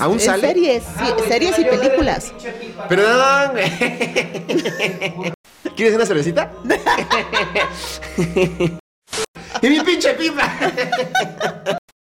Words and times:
¿Aún 0.00 0.14
En 0.14 0.20
sale? 0.20 0.48
Series, 0.48 0.82
sí, 0.98 1.04
series 1.28 1.58
y 1.58 1.64
películas. 1.64 2.32
Perdón. 2.88 3.56
¿Quieres 5.76 5.94
una 5.94 6.06
cervecita? 6.06 6.50
¡Y 9.62 9.68
mi 9.68 9.80
pinche 9.80 10.14
pipa! 10.14 10.50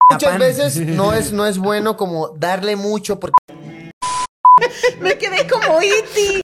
Muchas 0.09 0.39
veces 0.39 0.77
no 0.77 1.13
es, 1.13 1.33
no 1.33 1.45
es 1.45 1.57
bueno 1.57 1.97
como 1.97 2.29
darle 2.29 2.75
mucho 2.75 3.19
porque 3.19 3.91
Me 5.01 5.17
quedé 5.17 5.47
como 5.47 5.81
E 5.81 5.87
Iti. 5.99 6.41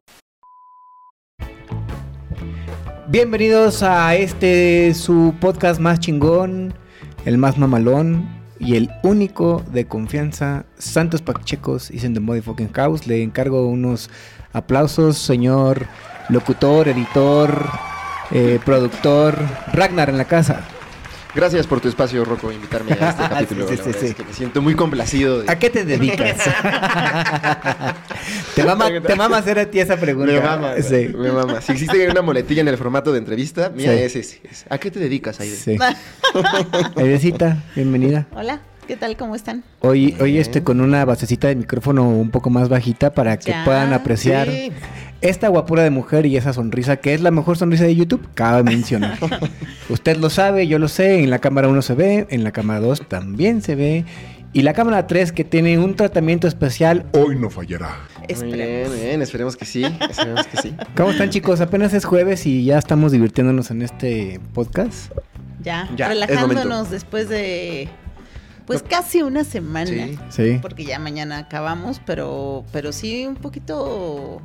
Bienvenidos 3.07 3.81
a 3.81 4.13
este 4.15 4.93
su 4.93 5.33
podcast 5.39 5.79
más 5.79 5.99
chingón, 5.99 6.73
el 7.25 7.37
más 7.37 7.57
mamalón 7.57 8.38
y 8.59 8.75
el 8.75 8.89
único 9.03 9.63
de 9.71 9.85
confianza. 9.85 10.65
Santos 10.77 11.21
Pachecos 11.21 11.89
dicen 11.89 12.13
The 12.13 12.19
Motherfucking 12.19 12.71
House. 12.73 13.07
Le 13.07 13.23
encargo 13.23 13.67
unos 13.67 14.09
aplausos, 14.53 15.17
señor 15.17 15.87
locutor, 16.29 16.87
editor, 16.87 17.69
eh, 18.31 18.59
productor, 18.63 19.35
Ragnar 19.73 20.09
en 20.09 20.17
la 20.17 20.25
casa. 20.25 20.63
Gracias 21.35 21.67
por 21.67 21.79
tu 21.79 21.87
espacio, 21.87 22.25
Rocco, 22.25 22.51
invitarme 22.51 22.93
a 22.93 23.09
este 23.09 23.23
capítulo. 23.29 23.67
Sí, 23.67 23.77
sí, 23.77 23.91
sí. 23.99 24.05
es 24.07 24.15
que 24.15 24.23
me 24.23 24.33
siento 24.33 24.61
muy 24.63 24.73
complacido. 24.73 25.41
de- 25.41 25.51
¿A 25.51 25.59
qué 25.59 25.69
te 25.69 25.85
dedicas? 25.85 26.37
te, 28.55 28.63
mama, 28.63 28.87
te 29.05 29.15
mama 29.15 29.37
hacer 29.37 29.59
a 29.59 29.65
ti 29.69 29.79
esa 29.79 29.95
pregunta. 29.97 30.31
Me 30.33 30.41
mama, 30.41 30.73
me 31.15 31.31
mama. 31.31 31.61
Si 31.61 31.71
existe 31.73 32.09
una 32.09 32.23
muletilla 32.23 32.61
en 32.61 32.67
el 32.67 32.77
formato 32.77 33.11
de 33.11 33.19
entrevista, 33.19 33.71
mira, 33.75 33.93
Sí. 33.93 33.99
es 33.99 34.15
ese. 34.15 34.41
es. 34.49 34.65
¿A 34.69 34.79
qué 34.79 34.89
te 34.89 34.99
dedicas, 34.99 35.39
Aide? 35.39 35.55
Sí. 35.55 35.77
Aidecita, 36.95 37.57
bienvenida. 37.75 38.25
Hola, 38.35 38.61
¿qué 38.87 38.97
tal? 38.97 39.15
¿Cómo 39.15 39.35
están? 39.35 39.63
Hoy, 39.81 40.15
hoy 40.19 40.39
este 40.39 40.63
con 40.63 40.81
una 40.81 41.05
basecita 41.05 41.47
de 41.47 41.55
micrófono 41.55 42.09
un 42.09 42.31
poco 42.31 42.49
más 42.49 42.69
bajita 42.69 43.13
para 43.13 43.37
que 43.37 43.51
Ya. 43.51 43.63
puedan 43.65 43.93
apreciar 43.93 44.47
Sí. 44.47 44.71
Esta 45.21 45.47
guapura 45.49 45.83
de 45.83 45.89
mujer 45.89 46.25
y 46.25 46.37
esa 46.37 46.53
sonrisa 46.53 46.97
que 46.97 47.13
es 47.13 47.21
la 47.21 47.31
mejor 47.31 47.57
sonrisa 47.57 47.83
de 47.83 47.95
YouTube, 47.95 48.27
cabe 48.33 48.63
mencionar. 48.63 49.17
Usted 49.89 50.17
lo 50.17 50.29
sabe, 50.29 50.67
yo 50.67 50.79
lo 50.79 50.87
sé, 50.87 51.23
en 51.23 51.29
la 51.29 51.39
cámara 51.39 51.67
1 51.67 51.81
se 51.81 51.93
ve, 51.93 52.27
en 52.29 52.43
la 52.43 52.51
cámara 52.51 52.79
2 52.79 53.07
también 53.07 53.61
se 53.61 53.75
ve. 53.75 54.05
Y 54.51 54.63
la 54.63 54.73
cámara 54.73 55.05
3 55.05 55.31
que 55.31 55.43
tiene 55.43 55.77
un 55.77 55.95
tratamiento 55.95 56.47
especial. 56.47 57.05
Hoy 57.13 57.35
no 57.35 57.51
fallará. 57.51 57.99
Muy 58.17 58.25
Esperemos. 58.29 58.93
bien, 58.93 59.05
bien, 59.09 59.21
esperemos 59.21 59.55
que 59.55 59.65
sí. 59.65 59.83
Esperemos 60.09 60.47
que 60.47 60.57
sí. 60.57 60.75
¿Cómo 60.95 61.11
están 61.11 61.29
chicos? 61.29 61.61
Apenas 61.61 61.93
es 61.93 62.03
jueves 62.03 62.47
y 62.47 62.65
ya 62.65 62.79
estamos 62.79 63.11
divirtiéndonos 63.11 63.69
en 63.69 63.83
este 63.83 64.39
podcast. 64.53 65.11
Ya, 65.61 65.87
Ya, 65.95 66.07
relajándonos 66.07 66.89
después 66.89 67.29
de 67.29 67.89
pues 68.65 68.83
casi 68.83 69.23
una 69.23 69.43
semana. 69.43 69.89
Sí. 69.89 70.17
Sí. 70.29 70.59
Porque 70.61 70.83
ya 70.83 70.99
mañana 70.99 71.39
acabamos, 71.39 72.01
pero 72.05 72.63
pero 72.71 72.91
sí 72.91 73.25
un 73.27 73.35
poquito 73.35 74.41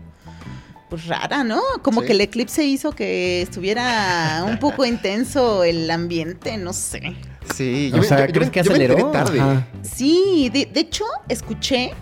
pues 0.90 1.06
rara, 1.06 1.42
¿no? 1.44 1.60
Como 1.82 2.00
Sí. 2.00 2.06
que 2.08 2.12
el 2.12 2.20
eclipse 2.20 2.64
hizo 2.64 2.92
que 2.92 3.42
estuviera 3.42 4.44
un 4.46 4.58
poco 4.58 4.84
intenso 4.86 5.64
el 5.64 5.90
ambiente, 5.90 6.56
no 6.56 6.72
sé. 6.72 7.16
Sí, 7.54 7.92
O 7.94 8.02
sea, 8.02 8.26
yo 8.26 8.32
¿crees 8.32 8.50
que 8.50 8.62
yo 8.62 8.70
me 8.72 8.76
aceleró? 8.84 9.10
tarde. 9.10 9.40
Ajá. 9.40 9.66
Sí, 9.82 10.50
de, 10.52 10.66
de 10.66 10.80
hecho, 10.80 11.04
escuché, 11.28 11.92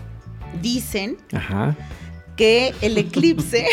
dicen 0.61 1.17
Ajá. 1.33 1.75
que 2.37 2.73
el 2.81 2.97
eclipse, 2.97 3.67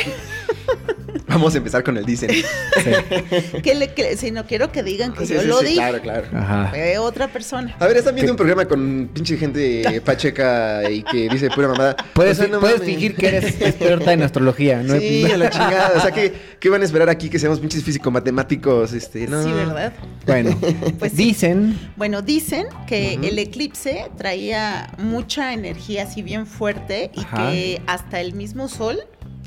Vamos 1.30 1.54
a 1.54 1.58
empezar 1.58 1.82
con 1.82 1.96
el 1.96 2.04
dicen. 2.04 2.30
sí, 2.30 2.42
que 3.62 3.74
ecl- 3.74 4.16
si 4.16 4.30
no 4.30 4.46
quiero 4.46 4.70
que 4.72 4.82
digan 4.82 5.12
que 5.14 5.26
Sí, 5.26 5.34
yo 5.34 5.40
sí, 5.42 5.46
lo 5.46 5.58
sí, 5.60 5.64
dije, 5.66 5.76
Claro, 5.76 6.00
claro. 6.00 6.26
Ajá. 6.34 6.68
fue 6.70 6.98
otra 6.98 7.28
persona. 7.28 7.74
A 7.78 7.86
ver, 7.86 7.96
están 7.96 8.14
viendo 8.14 8.32
un 8.32 8.36
programa 8.36 8.64
con 8.66 9.08
pinche 9.12 9.36
gente 9.36 10.00
pacheca 10.04 10.88
y 10.90 11.02
que 11.02 11.28
dice 11.28 11.48
pura 11.50 11.68
mamada. 11.68 11.96
Puedes, 12.14 12.38
O 12.38 12.42
sea, 12.42 12.50
no 12.50 12.60
puedes 12.60 12.78
mames. 12.80 12.92
fingir 12.94 13.14
que 13.16 13.28
eres 13.28 13.60
experta 13.60 14.12
en 14.12 14.22
astrología, 14.22 14.82
¿no? 14.82 14.98
Sí, 14.98 15.24
a 15.24 15.36
la 15.36 15.50
chingada. 15.50 15.92
O 15.96 16.00
sea, 16.00 16.10
¿qué, 16.10 16.32
qué 16.58 16.68
van 16.68 16.82
a 16.82 16.84
esperar 16.84 17.08
aquí 17.08 17.30
que 17.30 17.38
seamos 17.38 17.60
pinches 17.60 17.82
físico-matemáticos? 17.84 18.92
Este, 18.92 19.26
no. 19.26 19.42
Sí, 19.42 19.52
¿verdad? 19.52 19.92
Bueno, 20.26 20.58
Pues 20.98 21.12
sí. 21.12 21.18
dicen 21.18 21.78
Bueno, 21.96 22.22
dicen 22.22 22.66
que 22.86 23.14
el 23.14 23.38
eclipse 23.38 24.06
traía 24.16 24.92
mucha 24.98 25.52
energía 25.52 26.04
así 26.04 26.22
bien 26.22 26.46
fuerte 26.46 27.10
y 27.14 27.20
Ajá. 27.20 27.50
que 27.50 27.82
hasta 27.86 28.20
el 28.20 28.34
mismo 28.34 28.68
sol, 28.68 29.00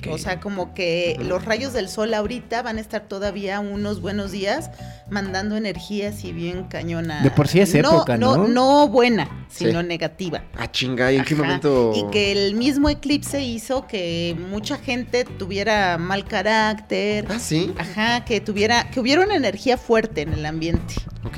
o 0.09 0.17
sea, 0.17 0.39
como 0.39 0.73
que 0.73 1.17
los 1.19 1.45
rayos 1.45 1.73
del 1.73 1.89
sol 1.89 2.13
ahorita 2.13 2.61
van 2.61 2.77
a 2.77 2.81
estar 2.81 3.07
todavía 3.07 3.59
unos 3.59 4.01
buenos 4.01 4.31
días 4.31 4.69
mandando 5.09 5.55
energía 5.57 6.09
así 6.09 6.31
bien 6.31 6.63
cañona. 6.65 7.21
De 7.21 7.29
por 7.31 7.47
sí 7.47 7.59
es 7.59 7.73
época, 7.75 8.17
¿no? 8.17 8.37
No, 8.37 8.47
no 8.47 8.87
buena, 8.87 9.45
Sí. 9.49 9.65
sino 9.65 9.83
negativa. 9.83 10.43
Ah, 10.57 10.71
chinga, 10.71 11.11
¿y 11.11 11.17
en 11.17 11.25
qué 11.25 11.35
momento? 11.35 11.91
Y 11.95 12.09
que 12.11 12.31
el 12.31 12.55
mismo 12.55 12.89
eclipse 12.89 13.41
hizo 13.43 13.85
que 13.87 14.35
mucha 14.49 14.77
gente 14.77 15.25
tuviera 15.25 15.97
mal 15.97 16.25
carácter. 16.25 17.25
Ah, 17.29 17.39
sí. 17.39 17.73
Ajá, 17.77 18.25
que 18.25 18.41
tuviera, 18.41 18.89
que 18.89 18.99
hubiera 18.99 19.23
una 19.23 19.35
energía 19.35 19.77
fuerte 19.77 20.21
en 20.21 20.33
el 20.33 20.45
ambiente. 20.45 20.95
Ok. 21.25 21.37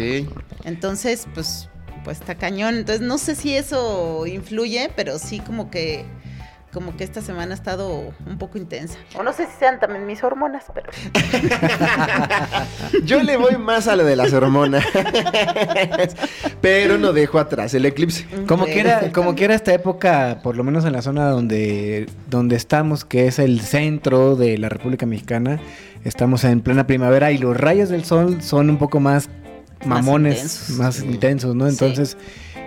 Entonces, 0.63 1.27
pues, 1.33 1.69
pues 2.03 2.19
está 2.19 2.35
cañón. 2.35 2.75
Entonces, 2.75 3.05
no 3.05 3.17
sé 3.17 3.35
si 3.35 3.55
eso 3.55 4.25
influye, 4.27 4.89
pero 4.95 5.19
sí 5.19 5.39
como 5.39 5.69
que, 5.69 6.05
como 6.75 6.95
que 6.97 7.05
esta 7.05 7.21
semana 7.21 7.53
ha 7.53 7.55
estado 7.57 8.13
un 8.27 8.37
poco 8.37 8.57
intensa. 8.57 8.97
O 9.17 9.23
no 9.23 9.31
sé 9.31 9.45
si 9.45 9.53
sean 9.57 9.79
también 9.79 10.05
mis 10.05 10.21
hormonas, 10.23 10.65
pero. 10.73 10.91
Yo 13.05 13.23
le 13.23 13.37
voy 13.37 13.55
más 13.57 13.87
a 13.87 13.95
lo 13.95 14.03
de 14.03 14.15
las 14.17 14.33
hormonas. 14.33 14.83
Pero 16.61 16.97
no 16.97 17.13
dejo 17.13 17.39
atrás 17.39 17.73
el 17.75 17.85
eclipse. 17.85 18.25
Como 18.47 18.65
Sí. 18.65 18.71
que 18.73 18.79
era, 18.81 19.11
como 19.13 19.35
que 19.35 19.45
era 19.45 19.55
esta 19.55 19.73
época, 19.73 20.39
por 20.43 20.57
lo 20.57 20.63
menos 20.65 20.83
en 20.85 20.91
la 20.93 21.01
zona 21.01 21.29
donde, 21.29 22.07
donde 22.29 22.55
estamos, 22.57 23.05
que 23.05 23.27
es 23.27 23.39
el 23.39 23.61
centro 23.61 24.35
de 24.35 24.57
la 24.57 24.67
República 24.69 25.05
Mexicana, 25.05 25.59
estamos 26.03 26.43
en 26.43 26.59
plena 26.61 26.85
primavera 26.87 27.31
y 27.31 27.37
los 27.37 27.55
rayos 27.55 27.87
del 27.89 28.03
sol 28.03 28.41
son 28.41 28.69
un 28.69 28.77
poco 28.77 28.99
más 28.99 29.29
mamones, 29.85 30.35
intensos. 30.37 30.69
más 30.77 30.95
Sí. 30.95 31.05
intensos, 31.05 31.55
¿no? 31.55 31.69
Sí. 31.71 31.77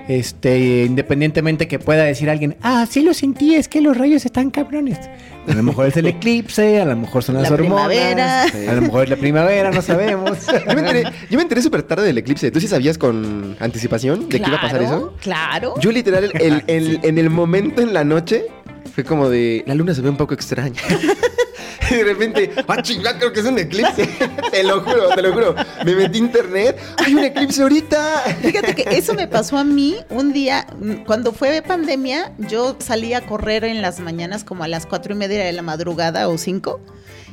Este, 0.09 0.85
independientemente 0.87 1.69
que 1.69 1.79
pueda 1.79 2.03
decir 2.05 2.31
alguien, 2.31 2.57
ah, 2.63 2.87
sí 2.89 3.03
lo 3.03 3.13
sentí, 3.13 3.55
es 3.55 3.69
que 3.69 3.83
los 3.83 3.97
rayos 3.97 4.25
están 4.25 4.51
cabrones. 4.51 4.99
A 5.47 5.55
lo 5.55 5.63
mejor 5.63 5.87
es 5.87 5.97
el 5.99 6.07
eclipse, 6.07 6.81
a 6.81 6.87
lo 6.87 6.97
mejor 6.97 7.23
son 7.23 7.35
las 7.37 7.49
La 7.49 7.55
hormonas, 7.55 7.87
primavera. 7.89 8.43
a 8.45 8.75
lo 8.75 8.81
mejor 8.83 9.05
es 9.05 9.11
la 9.11 9.17
primavera, 9.17 9.71
no 9.71 9.83
sabemos. 9.83 10.47
Yo 10.69 10.75
me 10.75 10.81
enteré, 10.81 11.03
yo 11.31 11.37
me 11.37 11.43
enteré 11.43 11.63
súper 11.63 11.83
tarde 11.83 12.07
del 12.07 12.19
eclipse. 12.19 12.51
¿Tú 12.51 12.59
sí 12.61 12.69
sabías 12.69 12.97
con 12.99 13.57
anticipación 13.61 14.29
de 14.29 14.41
que 14.41 14.49
iba 14.49 14.57
a 14.59 14.61
pasar 14.63 14.83
eso? 14.83 15.15
Claro. 15.21 15.75
Yo 15.81 15.93
literal, 15.93 16.25
el- 16.25 16.41
el- 16.41 16.65
el- 16.69 17.01
en 17.03 17.19
el 17.19 17.29
momento 17.31 17.81
en 17.83 17.93
la 17.95 18.05
noche, 18.05 18.47
fue 18.93 19.05
como 19.05 19.29
de, 19.29 19.65
la 19.67 19.75
luna 19.75 19.95
se 19.95 20.01
ve 20.01 20.11
un 20.11 20.17
poco 20.17 20.35
extraña. 20.35 20.81
y 21.91 21.95
de 21.95 22.05
repente, 22.05 22.51
ah, 22.67 22.83
creo 23.19 23.33
que 23.33 23.41
es 23.41 23.47
un 23.47 23.59
eclipse. 23.59 24.09
te 24.51 24.63
lo 24.63 24.81
juro, 24.83 25.09
te 25.15 25.23
lo 25.23 25.33
juro. 25.33 25.55
Me 25.85 25.95
metí 25.95 26.19
a 26.19 26.23
internet, 26.23 26.79
hay 26.99 27.15
un 27.15 27.25
eclipse 27.25 27.63
ahorita. 27.63 28.21
Fíjate 28.43 28.75
que 28.75 28.97
eso 28.97 29.15
me 29.15 29.27
pasó 29.27 29.59
a 29.59 29.65
mí 29.65 29.97
un 30.11 30.33
día, 30.33 30.67
mm, 30.79 31.05
cuando 31.05 31.33
fue 31.33 31.63
pandemia, 31.63 32.33
yo 32.39 32.77
salí 32.79 33.15
a 33.15 33.27
correr 33.27 33.65
en 33.65 33.83
las 33.83 34.01
mañanas 34.01 34.45
como 34.45 34.65
a 34.65 34.69
las 34.69 34.87
cuatro 34.87 35.15
y 35.15 35.17
media 35.17 35.45
de 35.45 35.53
la 35.53 35.63
madrugada 35.63 36.29
o 36.29 36.39
cinco. 36.39 36.81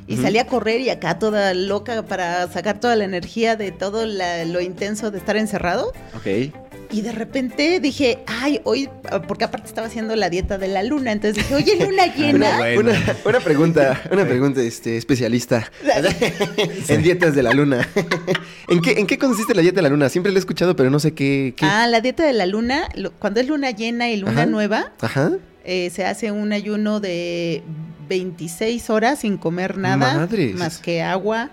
Y 0.07 0.17
salí 0.17 0.37
a 0.37 0.45
correr 0.45 0.81
y 0.81 0.89
acá 0.89 1.17
toda 1.19 1.53
loca 1.53 2.03
para 2.03 2.47
sacar 2.51 2.79
toda 2.79 2.95
la 2.95 3.05
energía 3.05 3.55
de 3.55 3.71
todo 3.71 4.05
la- 4.05 4.45
lo 4.45 4.61
intenso 4.61 5.09
de 5.11 5.17
estar 5.17 5.35
encerrado. 5.35 5.93
Ok. 6.15 6.51
Y 6.91 7.01
de 7.01 7.11
repente 7.11 7.79
dije, 7.79 8.19
ay, 8.27 8.61
hoy, 8.63 8.87
porque 9.27 9.43
aparte 9.43 9.67
estaba 9.67 9.87
haciendo 9.87 10.15
la 10.15 10.29
dieta 10.29 10.59
de 10.59 10.67
la 10.67 10.83
luna, 10.83 11.11
entonces 11.11 11.43
dije, 11.43 11.55
oye, 11.55 11.83
luna 11.85 12.05
llena. 12.15 12.57
bueno. 12.57 12.91
Una, 12.91 13.15
una 13.25 13.39
pregunta, 13.39 14.01
una 14.11 14.23
pregunta 14.25 14.61
este, 14.61 14.95
especialista 14.95 15.69
en 16.87 17.01
dietas 17.01 17.33
de 17.35 17.41
la 17.43 17.51
luna. 17.53 17.87
¿En 18.67 18.81
qué, 18.81 18.91
¿En 18.99 19.07
qué 19.07 19.17
consiste 19.17 19.55
la 19.55 19.61
dieta 19.63 19.77
de 19.77 19.81
la 19.81 19.89
luna? 19.89 20.09
Siempre 20.09 20.31
la 20.31 20.37
he 20.37 20.39
escuchado, 20.39 20.75
pero 20.75 20.91
no 20.91 20.99
sé 20.99 21.13
qué. 21.15 21.55
qué- 21.57 21.65
Ah, 21.65 21.87
la 21.87 22.01
dieta 22.01 22.23
de 22.23 22.33
la 22.33 22.45
luna, 22.45 22.87
lo- 22.95 23.11
cuando 23.11 23.39
es 23.39 23.47
luna 23.47 23.71
llena 23.71 24.09
y 24.11 24.17
luna 24.17 24.31
Ajá. 24.33 24.45
nueva, 24.45 24.91
Ajá. 25.01 25.31
Eh, 25.65 25.89
se 25.89 26.05
hace 26.05 26.31
un 26.31 26.53
ayuno 26.53 26.99
de 26.99 27.63
26 28.07 28.89
horas 28.89 29.19
sin 29.19 29.37
comer 29.37 29.77
nada 29.77 30.13
Madres. 30.15 30.55
más 30.55 30.77
que 30.77 31.01
agua 31.01 31.49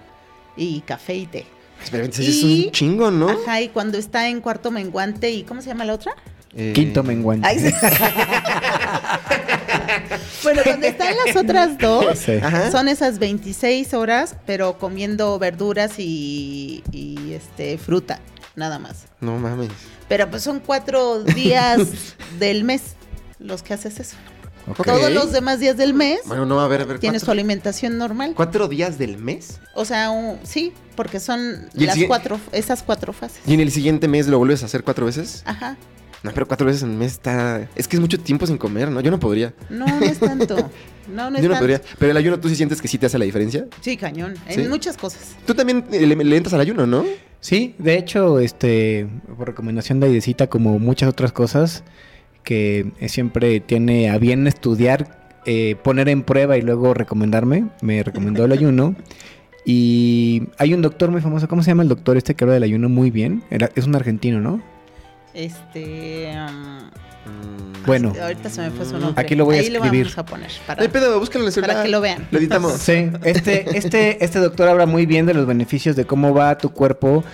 y 0.56 0.80
café 0.82 1.14
y 1.16 1.26
té. 1.26 1.46
Pero 1.90 2.04
entonces 2.04 2.28
es 2.28 2.42
Y- 2.42 2.66
un 2.66 2.72
chingo, 2.72 3.10
¿no? 3.10 3.30
Ajá, 3.30 3.60
y 3.60 3.68
cuando 3.68 3.98
está 3.98 4.28
en 4.28 4.40
cuarto 4.40 4.70
menguante 4.70 5.30
y 5.30 5.42
¿cómo 5.42 5.62
se 5.62 5.68
llama 5.68 5.84
la 5.84 5.94
otra? 5.94 6.12
Eh, 6.54 6.72
Quinto 6.74 7.02
menguante. 7.02 7.48
Ay, 7.48 7.58
sí. 7.58 7.72
bueno, 10.42 10.62
cuando 10.64 10.86
están 10.86 11.14
las 11.26 11.36
otras 11.36 11.78
dos, 11.78 12.18
Sí. 12.18 12.32
Son 12.70 12.88
esas 12.88 13.18
26 13.18 13.94
horas, 13.94 14.36
pero 14.46 14.78
comiendo 14.78 15.38
verduras 15.38 15.92
y, 15.98 16.82
y, 16.92 17.32
este 17.32 17.78
fruta, 17.78 18.20
nada 18.56 18.78
más. 18.78 19.06
No 19.20 19.38
mames. 19.38 19.70
Pero 20.08 20.28
pues 20.30 20.42
son 20.42 20.60
cuatro 20.60 21.22
días 21.24 21.80
del 22.38 22.64
mes 22.64 22.96
los 23.42 23.62
que 23.62 23.74
haces 23.74 24.00
eso. 24.00 24.16
Todos 24.84 25.10
los 25.10 25.32
demás 25.32 25.58
días 25.58 25.76
del 25.76 25.92
mes 25.92 26.20
Bueno, 26.24 26.46
no, 26.46 26.60
a 26.60 26.68
ver, 26.68 26.82
a 26.82 26.84
ver. 26.84 27.00
tienes 27.00 27.22
tu 27.22 27.26
¿cuatro, 27.26 27.32
alimentación 27.40 27.98
normal. 27.98 28.32
cuatro 28.36 28.68
días 28.68 28.96
del 28.96 29.18
mes? 29.18 29.58
O 29.74 29.84
sea, 29.84 30.10
un- 30.10 30.38
sí, 30.44 30.72
porque 30.94 31.18
son 31.18 31.40
¿Y 31.74 31.80
el 31.80 31.86
las 31.86 31.94
siguiente? 31.94 32.06
cuatro, 32.06 32.40
esas 32.52 32.84
cuatro 32.84 33.12
fases. 33.12 33.40
¿Y 33.44 33.54
en 33.54 33.60
el 33.60 33.72
siguiente 33.72 34.06
mes 34.06 34.28
lo 34.28 34.38
vuelves 34.38 34.62
a 34.62 34.66
hacer 34.66 34.84
cuatro 34.84 35.06
veces? 35.06 35.42
Ajá. 35.46 35.76
No, 36.22 36.30
pero 36.32 36.46
cuatro 36.46 36.68
veces 36.68 36.84
al 36.84 36.90
mes 36.90 37.10
está... 37.10 37.68
Es 37.74 37.88
que 37.88 37.96
es 37.96 38.00
mucho 38.00 38.20
tiempo 38.20 38.46
sin 38.46 38.56
comer, 38.56 38.88
¿no? 38.88 39.00
Yo 39.00 39.10
no 39.10 39.18
podría. 39.18 39.52
No, 39.68 39.84
no 39.86 40.00
es 40.06 40.18
tanto. 40.20 40.56
No, 41.12 41.28
no 41.30 41.36
es 41.36 41.42
Yo 41.42 41.48
no 41.48 41.54
tanto. 41.56 41.62
podría. 41.66 41.82
Pero 41.98 42.12
el 42.12 42.16
ayuno, 42.16 42.38
¿tú 42.38 42.48
sí 42.48 42.54
sientes 42.54 42.80
que 42.80 42.86
sí 42.86 42.96
te 42.96 43.06
hace 43.06 43.18
la 43.18 43.24
diferencia? 43.24 43.66
Sí, 43.80 43.96
cañón. 43.96 44.36
Sí. 44.48 44.60
En 44.60 44.70
muchas 44.70 44.96
cosas. 44.96 45.34
Tú 45.44 45.52
también 45.52 45.84
le, 45.90 46.06
le 46.14 46.36
entras 46.36 46.54
al 46.54 46.60
ayuno, 46.60 46.86
¿no? 46.86 47.04
Sí, 47.40 47.74
de 47.78 47.98
hecho, 47.98 48.38
este, 48.38 49.08
por 49.36 49.48
recomendación 49.48 49.98
de 49.98 50.06
Aidecita, 50.06 50.46
como 50.46 50.78
muchas 50.78 51.08
otras 51.08 51.32
cosas, 51.32 51.82
que 52.44 52.92
eh, 53.00 53.08
siempre 53.08 53.60
tiene 53.60 54.10
a 54.10 54.18
bien 54.18 54.46
estudiar, 54.46 55.18
eh, 55.46 55.76
poner 55.82 56.08
en 56.08 56.22
prueba 56.22 56.56
y 56.56 56.62
luego 56.62 56.94
recomendarme, 56.94 57.66
me 57.80 58.02
recomendó 58.02 58.44
el 58.44 58.52
ayuno. 58.52 58.94
Y 59.64 60.48
hay 60.58 60.74
un 60.74 60.82
doctor 60.82 61.10
muy 61.10 61.20
famoso, 61.20 61.46
¿cómo 61.48 61.62
se 61.62 61.70
llama 61.70 61.84
el 61.84 61.88
doctor 61.88 62.16
este 62.16 62.34
que 62.34 62.44
habla 62.44 62.54
del 62.54 62.64
ayuno 62.64 62.88
muy 62.88 63.10
bien? 63.10 63.44
Era, 63.50 63.70
es 63.74 63.86
un 63.86 63.94
argentino, 63.94 64.40
¿no? 64.40 64.60
Este. 65.34 66.32
um, 66.34 66.90
Mm. 67.24 67.86
Bueno, 67.86 68.12
ahorita 68.20 68.50
se 68.50 68.62
me 68.62 68.70
fue 68.70 68.84
su 68.84 68.98
nombre. 68.98 69.14
Aquí 69.16 69.34
lo 69.34 69.44
voy 69.44 69.56
a 69.56 69.60
Ahí 69.60 69.66
escribir. 69.66 69.92
le 69.92 69.98
vamos 69.98 70.18
a 70.18 70.24
poner. 70.24 70.50
Para, 70.66 70.80
No 70.80 70.84
en 70.86 71.60
para 71.60 71.82
que 71.82 71.88
lo 71.88 72.00
vean. 72.00 72.26
Lo 72.30 72.38
editamos. 72.38 72.72
Sí, 72.74 73.10
este, 73.24 73.76
este, 73.76 74.24
este 74.24 74.38
doctor 74.38 74.68
habla 74.68 74.86
muy 74.86 75.06
bien 75.06 75.26
de 75.26 75.34
los 75.34 75.46
beneficios 75.46 75.96
de 75.96 76.04
cómo 76.04 76.34
va 76.34 76.58
tu 76.58 76.70
cuerpo. 76.70 77.24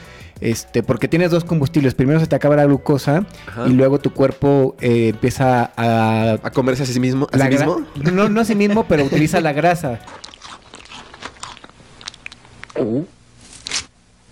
Este, 0.41 0.83
porque 0.83 1.09
tienes 1.09 1.31
dos 1.31 1.45
combustibles. 1.45 1.95
Primero 1.95 2.21
se 2.21 2.27
te 2.27 2.37
acaba 2.37 2.57
la 2.57 2.65
glucosa 2.65 3.27
Ajá. 3.47 3.67
y 3.67 3.73
luego 3.73 3.99
tu 3.99 4.13
cuerpo 4.13 4.77
eh, 4.81 5.09
empieza 5.09 5.73
a 5.77 6.39
¿A 6.43 6.51
comerse 6.51 6.85
a 6.85 6.87
sí 6.87 7.01
mismo? 7.01 7.27
¿A 7.33 7.37
La 7.37 7.47
sí 7.47 7.53
mismo? 7.53 7.83
No, 8.13 8.29
no 8.29 8.41
a 8.41 8.45
sí 8.45 8.55
mismo, 8.55 8.87
pero 8.87 9.05
utiliza 9.05 9.41
la 9.41 9.53
grasa. 9.53 10.01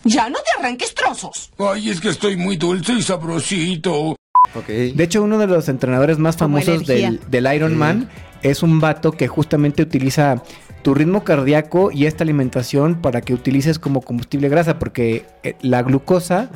Ya 0.04 0.28
no 0.28 0.36
te 0.36 0.60
arranques 0.60 0.94
trozos. 0.94 1.50
Ay, 1.58 1.90
es 1.90 2.00
que 2.00 2.10
estoy 2.10 2.36
muy 2.36 2.56
dulce 2.56 2.92
y 2.92 3.02
sabrosito. 3.02 4.16
Ok. 4.54 4.66
De 4.68 5.04
hecho, 5.04 5.22
uno 5.22 5.38
de 5.38 5.48
los 5.48 5.68
entrenadores 5.68 6.18
más 6.18 6.36
Como 6.36 6.60
famosos 6.60 6.86
del, 6.86 7.20
del 7.28 7.54
Ironman 7.54 8.08
es 8.42 8.62
un 8.62 8.80
vato 8.80 9.12
que 9.12 9.26
justamente 9.26 9.82
utiliza 9.82 10.42
tu 10.86 10.94
ritmo 10.94 11.24
cardíaco 11.24 11.90
y 11.90 12.06
esta 12.06 12.22
alimentación 12.22 12.94
para 13.02 13.20
que 13.20 13.34
utilices 13.34 13.80
como 13.80 14.02
combustible 14.02 14.48
grasa, 14.48 14.78
porque 14.78 15.24
eh, 15.42 15.56
la 15.60 15.82
glucosa 15.82 16.48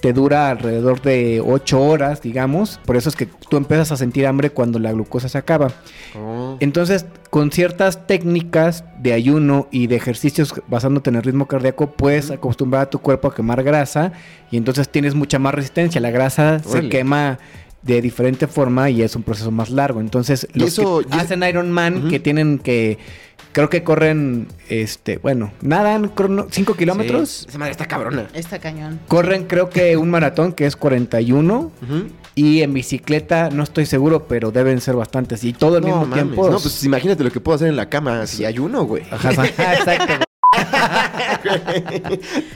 te 0.00 0.14
dura 0.14 0.48
alrededor 0.48 1.02
de 1.02 1.42
8 1.44 1.82
horas, 1.82 2.22
digamos. 2.22 2.80
Por 2.86 2.96
eso 2.96 3.10
es 3.10 3.14
que 3.14 3.26
tú 3.26 3.58
empiezas 3.58 3.92
a 3.92 3.98
sentir 3.98 4.26
hambre 4.26 4.48
cuando 4.48 4.78
la 4.78 4.90
glucosa 4.92 5.28
se 5.28 5.36
acaba. 5.36 5.70
Oh. 6.18 6.56
Entonces, 6.60 7.04
con 7.28 7.52
ciertas 7.52 8.06
técnicas 8.06 8.84
de 9.02 9.12
ayuno 9.12 9.68
y 9.70 9.86
de 9.86 9.96
ejercicios 9.96 10.54
basándote 10.66 11.10
en 11.10 11.16
el 11.16 11.22
ritmo 11.22 11.44
cardíaco, 11.46 11.90
puedes 11.90 12.30
acostumbrar 12.30 12.84
a 12.84 12.88
tu 12.90 13.00
cuerpo 13.00 13.28
a 13.28 13.34
quemar 13.34 13.62
grasa 13.62 14.12
y 14.50 14.56
entonces 14.56 14.88
tienes 14.88 15.14
mucha 15.14 15.38
más 15.38 15.52
resistencia. 15.54 16.00
La 16.00 16.10
grasa 16.10 16.58
se 16.60 16.88
quema 16.88 17.38
de 17.82 18.00
diferente 18.00 18.46
forma 18.46 18.88
y 18.88 19.02
es 19.02 19.14
un 19.14 19.22
proceso 19.24 19.50
más 19.50 19.68
largo. 19.68 20.00
Entonces, 20.00 20.48
los 20.54 20.68
eso- 20.68 21.02
que 21.02 21.14
hacen 21.16 21.42
Ironman, 21.42 21.98
Ujú. 21.98 22.08
que 22.08 22.18
tienen 22.18 22.58
que, 22.58 22.96
creo 23.54 23.70
que 23.70 23.82
corren, 23.84 24.48
este, 24.68 25.16
bueno, 25.18 25.52
nadan 25.62 26.12
5 26.50 26.74
kilómetros. 26.74 27.30
Sí. 27.30 27.46
Esa 27.48 27.58
madre 27.58 27.70
está 27.70 27.86
cabrona. 27.86 28.26
Está 28.34 28.58
cañón. 28.58 29.00
Corren 29.08 29.44
creo 29.44 29.70
que 29.70 29.96
un 29.96 30.10
maratón 30.10 30.52
que 30.52 30.66
es 30.66 30.76
41 30.76 31.70
Ujú. 31.82 32.06
y 32.34 32.62
en 32.62 32.74
bicicleta 32.74 33.48
no 33.50 33.62
estoy 33.62 33.86
seguro, 33.86 34.26
pero 34.26 34.50
deben 34.50 34.80
ser 34.80 34.96
bastantes 34.96 35.44
y 35.44 35.52
todo 35.52 35.76
al 35.76 35.82
No, 35.82 35.86
mismo 35.86 36.00
mames. 36.06 36.14
tiempo. 36.24 36.50
No, 36.50 36.58
pues 36.58 36.84
imagínate 36.84 37.22
lo 37.24 37.30
que 37.30 37.40
puedo 37.40 37.56
hacer 37.56 37.68
en 37.68 37.76
la 37.76 37.88
cama 37.88 38.26
si 38.26 38.44
ayuno, 38.44 38.84
güey. 38.84 39.04
Ajá, 39.10 39.30
exacto. 39.46 40.24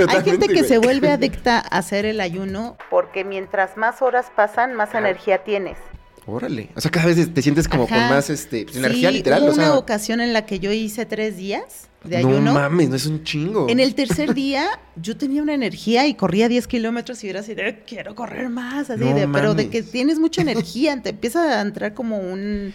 Hay 0.08 0.22
gente 0.24 0.48
que 0.48 0.64
se 0.64 0.78
vuelve 0.78 1.10
adicta 1.10 1.58
a 1.58 1.78
hacer 1.78 2.06
el 2.06 2.20
ayuno 2.20 2.76
porque 2.90 3.24
mientras 3.24 3.76
más 3.76 4.02
horas 4.02 4.26
pasan, 4.34 4.74
más 4.74 4.94
energía 4.94 5.38
tienes. 5.44 5.78
Órale. 6.30 6.68
O 6.76 6.80
sea, 6.80 6.90
cada 6.90 7.06
vez 7.06 7.32
te 7.32 7.40
sientes 7.42 7.66
como 7.68 7.84
Ajá. 7.84 7.94
con 7.94 8.08
más 8.10 8.28
este, 8.30 8.64
pues, 8.64 8.76
energía 8.76 9.10
literal. 9.10 9.42
hubo 9.42 9.50
O 9.50 9.54
sea, 9.54 9.64
una 9.70 9.78
ocasión 9.78 10.20
en 10.20 10.32
la 10.34 10.44
que 10.44 10.60
yo 10.60 10.70
hice 10.70 11.06
tres 11.06 11.36
días 11.38 11.88
de 12.04 12.20
no 12.22 12.28
ayuno. 12.28 12.52
mames, 12.52 12.90
no 12.90 12.96
es 12.96 13.06
un 13.06 13.24
chingo. 13.24 13.66
En 13.70 13.80
el 13.80 13.94
tercer 13.94 14.34
día 14.34 14.66
yo 14.96 15.16
tenía 15.16 15.42
una 15.42 15.54
energía 15.54 16.06
y 16.06 16.14
corría 16.14 16.48
10 16.48 16.66
kilómetros 16.66 17.24
y 17.24 17.30
era 17.30 17.40
así 17.40 17.54
de 17.54 17.82
quiero 17.86 18.14
correr 18.14 18.50
más, 18.50 18.90
así 18.90 19.02
No 19.02 19.14
de, 19.14 19.26
pero 19.28 19.54
de 19.54 19.70
que 19.70 19.82
tienes 19.82 20.18
mucha 20.18 20.42
energía, 20.42 21.00
te 21.02 21.10
empieza 21.10 21.58
a 21.58 21.62
entrar 21.62 21.94
como 21.94 22.18
un 22.18 22.74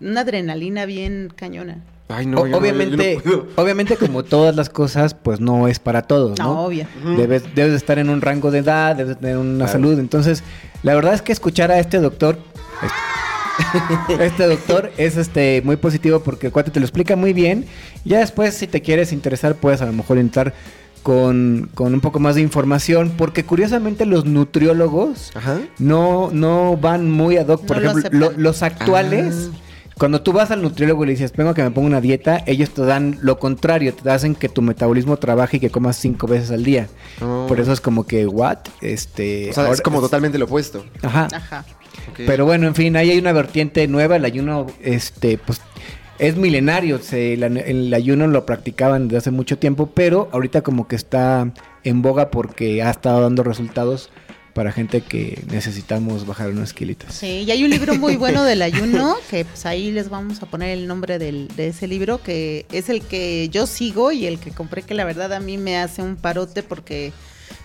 una 0.00 0.20
adrenalina 0.20 0.84
bien 0.84 1.32
cañona. 1.34 1.82
Ay, 2.08 2.26
no, 2.26 2.40
O- 2.40 2.46
yo 2.46 2.50
no, 2.52 2.58
obviamente, 2.58 3.18
yo 3.24 3.30
no 3.30 3.46
obviamente 3.62 3.96
como 3.96 4.22
todas 4.22 4.54
las 4.56 4.68
cosas, 4.68 5.14
pues 5.14 5.40
no 5.40 5.68
es 5.68 5.78
para 5.78 6.02
todos, 6.02 6.38
No, 6.38 6.44
¿no? 6.44 6.60
obvio. 6.64 6.86
Debes, 7.16 7.42
debes 7.54 7.70
de 7.72 7.76
estar 7.78 7.98
en 7.98 8.10
un 8.10 8.20
rango 8.20 8.50
de 8.50 8.58
edad, 8.58 8.94
debes 8.96 9.14
de 9.16 9.20
tener 9.22 9.38
una 9.38 9.64
Claro. 9.64 9.72
salud. 9.72 9.98
Entonces, 9.98 10.42
la 10.82 10.94
verdad 10.94 11.14
es 11.14 11.22
que 11.22 11.32
escuchar 11.32 11.70
a 11.70 11.78
este 11.78 11.98
doctor, 11.98 12.38
este, 12.84 14.24
este 14.26 14.46
doctor 14.46 14.92
es 14.96 15.16
este 15.16 15.62
muy 15.64 15.76
positivo 15.76 16.20
porque 16.20 16.46
el 16.48 16.52
cuate 16.52 16.70
te 16.70 16.80
lo 16.80 16.86
explica 16.86 17.16
muy 17.16 17.32
bien. 17.32 17.66
Ya 18.04 18.18
después, 18.18 18.54
si 18.54 18.66
te 18.66 18.82
quieres 18.82 19.12
interesar, 19.12 19.54
puedes 19.56 19.80
a 19.82 19.86
lo 19.86 19.92
mejor 19.92 20.18
entrar 20.18 20.54
con, 21.02 21.68
con 21.74 21.92
un 21.92 22.00
poco 22.00 22.18
más 22.18 22.34
de 22.34 22.40
información, 22.40 23.12
porque 23.18 23.44
curiosamente 23.44 24.06
los 24.06 24.24
nutriólogos 24.24 25.32
Ajá. 25.34 25.60
no, 25.78 26.30
no 26.32 26.76
van 26.78 27.10
muy 27.10 27.36
ad 27.36 27.46
hoc. 27.48 27.64
Por 27.66 27.82
No 27.82 27.90
ejemplo, 27.90 28.30
lo- 28.30 28.32
los 28.38 28.62
actuales, 28.62 29.50
Ah. 29.52 29.58
cuando 29.98 30.22
tú 30.22 30.32
vas 30.32 30.50
al 30.50 30.62
nutriólogo 30.62 31.04
y 31.04 31.08
le 31.08 31.12
dices, 31.12 31.32
vengo 31.36 31.50
a 31.50 31.54
que 31.54 31.62
me 31.62 31.70
ponga 31.70 31.88
una 31.88 32.00
dieta, 32.00 32.42
ellos 32.46 32.70
te 32.70 32.82
dan 32.82 33.18
lo 33.20 33.38
contrario, 33.38 33.92
te 33.94 34.08
hacen 34.10 34.34
que 34.34 34.48
tu 34.48 34.62
metabolismo 34.62 35.18
trabaje 35.18 35.58
y 35.58 35.60
que 35.60 35.68
comas 35.70 35.96
cinco 35.96 36.26
veces 36.26 36.50
al 36.50 36.64
día. 36.64 36.88
Oh. 37.20 37.44
Por 37.48 37.60
eso 37.60 37.72
es 37.72 37.82
como 37.82 38.06
que, 38.06 38.26
¿what? 38.26 38.58
Este. 38.80 39.50
O 39.50 39.52
sea, 39.52 39.70
es 39.70 39.82
como 39.82 40.00
totalmente 40.00 40.38
lo 40.38 40.46
opuesto. 40.46 40.86
Ajá. 41.02 41.28
Ajá. 41.34 41.64
Pero 42.16 42.44
bueno, 42.44 42.66
en 42.66 42.74
fin, 42.74 42.96
ahí 42.96 43.10
hay 43.10 43.18
una 43.18 43.32
vertiente 43.32 43.86
nueva. 43.88 44.16
El 44.16 44.24
ayuno, 44.24 44.66
este, 44.82 45.38
pues. 45.38 45.60
Es 46.16 46.36
milenario, 46.36 47.00
se- 47.02 47.32
el, 47.34 47.42
el 47.42 47.92
ayuno 47.92 48.28
lo 48.28 48.46
practicaban 48.46 49.08
desde 49.08 49.18
hace 49.18 49.30
mucho 49.32 49.58
tiempo, 49.58 49.90
pero 49.92 50.28
ahorita 50.32 50.62
como 50.62 50.86
que 50.86 50.94
está 50.94 51.50
en 51.82 52.02
boga 52.02 52.30
porque 52.30 52.84
ha 52.84 52.90
estado 52.90 53.20
dando 53.22 53.42
resultados 53.42 54.10
para 54.52 54.70
gente 54.70 55.00
que 55.00 55.42
necesitamos 55.50 56.24
bajar 56.24 56.50
unos 56.50 56.72
kilitos. 56.72 57.12
Sí, 57.12 57.42
y 57.44 57.50
hay 57.50 57.64
un 57.64 57.70
libro 57.70 57.96
muy 57.96 58.14
bueno 58.14 58.44
del 58.44 58.62
ayuno, 58.62 59.16
que 59.28 59.44
pues 59.44 59.66
ahí 59.66 59.90
les 59.90 60.08
vamos 60.08 60.40
a 60.40 60.46
poner 60.46 60.70
el 60.78 60.86
nombre 60.86 61.18
del, 61.18 61.48
de 61.56 61.66
ese 61.68 61.88
libro, 61.88 62.22
que 62.22 62.64
es 62.70 62.88
el 62.88 63.02
que 63.02 63.48
yo 63.48 63.66
sigo 63.66 64.12
y 64.12 64.26
el 64.26 64.38
que 64.38 64.52
compré, 64.52 64.82
que 64.82 64.94
la 64.94 65.04
verdad 65.04 65.32
a 65.32 65.40
mí 65.40 65.58
me 65.58 65.78
hace 65.78 66.00
un 66.02 66.14
parote 66.14 66.62
porque 66.62 67.12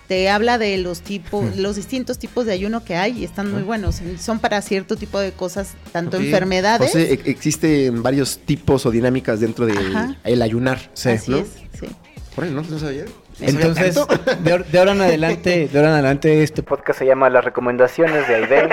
te 0.10 0.28
habla 0.28 0.58
de 0.58 0.76
los 0.80 1.02
tipos, 1.02 1.56
los 1.56 1.76
distintos 1.76 2.18
tipos 2.18 2.48
de 2.48 2.52
ayuno 2.52 2.84
que 2.84 2.96
hay 2.96 3.20
y 3.20 3.24
están 3.24 3.52
muy 3.52 3.62
buenos. 3.62 4.02
Son 4.20 4.40
para 4.40 4.60
cierto 4.64 4.96
tipo 4.96 5.20
de 5.20 5.32
cosas, 5.34 5.76
tanto 5.92 6.18
enfermedades. 6.18 6.90
O 6.90 6.92
sea, 6.92 7.04
e- 7.04 7.22
existen 7.26 8.02
varios 8.02 8.40
tipos 8.40 8.88
o 8.88 8.92
dinámicas 8.92 9.40
dentro 9.40 9.68
del 9.68 9.78
Ajá. 9.96 10.16
el 10.24 10.42
ayunar. 10.42 10.80
Sí. 10.96 11.10
Así 11.10 11.30
¿no? 11.30 11.38
es, 11.38 11.48
sí. 11.80 11.86
Órale, 12.36 12.54
¿no? 12.54 12.64
¿No 12.64 12.80
sabía? 12.80 13.06
Entonces, 13.40 13.94
de, 14.44 14.52
ahor- 14.52 14.66
de 14.66 14.80
ahora 14.80 14.94
en 14.94 15.02
adelante, 15.02 15.70
de 15.72 15.78
ahora 15.78 15.90
en 15.90 15.94
adelante 15.94 16.42
este 16.42 16.64
podcast 16.64 16.98
se 16.98 17.06
llama 17.06 17.30
Las 17.30 17.46
recomendaciones 17.46 18.28
de 18.28 18.34
Aide. 18.36 18.68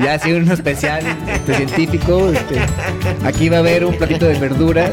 Ya 0.00 0.12
ha 0.14 0.18
sido 0.20 0.38
un 0.38 0.48
especial 0.52 1.02
este, 1.28 1.54
científico. 1.54 2.30
este, 2.30 2.60
aquí 3.24 3.48
va 3.48 3.56
a 3.56 3.60
haber 3.60 3.84
un 3.86 3.96
platito 3.96 4.26
de 4.26 4.38
verduras. 4.38 4.90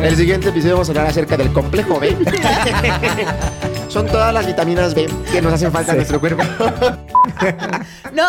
El 0.00 0.14
siguiente 0.16 0.50
episodio 0.50 0.74
vamos 0.74 0.88
a 0.88 0.92
hablar 0.92 1.06
acerca 1.06 1.36
del 1.38 1.50
complejo 1.52 1.98
B. 1.98 2.14
Son 3.96 4.06
todas 4.08 4.34
las 4.34 4.46
vitaminas 4.46 4.94
B 4.94 5.06
que 5.32 5.40
nos 5.40 5.54
hacen 5.54 5.72
falta 5.72 5.92
en 5.92 5.96
nuestro 5.96 6.20
cuerpo. 6.20 6.42
No, 8.12 8.22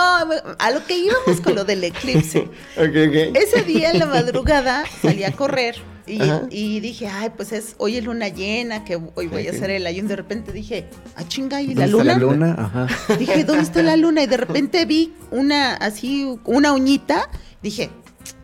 a 0.59 0.71
lo 0.71 0.85
que 0.85 0.97
íbamos 0.97 1.41
con 1.41 1.55
lo 1.55 1.65
del 1.65 1.83
eclipse. 1.83 2.47
Ese 2.77 3.63
día 3.63 3.91
en 3.91 3.99
la 3.99 4.05
madrugada 4.05 4.85
salí 5.01 5.23
a 5.25 5.31
correr 5.33 5.75
y, 6.05 6.79
dije, 6.79 7.07
ay, 7.07 7.31
pues 7.35 7.51
es 7.51 7.75
hoy 7.79 7.97
es 7.97 8.05
luna 8.05 8.29
llena, 8.29 8.85
que 8.85 8.95
hoy 9.15 9.27
voy 9.27 9.47
a 9.47 9.51
hacer 9.51 9.69
el 9.69 9.85
ayuno. 9.85 10.07
De 10.07 10.15
repente 10.15 10.53
dije, 10.53 10.87
ah, 11.17 11.27
chinga, 11.27 11.61
¿y 11.61 11.73
¿Dónde 11.73 11.81
la 11.81 11.85
está 11.85 11.97
luna? 11.97 12.13
La 12.13 12.19
luna, 12.19 12.55
ajá. 12.87 13.15
Dije, 13.17 13.43
¿dónde 13.43 13.63
está 13.63 13.83
la 13.83 13.97
luna? 13.97 14.23
Y 14.23 14.27
de 14.27 14.37
repente 14.37 14.85
vi 14.85 15.13
una, 15.31 15.73
así, 15.73 16.39
una 16.45 16.71
uñita. 16.71 17.29
Dije, 17.61 17.89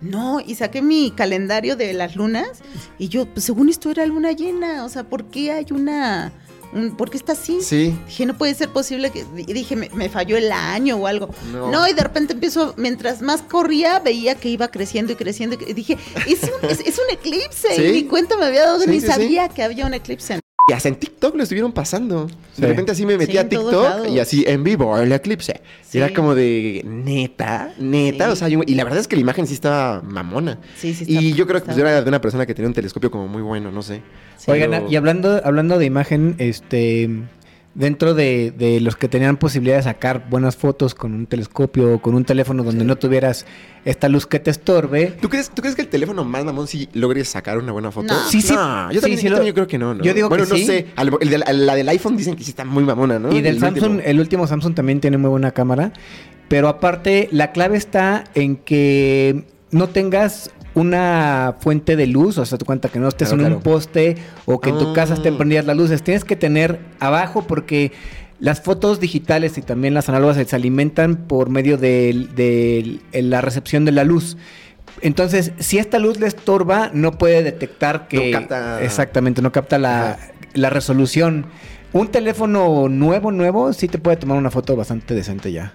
no, 0.01 0.41
y 0.41 0.55
saqué 0.55 0.81
mi 0.81 1.11
calendario 1.11 1.77
de 1.77 1.93
las 1.93 2.17
lunas. 2.17 2.49
Y 2.99 3.07
yo, 3.07 3.25
pues 3.25 3.45
según 3.45 3.69
esto 3.69 3.89
era 3.89 4.05
luna 4.05 4.33
llena. 4.33 4.83
O 4.83 4.89
sea, 4.89 5.03
¿por 5.03 5.25
qué 5.25 5.53
hay 5.53 5.67
una... 5.71 6.33
un- 6.73 6.95
¿Por 6.95 7.09
qué 7.09 7.17
está 7.17 7.33
así? 7.33 7.59
Sí. 7.61 7.93
Dije, 8.07 8.25
no 8.25 8.37
puede 8.37 8.53
ser 8.55 8.69
posible 8.69 9.09
que. 9.11 9.25
Y 9.37 9.53
dije, 9.53 9.75
me, 9.75 9.89
me 9.93 10.09
falló 10.09 10.37
el 10.37 10.51
año 10.51 10.97
o 10.97 11.07
algo. 11.07 11.29
No. 11.51 11.71
No. 11.71 11.87
y 11.87 11.93
de 11.93 12.01
repente 12.03 12.33
empiezo, 12.33 12.73
mientras 12.77 13.21
más 13.21 13.41
corría, 13.41 13.99
veía 13.99 14.35
que 14.35 14.49
iba 14.49 14.67
creciendo 14.69 15.13
y 15.13 15.15
creciendo. 15.15 15.57
Y 15.65 15.73
dije, 15.73 15.97
es 16.27 16.43
un, 16.43 16.69
es, 16.69 16.79
es 16.81 16.97
un 16.99 17.09
eclipse. 17.11 17.75
Sí. 17.75 17.83
Y 17.83 17.91
ni 17.91 18.03
cuenta 18.05 18.37
me 18.37 18.45
había 18.45 18.63
dado, 18.63 18.79
Sí, 18.81 18.89
ni 18.89 18.99
sí. 19.01 19.07
sabía 19.07 19.49
que 19.49 19.63
había 19.63 19.85
un 19.85 19.93
eclipse. 19.93 20.39
Y 20.65 20.71
hasta 20.71 20.87
en 20.87 20.95
TikTok 20.95 21.35
lo 21.35 21.43
estuvieron 21.43 21.73
pasando. 21.73 22.29
Sí. 22.53 22.61
De 22.61 22.67
repente 22.69 22.93
así 22.93 23.05
me 23.05 23.17
metí 23.17 23.33
Sí, 23.33 23.37
a 23.37 23.49
TikTok 23.49 24.07
y 24.07 24.19
así 24.19 24.45
en 24.47 24.63
vivo, 24.63 24.97
el 24.97 25.11
eclipse. 25.11 25.59
Sí. 25.81 25.97
Y 25.97 26.01
era 26.01 26.13
como 26.13 26.35
de 26.35 26.81
neta, 26.85 27.73
neta. 27.79 28.27
Sí. 28.27 28.31
O 28.31 28.35
sea, 28.37 28.47
yo- 28.47 28.61
y 28.65 28.75
la 28.75 28.85
verdad 28.85 28.99
es 29.01 29.09
que 29.09 29.17
la 29.17 29.21
imagen 29.23 29.45
sí 29.45 29.55
estaba 29.55 30.01
mamona. 30.01 30.59
Sí, 30.77 30.93
sí. 30.93 31.03
está- 31.03 31.21
y 31.21 31.33
yo 31.33 31.47
creo 31.47 31.59
que 31.59 31.65
pues, 31.65 31.77
era 31.77 32.01
de 32.01 32.07
una 32.07 32.21
persona 32.21 32.45
que 32.45 32.53
tenía 32.53 32.69
un 32.69 32.73
telescopio 32.73 33.11
como 33.11 33.27
muy 33.27 33.41
bueno, 33.41 33.71
no 33.73 33.81
sé. 33.81 34.01
Sí. 34.37 34.51
Oigan, 34.51 34.71
Pero- 34.71 34.87
y 34.89 34.95
hablando, 34.95 35.41
hablando 35.43 35.77
de 35.77 35.85
imagen, 35.85 36.35
este 36.37 37.09
dentro 37.75 38.13
de, 38.13 38.53
de 38.55 38.79
los 38.81 38.95
que 38.95 39.07
tenían 39.07 39.37
posibilidad 39.37 39.77
de 39.77 39.83
sacar 39.83 40.29
buenas 40.29 40.55
fotos 40.55 40.93
con 40.93 41.13
un 41.13 41.25
telescopio 41.25 41.95
o 41.95 42.01
con 42.01 42.13
un 42.13 42.23
teléfono 42.23 42.63
donde 42.63 42.83
no 42.85 42.95
tuvieras 42.97 43.45
esta 43.83 44.09
luz 44.09 44.27
que 44.27 44.39
te 44.39 44.51
estorbe. 44.51 45.07
¿Tú 45.19 45.27
crees, 45.27 45.49
¿Tú 45.49 45.61
crees 45.63 45.75
que 45.75 45.81
el 45.81 45.87
teléfono 45.87 46.23
más 46.23 46.45
mamón 46.45 46.67
sí 46.67 46.87
logre 46.93 47.25
sacar 47.25 47.57
una 47.57 47.71
buena 47.71 47.91
foto? 47.91 48.13
No. 48.13 48.29
Sí, 48.29 48.41
sí. 48.41 48.53
No, 48.53 48.91
yo 48.91 49.01
también, 49.01 49.19
sí 49.19 49.23
yo 49.25 49.31
lo- 49.31 49.37
también 49.37 49.55
creo 49.55 49.67
que 49.67 49.77
no, 49.79 49.93
¿no? 49.95 50.03
Yo 50.03 50.13
digo 50.13 50.29
bueno, 50.29 50.43
que 50.45 50.51
no 50.51 50.55
sí. 50.57 50.65
sé. 50.65 50.85
El 51.21 51.29
de 51.29 51.37
la, 51.39 51.51
la 51.51 51.75
del 51.75 51.89
iPhone 51.89 52.15
dicen 52.15 52.35
que 52.35 52.43
sí 52.43 52.51
está 52.51 52.63
muy 52.63 52.83
mamona, 52.83 53.17
¿no? 53.17 53.31
Y 53.33 53.41
del 53.41 53.55
El 53.55 53.59
Samsung, 53.61 53.91
último. 53.93 54.01
el 54.09 54.19
último 54.19 54.45
Samsung 54.47 54.75
también 54.75 54.99
tiene 55.01 55.17
muy 55.17 55.29
buena 55.31 55.51
cámara. 55.51 55.91
Pero 56.49 56.67
aparte, 56.67 57.27
la 57.31 57.51
clave 57.51 57.77
está 57.77 58.25
en 58.35 58.57
que 58.57 59.45
no 59.71 59.89
tengas 59.89 60.51
una 60.75 61.55
fuente 61.59 61.95
de 61.95 62.07
luz, 62.07 62.37
o 62.37 62.45
sea, 62.45 62.57
tu 62.57 62.65
cuenta 62.65 62.89
que 62.89 62.99
no 62.99 63.07
estés 63.07 63.29
Claro, 63.29 63.41
en 63.43 63.47
claro. 63.47 63.57
un 63.57 63.63
poste 63.63 64.15
o 64.45 64.59
que 64.59 64.69
en 64.71 64.77
tu 64.79 64.89
Ah. 64.89 64.93
casa 64.93 65.13
estén 65.13 65.37
prendidas 65.37 65.65
las 65.65 65.77
luces. 65.77 66.03
Tienes 66.03 66.23
que 66.25 66.35
tener 66.35 66.79
abajo 66.99 67.45
porque 67.47 67.91
las 68.39 68.61
fotos 68.61 68.99
digitales 68.99 69.57
y 69.57 69.61
también 69.61 69.93
las 69.93 70.09
análogas 70.09 70.37
se 70.47 70.55
alimentan 70.55 71.15
por 71.15 71.49
medio 71.49 71.77
de, 71.77 72.27
de 73.13 73.21
la 73.21 73.41
recepción 73.41 73.85
de 73.85 73.91
la 73.91 74.03
luz. 74.03 74.35
Entonces, 75.01 75.51
si 75.59 75.77
esta 75.77 75.99
luz 75.99 76.19
le 76.19 76.27
estorba, 76.27 76.89
no 76.93 77.13
puede 77.17 77.43
detectar 77.43 78.07
que... 78.07 78.31
No 78.31 78.39
capta- 78.39 78.81
Exactamente, 78.83 79.41
no 79.41 79.51
capta 79.51 79.77
la, 79.79 80.17
la 80.53 80.69
resolución. 80.69 81.45
Un 81.93 82.07
teléfono 82.07 82.89
nuevo, 82.89 83.31
nuevo, 83.31 83.71
sí 83.73 83.87
te 83.87 83.97
puede 83.97 84.17
tomar 84.17 84.37
una 84.37 84.49
foto 84.51 84.75
bastante 84.75 85.13
decente 85.13 85.51
ya. 85.51 85.73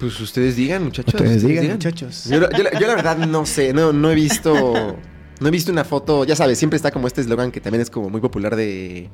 Pues 0.00 0.18
ustedes 0.20 0.56
digan, 0.56 0.82
muchachos. 0.84 1.14
Ustedes 1.14 1.46
digan, 1.46 1.68
muchachos. 1.68 2.24
Yo, 2.24 2.40
la- 2.40 2.50
yo 2.56 2.62
la- 2.64 2.72
yo 2.78 2.86
la 2.86 2.94
verdad 2.96 3.18
no 3.18 3.44
sé, 3.46 3.72
no, 3.72 3.92
no 3.92 4.10
he 4.10 4.14
visto. 4.14 4.96
No 5.40 5.48
he 5.48 5.50
visto 5.50 5.72
una 5.72 5.84
foto, 5.84 6.24
ya 6.26 6.36
sabes, 6.36 6.58
siempre 6.58 6.76
está 6.76 6.90
como 6.90 7.06
este 7.06 7.22
eslogan 7.22 7.50
que 7.50 7.62
también 7.62 7.80
es 7.80 7.88
como 7.88 8.10
muy 8.10 8.20
popular 8.20 8.56
de, 8.56 9.08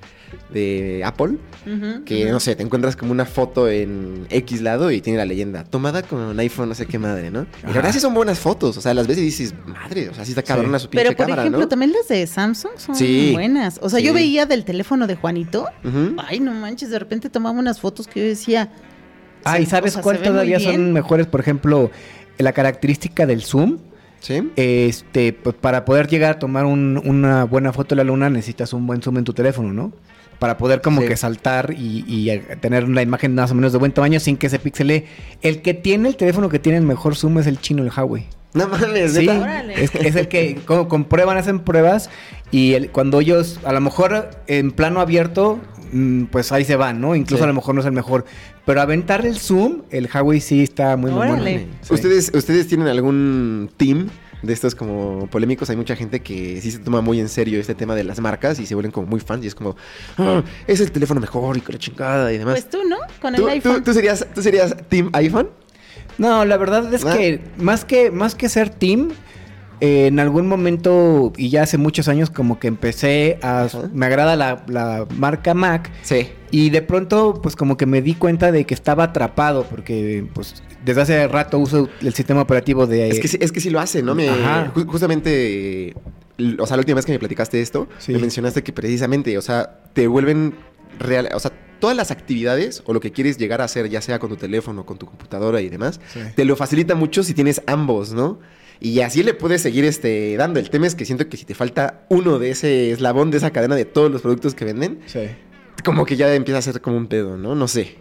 de 0.52 1.02
Apple, 1.04 1.36
que 2.04 2.24
no 2.32 2.40
sé, 2.40 2.56
te 2.56 2.64
encuentras 2.64 2.96
como 2.96 3.12
una 3.12 3.24
foto 3.26 3.68
en 3.68 4.26
X 4.30 4.60
lado 4.60 4.90
y 4.90 5.00
tiene 5.00 5.18
la 5.20 5.24
leyenda, 5.24 5.62
tomada 5.62 6.02
con 6.02 6.18
un 6.20 6.40
iPhone 6.40 6.68
no 6.68 6.74
sé 6.74 6.86
qué 6.86 6.98
madre, 6.98 7.30
¿no? 7.30 7.46
Y 7.62 7.68
la 7.68 7.74
verdad 7.74 7.92
sí 7.92 8.00
son 8.00 8.12
buenas 8.12 8.40
fotos, 8.40 8.76
o 8.76 8.80
sea, 8.80 8.92
las 8.92 9.06
ves 9.06 9.18
y 9.18 9.20
dices, 9.20 9.54
madre, 9.66 10.08
o 10.08 10.14
sea, 10.14 10.24
sí 10.24 10.32
está 10.32 10.42
cabrona 10.42 10.80
su 10.80 10.88
pinche 10.90 11.04
Pero 11.04 11.16
por 11.16 11.26
cámara, 11.26 11.42
ejemplo, 11.42 11.60
¿no? 11.60 11.68
también 11.68 11.92
las 11.92 12.08
de 12.08 12.26
Samsung 12.26 12.72
son 12.76 12.96
Sí. 12.96 13.30
buenas. 13.32 13.78
O 13.80 13.88
sea, 13.88 14.00
Sí. 14.00 14.06
yo 14.06 14.12
veía 14.12 14.46
del 14.46 14.64
teléfono 14.64 15.06
de 15.06 15.14
Juanito. 15.14 15.68
Ay, 16.18 16.40
no 16.40 16.50
manches, 16.54 16.90
de 16.90 16.98
repente 16.98 17.30
tomaba 17.30 17.56
unas 17.56 17.78
fotos 17.78 18.08
que 18.08 18.18
yo 18.22 18.26
decía. 18.26 18.72
Ah, 19.46 19.60
¿y 19.60 19.66
sabes 19.66 19.92
o 19.92 19.94
sea, 19.94 20.02
cuál 20.02 20.18
todavía 20.22 20.60
son 20.60 20.92
mejores? 20.92 21.26
Por 21.26 21.40
ejemplo, 21.40 21.90
la 22.38 22.52
característica 22.52 23.26
del 23.26 23.42
zoom. 23.42 23.78
¿Sí? 24.20 24.50
Este, 24.56 25.32
pues 25.32 25.54
para 25.60 25.84
poder 25.84 26.08
llegar 26.08 26.32
a 26.32 26.38
tomar 26.38 26.64
un- 26.64 27.00
una 27.04 27.44
buena 27.44 27.72
foto 27.72 27.94
de 27.94 27.96
la 27.96 28.04
luna 28.04 28.28
necesitas 28.28 28.72
un 28.72 28.86
buen 28.86 29.00
zoom 29.00 29.18
en 29.18 29.24
tu 29.24 29.32
teléfono, 29.34 29.72
¿no? 29.72 29.92
Para 30.40 30.56
poder 30.58 30.80
como 30.80 31.02
Sí. 31.02 31.06
que 31.08 31.16
saltar 31.16 31.74
y, 31.78 32.04
y, 32.08 32.36
tener 32.60 32.84
una 32.84 33.02
imagen 33.02 33.34
más 33.34 33.50
o 33.52 33.54
menos 33.54 33.72
de 33.72 33.78
buen 33.78 33.92
tamaño 33.92 34.18
sin 34.18 34.36
que 34.36 34.48
se 34.48 34.58
pixele. 34.58 35.04
El 35.42 35.62
que 35.62 35.74
tiene 35.74 36.08
el 36.08 36.16
teléfono 36.16 36.48
que 36.48 36.58
tiene 36.58 36.78
el 36.78 36.84
mejor 36.84 37.14
zoom 37.14 37.38
es 37.38 37.46
el 37.46 37.60
chino, 37.60 37.82
el 37.84 37.90
Huawei. 37.94 38.26
No 38.54 38.66
mames, 38.68 39.12
Sí, 39.12 39.28
es, 39.76 39.94
es 39.94 40.16
el 40.16 40.28
que 40.28 40.56
como 40.64 40.88
comprueban, 40.88 41.36
hacen 41.36 41.60
pruebas 41.60 42.10
y 42.50 42.72
el- 42.72 42.90
cuando 42.90 43.20
ellos, 43.20 43.60
a 43.64 43.72
lo 43.72 43.80
mejor 43.80 44.30
en 44.46 44.72
plano 44.72 45.00
abierto, 45.00 45.60
pues 46.30 46.52
ahí 46.52 46.64
se 46.64 46.76
van, 46.76 47.00
¿no? 47.00 47.14
Incluso 47.14 47.38
Sí. 47.38 47.44
a 47.44 47.46
lo 47.48 47.54
mejor 47.54 47.74
no 47.74 47.80
es 47.80 47.86
el 47.86 47.92
mejor. 47.92 48.24
Pero 48.64 48.80
aventar 48.80 49.24
el 49.26 49.36
zoom, 49.38 49.82
el 49.90 50.08
Huawei 50.12 50.40
sí 50.40 50.62
está 50.62 50.96
muy. 50.96 51.10
Sí. 51.10 51.66
¿Ustedes, 51.92 52.32
¿Ustedes 52.34 52.66
tienen 52.66 52.88
algún 52.88 53.70
team 53.76 54.08
de 54.42 54.52
estos 54.52 54.74
como 54.74 55.26
polémicos? 55.30 55.70
Hay 55.70 55.76
mucha 55.76 55.96
gente 55.96 56.20
que 56.20 56.60
sí 56.60 56.70
se 56.70 56.78
toma 56.78 57.00
muy 57.00 57.20
en 57.20 57.28
serio 57.28 57.58
este 57.60 57.74
tema 57.74 57.94
de 57.94 58.04
las 58.04 58.20
marcas 58.20 58.58
y 58.58 58.66
se 58.66 58.74
vuelven 58.74 58.92
como 58.92 59.06
muy 59.06 59.20
fans 59.20 59.44
y 59.44 59.48
es 59.48 59.54
como, 59.54 59.76
"Ah, 60.18 60.42
es 60.66 60.80
el 60.80 60.90
teléfono 60.92 61.20
mejor 61.20 61.56
y 61.56 61.60
con 61.60 61.74
la 61.74 61.78
chingada 61.78 62.32
y 62.32 62.38
demás. 62.38 62.54
Pues 62.54 62.70
tú, 62.70 62.88
¿no? 62.88 62.96
Con 63.22 63.34
¿Tú, 63.34 63.46
el 63.46 63.54
iPhone. 63.54 63.76
tú- 63.76 63.82
tú 63.82 63.94
serías, 63.94 64.26
¿Tú 64.34 64.42
serías 64.42 64.74
team 64.88 65.10
iPhone? 65.12 65.48
No, 66.18 66.44
la 66.44 66.56
verdad 66.56 66.92
es 66.94 67.04
¿Ah? 67.04 67.16
que 67.16 67.40
más 67.58 67.84
que 67.84 68.10
más 68.10 68.34
que 68.34 68.48
ser 68.48 68.70
team, 68.70 69.10
eh, 69.80 70.06
en 70.06 70.18
algún 70.20 70.46
momento 70.48 71.32
y 71.36 71.50
ya 71.50 71.62
hace 71.62 71.76
muchos 71.78 72.08
años 72.08 72.30
como 72.30 72.58
que 72.58 72.66
empecé 72.68 73.38
a 73.42 73.64
Ajá. 73.64 73.90
me 73.92 74.06
agrada 74.06 74.34
la, 74.36 74.64
la 74.68 75.06
marca 75.18 75.52
Mac 75.54 75.90
Sí. 76.02 76.28
y 76.50 76.70
de 76.70 76.82
pronto 76.82 77.40
pues 77.42 77.56
como 77.56 77.76
que 77.76 77.84
me 77.86 78.00
di 78.02 78.14
cuenta 78.14 78.52
de 78.52 78.64
que 78.64 78.74
estaba 78.74 79.04
atrapado 79.04 79.64
porque 79.64 80.24
pues 80.34 80.62
desde 80.84 81.00
hace 81.02 81.28
rato 81.28 81.58
uso 81.58 81.88
el 82.00 82.14
sistema 82.14 82.40
operativo 82.42 82.86
de 82.86 83.08
Es 83.08 83.20
que, 83.20 83.44
es 83.44 83.52
que 83.52 83.60
sí 83.60 83.70
lo 83.70 83.80
hace, 83.80 84.02
¿no? 84.02 84.14
Me, 84.14 84.28
Ajá. 84.28 84.72
ju- 84.74 84.86
justamente, 84.86 85.94
o 86.58 86.66
sea, 86.66 86.76
la 86.76 86.80
última 86.80 86.96
vez 86.96 87.04
que 87.06 87.12
me 87.12 87.18
platicaste 87.18 87.60
esto, 87.60 87.88
Sí. 87.98 88.12
me 88.12 88.18
mencionaste 88.18 88.62
que 88.62 88.72
precisamente, 88.72 89.36
o 89.36 89.42
sea, 89.42 89.80
te 89.92 90.06
vuelven 90.06 90.54
real, 90.98 91.28
o 91.34 91.40
sea, 91.40 91.52
todas 91.80 91.96
las 91.96 92.10
actividades 92.10 92.82
o 92.86 92.94
lo 92.94 93.00
que 93.00 93.12
quieres 93.12 93.36
llegar 93.36 93.60
a 93.60 93.64
hacer, 93.64 93.88
ya 93.90 94.00
sea 94.00 94.18
con 94.18 94.30
tu 94.30 94.36
teléfono, 94.36 94.86
con 94.86 94.96
tu 94.96 95.06
computadora 95.06 95.60
y 95.60 95.68
demás, 95.68 96.00
Sí. 96.12 96.20
te 96.34 96.44
lo 96.44 96.56
facilita 96.56 96.94
mucho 96.94 97.22
si 97.22 97.34
tienes 97.34 97.60
ambos, 97.66 98.12
¿no? 98.14 98.38
Y 98.80 99.00
así 99.00 99.22
le 99.22 99.34
puedes 99.34 99.62
seguir 99.62 99.84
este, 99.84 100.36
dando. 100.36 100.60
El 100.60 100.68
tema 100.70 100.86
es 100.86 100.94
que 100.94 101.04
siento 101.04 101.28
que 101.28 101.36
si 101.36 101.44
te 101.44 101.54
falta 101.54 102.04
uno 102.10 102.38
de 102.38 102.50
ese 102.50 102.90
eslabón, 102.90 103.30
de 103.30 103.38
esa 103.38 103.50
cadena 103.50 103.74
de 103.76 103.84
todos 103.84 104.10
los 104.10 104.22
productos 104.22 104.54
que 104.54 104.64
venden, 104.64 105.00
Sí. 105.06 105.20
como 105.84 106.04
que 106.04 106.16
ya 106.16 106.34
empieza 106.34 106.58
a 106.58 106.62
ser 106.62 106.80
como 106.80 106.96
un 106.96 107.06
pedo, 107.06 107.36
¿no? 107.36 107.54
No 107.54 107.68
sé. 107.68 107.96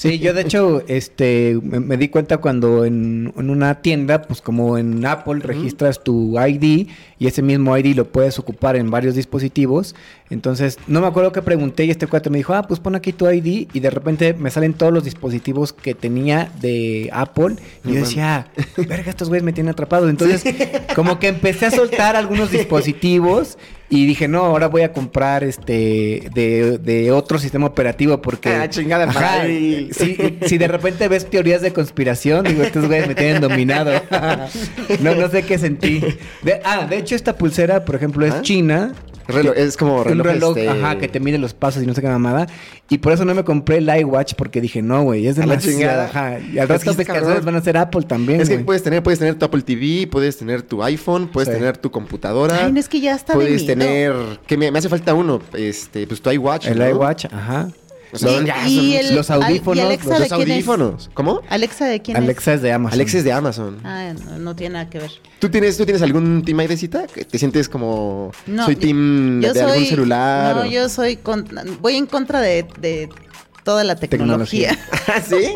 Sí, 0.00 0.18
yo 0.18 0.32
de 0.32 0.40
hecho, 0.40 0.82
este, 0.88 1.58
me, 1.62 1.78
me 1.78 1.98
di 1.98 2.08
cuenta 2.08 2.38
cuando 2.38 2.86
en, 2.86 3.34
en 3.36 3.50
una 3.50 3.82
tienda, 3.82 4.22
pues 4.22 4.40
como 4.40 4.78
en 4.78 5.04
Apple 5.04 5.40
registras 5.40 6.02
tu 6.02 6.40
ID 6.40 6.88
y 7.18 7.26
ese 7.26 7.42
mismo 7.42 7.76
ID 7.76 7.94
lo 7.94 8.10
puedes 8.10 8.38
ocupar 8.38 8.76
en 8.76 8.90
varios 8.90 9.14
dispositivos. 9.14 9.94
Entonces, 10.30 10.78
no 10.86 11.02
me 11.02 11.06
acuerdo 11.06 11.32
que 11.32 11.42
pregunté 11.42 11.84
y 11.84 11.90
este 11.90 12.06
cuate 12.06 12.30
me 12.30 12.38
dijo, 12.38 12.54
ah, 12.54 12.62
pues 12.62 12.80
pon 12.80 12.94
aquí 12.94 13.12
tu 13.12 13.28
ID 13.28 13.68
y 13.74 13.80
de 13.80 13.90
repente 13.90 14.32
me 14.32 14.50
salen 14.50 14.72
todos 14.72 14.90
los 14.90 15.04
dispositivos 15.04 15.74
que 15.74 15.94
tenía 15.94 16.50
de 16.62 17.10
Apple 17.12 17.56
y 17.84 17.92
yo 17.92 18.00
decía, 18.00 18.46
verga, 18.78 19.10
estos 19.10 19.28
güeyes 19.28 19.44
me 19.44 19.52
tienen 19.52 19.72
atrapado. 19.72 20.08
Entonces, 20.08 20.42
como 20.96 21.18
que 21.18 21.28
empecé 21.28 21.66
a 21.66 21.70
soltar 21.72 22.16
algunos 22.16 22.50
dispositivos 22.50 23.58
y 23.92 24.06
dije, 24.06 24.28
no, 24.28 24.44
ahora 24.44 24.68
voy 24.68 24.82
a 24.82 24.92
comprar 24.92 25.42
este 25.42 26.22
de, 26.32 26.78
de 26.78 27.10
otro 27.10 27.38
sistema 27.38 27.66
operativo 27.66 28.22
porque... 28.22 28.48
Ah, 28.48 28.70
chingada 28.70 29.04
Ajá, 29.04 29.20
madre. 29.38 29.88
si, 29.92 30.16
si 30.46 30.58
de 30.58 30.68
repente 30.68 31.08
ves 31.08 31.28
teorías 31.28 31.60
de 31.60 31.72
conspiración, 31.72 32.44
digo, 32.44 32.62
estos 32.62 32.86
güeyes 32.86 33.08
me 33.08 33.16
tienen 33.16 33.40
dominado. 33.42 34.00
no, 35.00 35.14
no 35.16 35.28
sé 35.28 35.42
qué 35.42 35.58
sentí. 35.58 36.00
De- 36.42 36.60
ah, 36.64 36.86
de 36.88 36.98
hecho, 36.98 37.16
esta 37.16 37.36
pulsera, 37.36 37.84
por 37.84 37.96
ejemplo, 37.96 38.24
es 38.24 38.34
¿Ah? 38.34 38.42
china. 38.42 38.92
Reloj- 39.28 39.54
es 39.56 39.76
como 39.76 40.02
reloj, 40.02 40.18
un 40.26 40.32
reloj, 40.32 40.56
este- 40.58 40.68
ajá, 40.68 40.98
que 40.98 41.08
te 41.08 41.20
mide 41.20 41.38
los 41.38 41.54
pasos 41.54 41.82
y 41.82 41.86
no 41.86 41.94
sé 41.94 42.00
qué 42.00 42.08
mamada. 42.08 42.46
Y 42.88 42.98
por 42.98 43.12
eso 43.12 43.24
no 43.24 43.34
me 43.34 43.44
compré 43.44 43.78
el 43.78 43.88
iWatch 44.00 44.34
porque 44.34 44.60
dije, 44.60 44.82
no, 44.82 45.02
güey, 45.02 45.26
es 45.26 45.38
A 45.38 45.46
la 45.46 45.58
chingada. 45.58 46.06
Ajá. 46.06 46.38
Y 46.40 46.58
al 46.58 46.70
está 46.70 46.78
cabrón. 46.78 47.06
canciones 47.06 47.44
van 47.44 47.54
a 47.56 47.60
ser 47.60 47.76
Apple 47.76 48.02
también, 48.02 48.40
Es 48.40 48.48
que 48.48 48.58
puedes 48.58 48.82
tener, 48.82 49.02
puedes 49.02 49.18
tener 49.18 49.36
tu 49.36 49.44
Apple 49.44 49.62
TV, 49.62 50.08
puedes 50.10 50.36
tener 50.36 50.62
tu 50.62 50.82
iPhone, 50.82 51.28
puedes 51.28 51.48
Sí. 51.48 51.54
tener 51.54 51.76
tu 51.78 51.90
computadora. 51.90 52.64
Ay, 52.64 52.72
no 52.72 52.80
es 52.80 52.88
que 52.88 53.00
ya 53.00 53.14
está 53.14 53.32
de 53.34 53.38
Puedes 53.38 53.62
miedo. 53.62 53.66
tener, 53.78 54.12
que 54.46 54.56
me, 54.56 54.70
me 54.70 54.78
hace 54.78 54.88
falta 54.88 55.14
uno, 55.14 55.40
este, 55.54 56.06
pues 56.06 56.20
tu 56.20 56.30
iWatch. 56.30 56.66
El 56.66 56.78
¿no? 56.78 56.88
iWatch, 56.88 57.26
ajá. 57.26 57.68
Y 58.12 58.18
son 58.18 58.46
el- 59.06 59.14
los 59.14 59.30
al- 59.30 59.42
audífonos, 59.44 59.76
¿y 59.76 59.86
Alexa 59.86 60.08
los 60.08 60.14
de 60.18 60.20
los 60.20 60.28
quién 60.36 60.48
es? 60.48 60.54
audífonos. 60.54 61.10
¿Cómo? 61.14 61.40
¿Alexa 61.48 61.86
de 61.86 62.02
quién 62.02 62.16
Alexa 62.16 62.54
es 62.54 62.62
de 62.62 62.72
Amazon. 62.72 62.94
Alexa 62.94 63.18
es 63.18 63.24
de 63.24 63.32
Amazon. 63.32 63.78
Ah, 63.84 64.12
no, 64.24 64.38
no 64.38 64.56
tiene 64.56 64.72
nada 64.74 64.90
que 64.90 64.98
ver. 64.98 65.10
¿Tú 65.38 65.48
tienes, 65.48 65.76
¿Tú 65.76 65.84
tienes 65.84 66.02
algún 66.02 66.42
team 66.44 66.58
Aidecita? 66.60 67.06
¿Que 67.06 67.24
¿Te 67.24 67.38
sientes 67.38 67.68
como 67.68 68.32
No, 68.46 68.64
soy 68.64 68.76
team 68.76 69.40
Yo 69.40 69.52
de 69.52 69.60
algún 69.62 69.86
celular? 69.86 70.56
No, 70.56 70.62
o- 70.62 70.66
yo 70.66 70.88
soy 70.88 71.16
con- 71.16 71.46
voy 71.80 71.96
en 71.96 72.06
contra 72.06 72.40
de, 72.40 72.66
de 72.80 73.08
toda 73.64 73.84
la 73.84 73.96
tecnología. 73.96 74.78
¿Ah, 75.06 75.20
sí? 75.26 75.52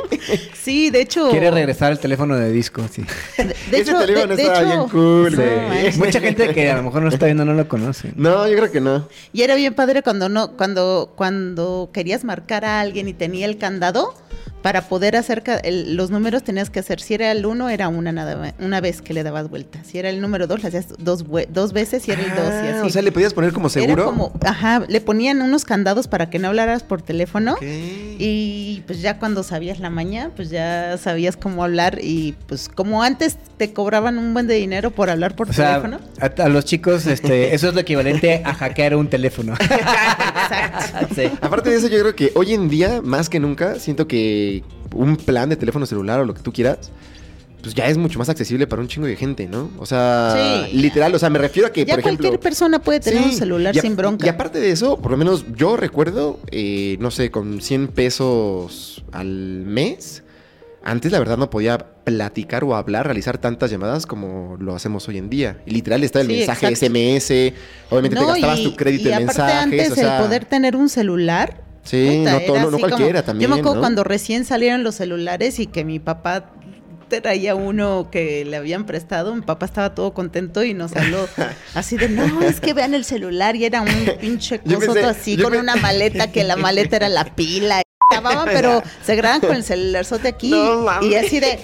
sí, 0.62 0.90
de 0.90 1.00
hecho. 1.00 1.30
Quiere 1.30 1.50
regresar 1.50 1.92
el 1.92 1.98
teléfono 1.98 2.36
de 2.36 2.50
disco, 2.50 2.82
sí. 2.90 3.02
De, 3.38 3.44
de 3.44 3.52
Ese 3.70 3.76
hecho, 3.90 3.98
teléfono 3.98 4.28
de- 4.28 4.36
de 4.36 4.42
estaba 4.42 4.60
hecho- 4.60 4.76
bien 4.76 4.88
cool, 4.90 5.36
güey. 5.36 5.68
manches. 5.68 5.96
Mucha 5.98 6.20
gente 6.20 6.54
que 6.54 6.70
a 6.70 6.76
lo 6.76 6.82
mejor 6.84 7.02
no 7.02 7.08
está 7.08 7.26
viendo 7.26 7.44
no 7.44 7.54
lo 7.54 7.66
conoce. 7.68 8.12
No, 8.16 8.46
yo 8.48 8.56
creo 8.56 8.70
que 8.72 8.80
no. 8.80 9.08
Y 9.32 9.42
era 9.42 9.54
bien 9.54 9.74
padre 9.74 10.02
cuando 10.02 10.28
no, 10.28 10.56
cuando, 10.56 11.12
cuando 11.16 11.90
querías 11.92 12.24
marcar 12.24 12.64
a 12.64 12.80
alguien 12.80 13.08
y 13.08 13.14
tenía 13.14 13.46
el 13.46 13.58
candado, 13.58 14.14
para 14.64 14.88
poder 14.88 15.14
hacer 15.14 15.42
ca- 15.42 15.58
el- 15.58 15.94
los 15.94 16.08
números 16.10 16.42
tenías 16.42 16.70
que 16.70 16.78
hacer, 16.80 16.98
si 16.98 17.12
era 17.12 17.30
el 17.30 17.44
uno, 17.44 17.68
era 17.68 17.88
una 17.88 18.12
nada 18.12 18.54
una 18.58 18.80
vez 18.80 19.02
que 19.02 19.12
le 19.12 19.22
dabas 19.22 19.50
vuelta. 19.50 19.84
Si 19.84 19.98
era 19.98 20.08
el 20.08 20.22
número 20.22 20.46
dos, 20.46 20.62
le 20.62 20.68
hacías 20.68 20.86
dos, 20.98 21.22
dos 21.50 21.72
veces 21.74 22.08
y 22.08 22.12
era 22.12 22.22
el 22.22 22.30
dos 22.30 22.38
y 22.48 22.68
Ah, 22.68 22.78
así. 22.78 22.86
O 22.86 22.90
sea, 22.90 23.02
le 23.02 23.12
podías 23.12 23.34
poner 23.34 23.52
como 23.52 23.68
seguro. 23.68 23.92
Era 23.92 24.04
como, 24.04 24.32
ajá, 24.42 24.82
le 24.88 25.02
ponían 25.02 25.42
unos 25.42 25.66
candados 25.66 26.08
para 26.08 26.30
que 26.30 26.38
no 26.38 26.48
hablaras 26.48 26.82
por 26.82 27.02
teléfono. 27.02 27.56
Y 27.60 28.82
pues 28.86 29.02
ya 29.02 29.18
cuando 29.18 29.42
sabías 29.42 29.80
la 29.80 29.90
maña, 29.90 30.30
pues 30.34 30.48
ya 30.48 30.96
sabías 30.96 31.36
cómo 31.36 31.62
hablar 31.62 31.98
y 32.02 32.34
pues 32.46 32.70
como 32.70 33.02
antes 33.02 33.36
te 33.58 33.74
cobraban 33.74 34.16
un 34.16 34.32
buen 34.32 34.46
de 34.46 34.54
dinero 34.54 34.92
por 34.92 35.10
hablar 35.10 35.36
por 35.36 35.50
O 35.50 35.52
sea, 35.52 35.80
teléfono. 35.82 36.00
a, 36.20 36.42
a 36.42 36.48
los 36.48 36.64
chicos, 36.64 37.06
este, 37.06 37.54
eso 37.54 37.68
es 37.68 37.74
lo 37.74 37.80
equivalente 37.80 38.40
a 38.46 38.54
hackear 38.54 38.96
un 38.96 39.08
teléfono. 39.08 39.52
Exacto. 39.60 41.14
Sí. 41.14 41.22
Aparte 41.40 41.70
de 41.70 41.76
eso, 41.76 41.88
yo 41.88 42.00
creo 42.00 42.14
que 42.16 42.32
hoy 42.34 42.54
en 42.54 42.68
día, 42.68 43.00
más 43.02 43.28
que 43.28 43.40
nunca, 43.40 43.78
siento 43.78 44.06
que 44.08 44.53
un 44.94 45.16
plan 45.16 45.48
de 45.48 45.56
teléfono 45.56 45.86
celular 45.86 46.20
o 46.20 46.24
lo 46.24 46.34
que 46.34 46.42
tú 46.42 46.52
quieras, 46.52 46.90
pues 47.62 47.74
ya 47.74 47.86
es 47.86 47.96
mucho 47.96 48.18
más 48.18 48.28
accesible 48.28 48.66
para 48.66 48.82
un 48.82 48.88
chingo 48.88 49.06
de 49.06 49.16
gente, 49.16 49.48
¿no? 49.48 49.70
O 49.78 49.86
sea, 49.86 50.66
Sí. 50.68 50.76
literal, 50.76 51.14
o 51.14 51.18
sea, 51.18 51.30
me 51.30 51.38
refiero 51.38 51.66
a 51.68 51.72
que, 51.72 51.84
ya 51.86 51.94
por 51.94 52.00
ejemplo... 52.00 52.28
cualquier 52.28 52.40
persona 52.40 52.78
puede 52.78 53.00
tener 53.00 53.22
Sí, 53.22 53.28
un 53.30 53.34
celular 53.36 53.76
a- 53.76 53.80
sin 53.80 53.96
bronca. 53.96 54.26
Y 54.26 54.28
aparte 54.28 54.60
de 54.60 54.70
eso, 54.70 54.98
por 55.00 55.10
lo 55.10 55.16
menos 55.16 55.46
yo 55.56 55.76
recuerdo, 55.78 56.38
eh, 56.50 56.98
no 57.00 57.10
sé, 57.10 57.30
con 57.30 57.62
100 57.62 57.88
pesos 57.88 59.02
al 59.12 59.26
mes, 59.64 60.22
antes 60.82 61.10
la 61.10 61.18
verdad 61.18 61.38
no 61.38 61.48
podía 61.48 61.78
platicar 61.78 62.64
o 62.64 62.76
hablar, 62.76 63.06
realizar 63.06 63.38
tantas 63.38 63.70
llamadas 63.70 64.04
como 64.04 64.58
lo 64.60 64.74
hacemos 64.76 65.08
hoy 65.08 65.16
en 65.16 65.30
día. 65.30 65.62
Y 65.64 65.70
literal 65.70 66.04
está 66.04 66.20
el 66.20 66.26
Sí, 66.26 66.34
mensaje 66.34 66.66
exacto. 66.68 66.86
SMS, 66.86 67.54
obviamente 67.88 68.18
te 68.18 68.26
gastabas 68.26 68.58
y- 68.58 68.64
tu 68.64 68.76
crédito 68.76 69.08
y 69.08 69.12
en 69.12 69.18
mensajes, 69.24 69.54
antes 69.54 69.90
o 69.92 69.94
sea... 69.94 70.18
el 70.18 70.22
poder 70.22 70.44
tener 70.44 70.76
un 70.76 70.90
celular. 70.90 71.63
Sí, 71.84 72.18
puta, 72.18 72.32
no 72.32 72.40
todo- 72.40 72.56
no- 72.58 72.70
no 72.72 72.78
cualquiera 72.78 73.20
como- 73.20 73.22
también, 73.24 73.48
Yo 73.50 73.54
me 73.54 73.60
acuerdo 73.60 73.74
¿no? 73.76 73.80
cuando 73.80 74.04
recién 74.04 74.44
salieron 74.44 74.82
los 74.82 74.94
celulares 74.96 75.58
y 75.60 75.66
que 75.66 75.84
mi 75.84 75.98
papá 75.98 76.50
traía 77.22 77.54
uno 77.54 78.08
que 78.10 78.44
le 78.44 78.56
habían 78.56 78.86
prestado, 78.86 79.34
mi 79.36 79.42
papá 79.42 79.66
estaba 79.66 79.94
todo 79.94 80.12
contento 80.14 80.64
y 80.64 80.74
nos 80.74 80.96
habló 80.96 81.28
así 81.74 81.96
de, 81.96 82.08
no, 82.08 82.42
es 82.42 82.60
que 82.60 82.72
vean 82.74 82.92
el 82.94 83.04
celular 83.04 83.54
y 83.54 83.64
era 83.66 83.82
un 83.82 83.88
pinche 84.20 84.58
cosoto 84.58 85.06
así 85.06 85.36
con 85.36 85.54
una 85.54 85.76
maleta 85.76 86.32
que 86.32 86.42
la 86.42 86.56
maleta 86.56 86.96
era 86.96 87.08
la 87.08 87.24
pila. 87.36 87.82
Grababan, 88.10 88.48
pero 88.52 88.82
se 89.04 89.14
graban 89.16 89.40
con 89.40 89.54
el 89.54 89.62
celularzote 89.64 90.28
aquí 90.28 90.50
No 90.50 91.02
y 91.02 91.14
así 91.14 91.38
de, 91.40 91.58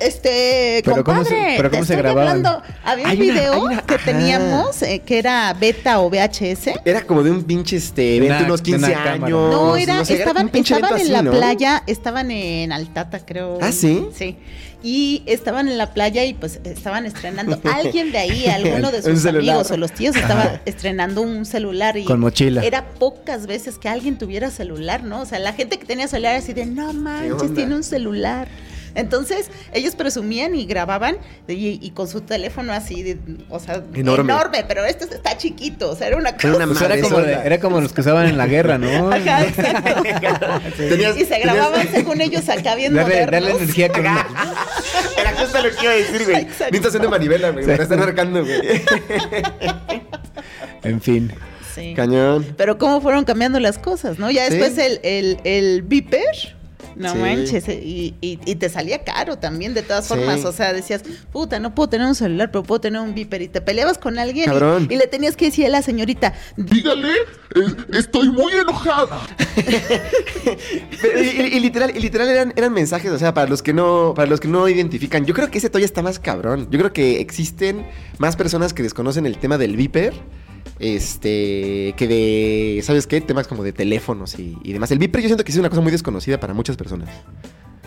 este, 0.00 0.82
Pero 0.84 1.04
¿cómo 1.04 1.24
se- 1.24 1.30
compadre, 1.30 1.54
pero 1.56 1.70
cómo 1.70 1.84
se 1.84 1.94
hablando. 1.94 2.62
Había 2.84 3.06
un 3.06 3.12
una- 3.12 3.20
video 3.20 3.52
hay 3.54 3.60
una- 3.60 3.82
que 3.82 3.94
ajá. 3.94 4.04
teníamos 4.04 4.82
eh, 4.82 5.02
que 5.04 5.18
era 5.18 5.52
beta 5.54 6.00
o 6.00 6.10
VHS. 6.10 6.72
Era 6.84 7.02
como 7.02 7.22
de 7.22 7.30
un 7.30 7.42
pinche 7.44 7.76
este, 7.76 8.16
evento, 8.16 8.36
Una- 8.36 8.44
unos 8.46 8.62
de 8.62 8.74
una 8.74 8.86
15 8.88 8.92
cámara. 8.94 9.12
años. 9.26 9.50
No, 9.52 9.76
era, 9.76 10.04
sé, 10.04 10.14
estaban, 10.14 10.50
estaban 10.52 10.84
en 10.94 11.00
así, 11.00 11.08
la 11.10 11.22
¿no? 11.22 11.30
playa, 11.32 11.82
estaban 11.86 12.30
en 12.30 12.72
Altata, 12.72 13.20
creo. 13.24 13.58
¿Ah, 13.62 13.72
sí? 13.72 14.06
Sí. 14.16 14.36
Y 14.86 15.22
estaban 15.24 15.66
en 15.68 15.78
la 15.78 15.94
playa 15.94 16.24
y 16.24 16.34
pues 16.34 16.60
estaban 16.62 17.06
estrenando. 17.06 17.58
Alguien 17.74 18.12
de 18.12 18.18
ahí, 18.18 18.46
alguno 18.46 18.90
de 18.92 19.00
sus 19.02 19.24
amigos 19.24 19.70
o 19.70 19.76
los 19.78 19.92
tíos 19.92 20.14
estaba 20.14 20.60
estrenando 20.66 21.22
un 21.22 21.46
celular 21.46 21.96
y 21.96 22.04
Con 22.04 22.20
mochila. 22.20 22.62
era 22.62 22.84
pocas 22.98 23.46
veces 23.46 23.78
que 23.78 23.88
alguien 23.88 24.18
tuviera 24.18 24.50
celular, 24.50 25.02
¿no? 25.02 25.22
O 25.22 25.26
sea, 25.26 25.38
la 25.38 25.54
gente 25.54 25.78
que 25.78 25.86
tenía 25.86 26.06
celular 26.06 26.36
así 26.36 26.52
de, 26.52 26.66
no 26.66 26.92
manches, 26.92 27.54
tiene 27.54 27.74
un 27.74 27.82
celular. 27.82 28.46
Entonces, 28.94 29.50
ellos 29.72 29.94
presumían 29.96 30.54
y 30.54 30.66
grababan 30.66 31.16
y, 31.48 31.78
y 31.84 31.90
con 31.90 32.06
su 32.08 32.20
teléfono 32.20 32.72
así, 32.72 33.02
de, 33.02 33.18
o 33.48 33.58
sea, 33.58 33.82
Enorme. 33.94 34.32
enorme. 34.32 34.64
pero 34.68 34.84
este 34.84 35.04
está 35.04 35.36
chiquito, 35.36 35.90
o 35.90 35.96
sea, 35.96 36.06
era 36.08 36.16
una 36.16 36.34
cosa. 36.34 36.48
Era 36.48 36.56
una 36.56 36.66
Pues 36.66 36.80
era, 36.82 37.00
como 37.00 37.18
de- 37.20 37.32
era 37.32 37.58
como 37.60 37.80
los 37.80 37.92
que 37.92 38.00
usaban 38.00 38.26
en 38.28 38.36
la 38.36 38.46
guerra, 38.46 38.78
¿no? 38.78 39.10
Ajá, 39.12 39.42
exacto. 39.44 40.02
Tenías- 40.78 41.16
y 41.16 41.20
se 41.24 41.26
tenías- 41.26 41.42
grababan 41.42 41.88
según 41.92 42.20
ellos 42.20 42.48
acá 42.48 42.74
bien 42.74 42.94
Darle, 42.94 43.26
darle 43.26 43.50
energía 43.50 43.88
con 43.90 44.00
una- 44.00 44.26
Era 45.18 45.32
justo 45.36 45.62
lo 45.62 45.70
que 45.74 45.82
iba 45.82 45.92
a 45.92 45.96
decir, 45.96 46.24
güey. 46.24 46.46
Ni 46.70 46.76
estación 46.78 47.02
de 47.02 47.08
manivela, 47.08 47.50
güey. 47.50 47.66
Me 47.66 47.74
están 47.74 47.98
marcando, 47.98 48.44
güey. 48.44 48.60
En 50.82 51.00
fin. 51.00 51.32
Sí. 51.74 51.94
Cañón. 51.96 52.54
Pero 52.56 52.78
cómo 52.78 53.00
fueron 53.00 53.24
cambiando 53.24 53.58
las 53.58 53.78
cosas, 53.78 54.18
¿no? 54.18 54.30
Ya 54.30 54.46
Sí. 54.46 54.56
después 54.56 54.78
el, 54.78 55.00
el, 55.02 55.38
el 55.44 55.82
Viper, 55.82 56.54
no 56.96 57.12
Sí. 57.12 57.18
manches, 57.18 57.68
eh, 57.68 57.80
y, 57.82 58.14
y- 58.20 58.38
y 58.44 58.54
te 58.56 58.68
salía 58.68 59.04
caro 59.04 59.38
también 59.38 59.74
de 59.74 59.82
todas 59.82 60.04
Sí. 60.06 60.14
formas. 60.14 60.44
O 60.44 60.52
sea, 60.52 60.72
decías, 60.72 61.02
puta, 61.32 61.58
no 61.58 61.74
puedo 61.74 61.88
tener 61.88 62.06
un 62.06 62.14
celular, 62.14 62.50
pero 62.50 62.62
puedo 62.62 62.80
tener 62.80 63.00
un 63.00 63.14
Viper. 63.14 63.42
Y 63.42 63.48
te 63.48 63.60
peleabas 63.60 63.98
con 63.98 64.18
alguien 64.18 64.44
y- 64.44 64.52
Cabrón. 64.52 64.88
Y, 64.90 64.96
le 64.96 65.06
tenías 65.06 65.36
que 65.36 65.46
decir 65.46 65.66
a 65.66 65.68
la 65.68 65.82
señorita, 65.82 66.34
Dígale, 66.56 67.10
eh, 67.12 67.60
estoy 67.92 68.28
muy 68.30 68.52
enojada. 68.52 69.20
Pero, 71.00 71.20
y, 71.22 71.26
y- 71.40 71.56
y 71.56 71.60
literal, 71.60 71.92
y 71.96 72.00
literal 72.00 72.28
eran, 72.28 72.52
eran 72.56 72.72
mensajes, 72.72 73.10
o 73.10 73.18
sea, 73.18 73.34
para 73.34 73.48
los 73.48 73.62
que 73.62 73.72
no, 73.72 74.12
para 74.14 74.28
los 74.28 74.40
que 74.40 74.48
no 74.48 74.68
identifican. 74.68 75.24
Yo 75.26 75.34
creo 75.34 75.50
que 75.50 75.58
ese 75.58 75.68
todavía 75.68 75.86
está 75.86 76.02
más 76.02 76.18
cabrón. 76.18 76.68
Yo 76.70 76.78
creo 76.78 76.92
que 76.92 77.20
existen 77.20 77.86
más 78.18 78.36
personas 78.36 78.72
que 78.74 78.82
desconocen 78.82 79.26
el 79.26 79.38
tema 79.38 79.58
del 79.58 79.76
Viper. 79.76 80.14
Este, 80.78 81.94
que 81.96 82.08
de, 82.08 82.82
¿sabes 82.82 83.06
qué? 83.06 83.20
Temas 83.20 83.46
como 83.46 83.62
de 83.62 83.72
teléfonos 83.72 84.38
y, 84.38 84.72
demás. 84.72 84.90
El 84.90 84.98
Viper 84.98 85.22
yo 85.22 85.28
siento 85.28 85.44
que 85.44 85.52
es 85.52 85.58
una 85.58 85.70
cosa 85.70 85.80
muy 85.80 85.92
desconocida 85.92 86.40
para 86.40 86.54
muchas 86.54 86.76
personas. 86.76 87.08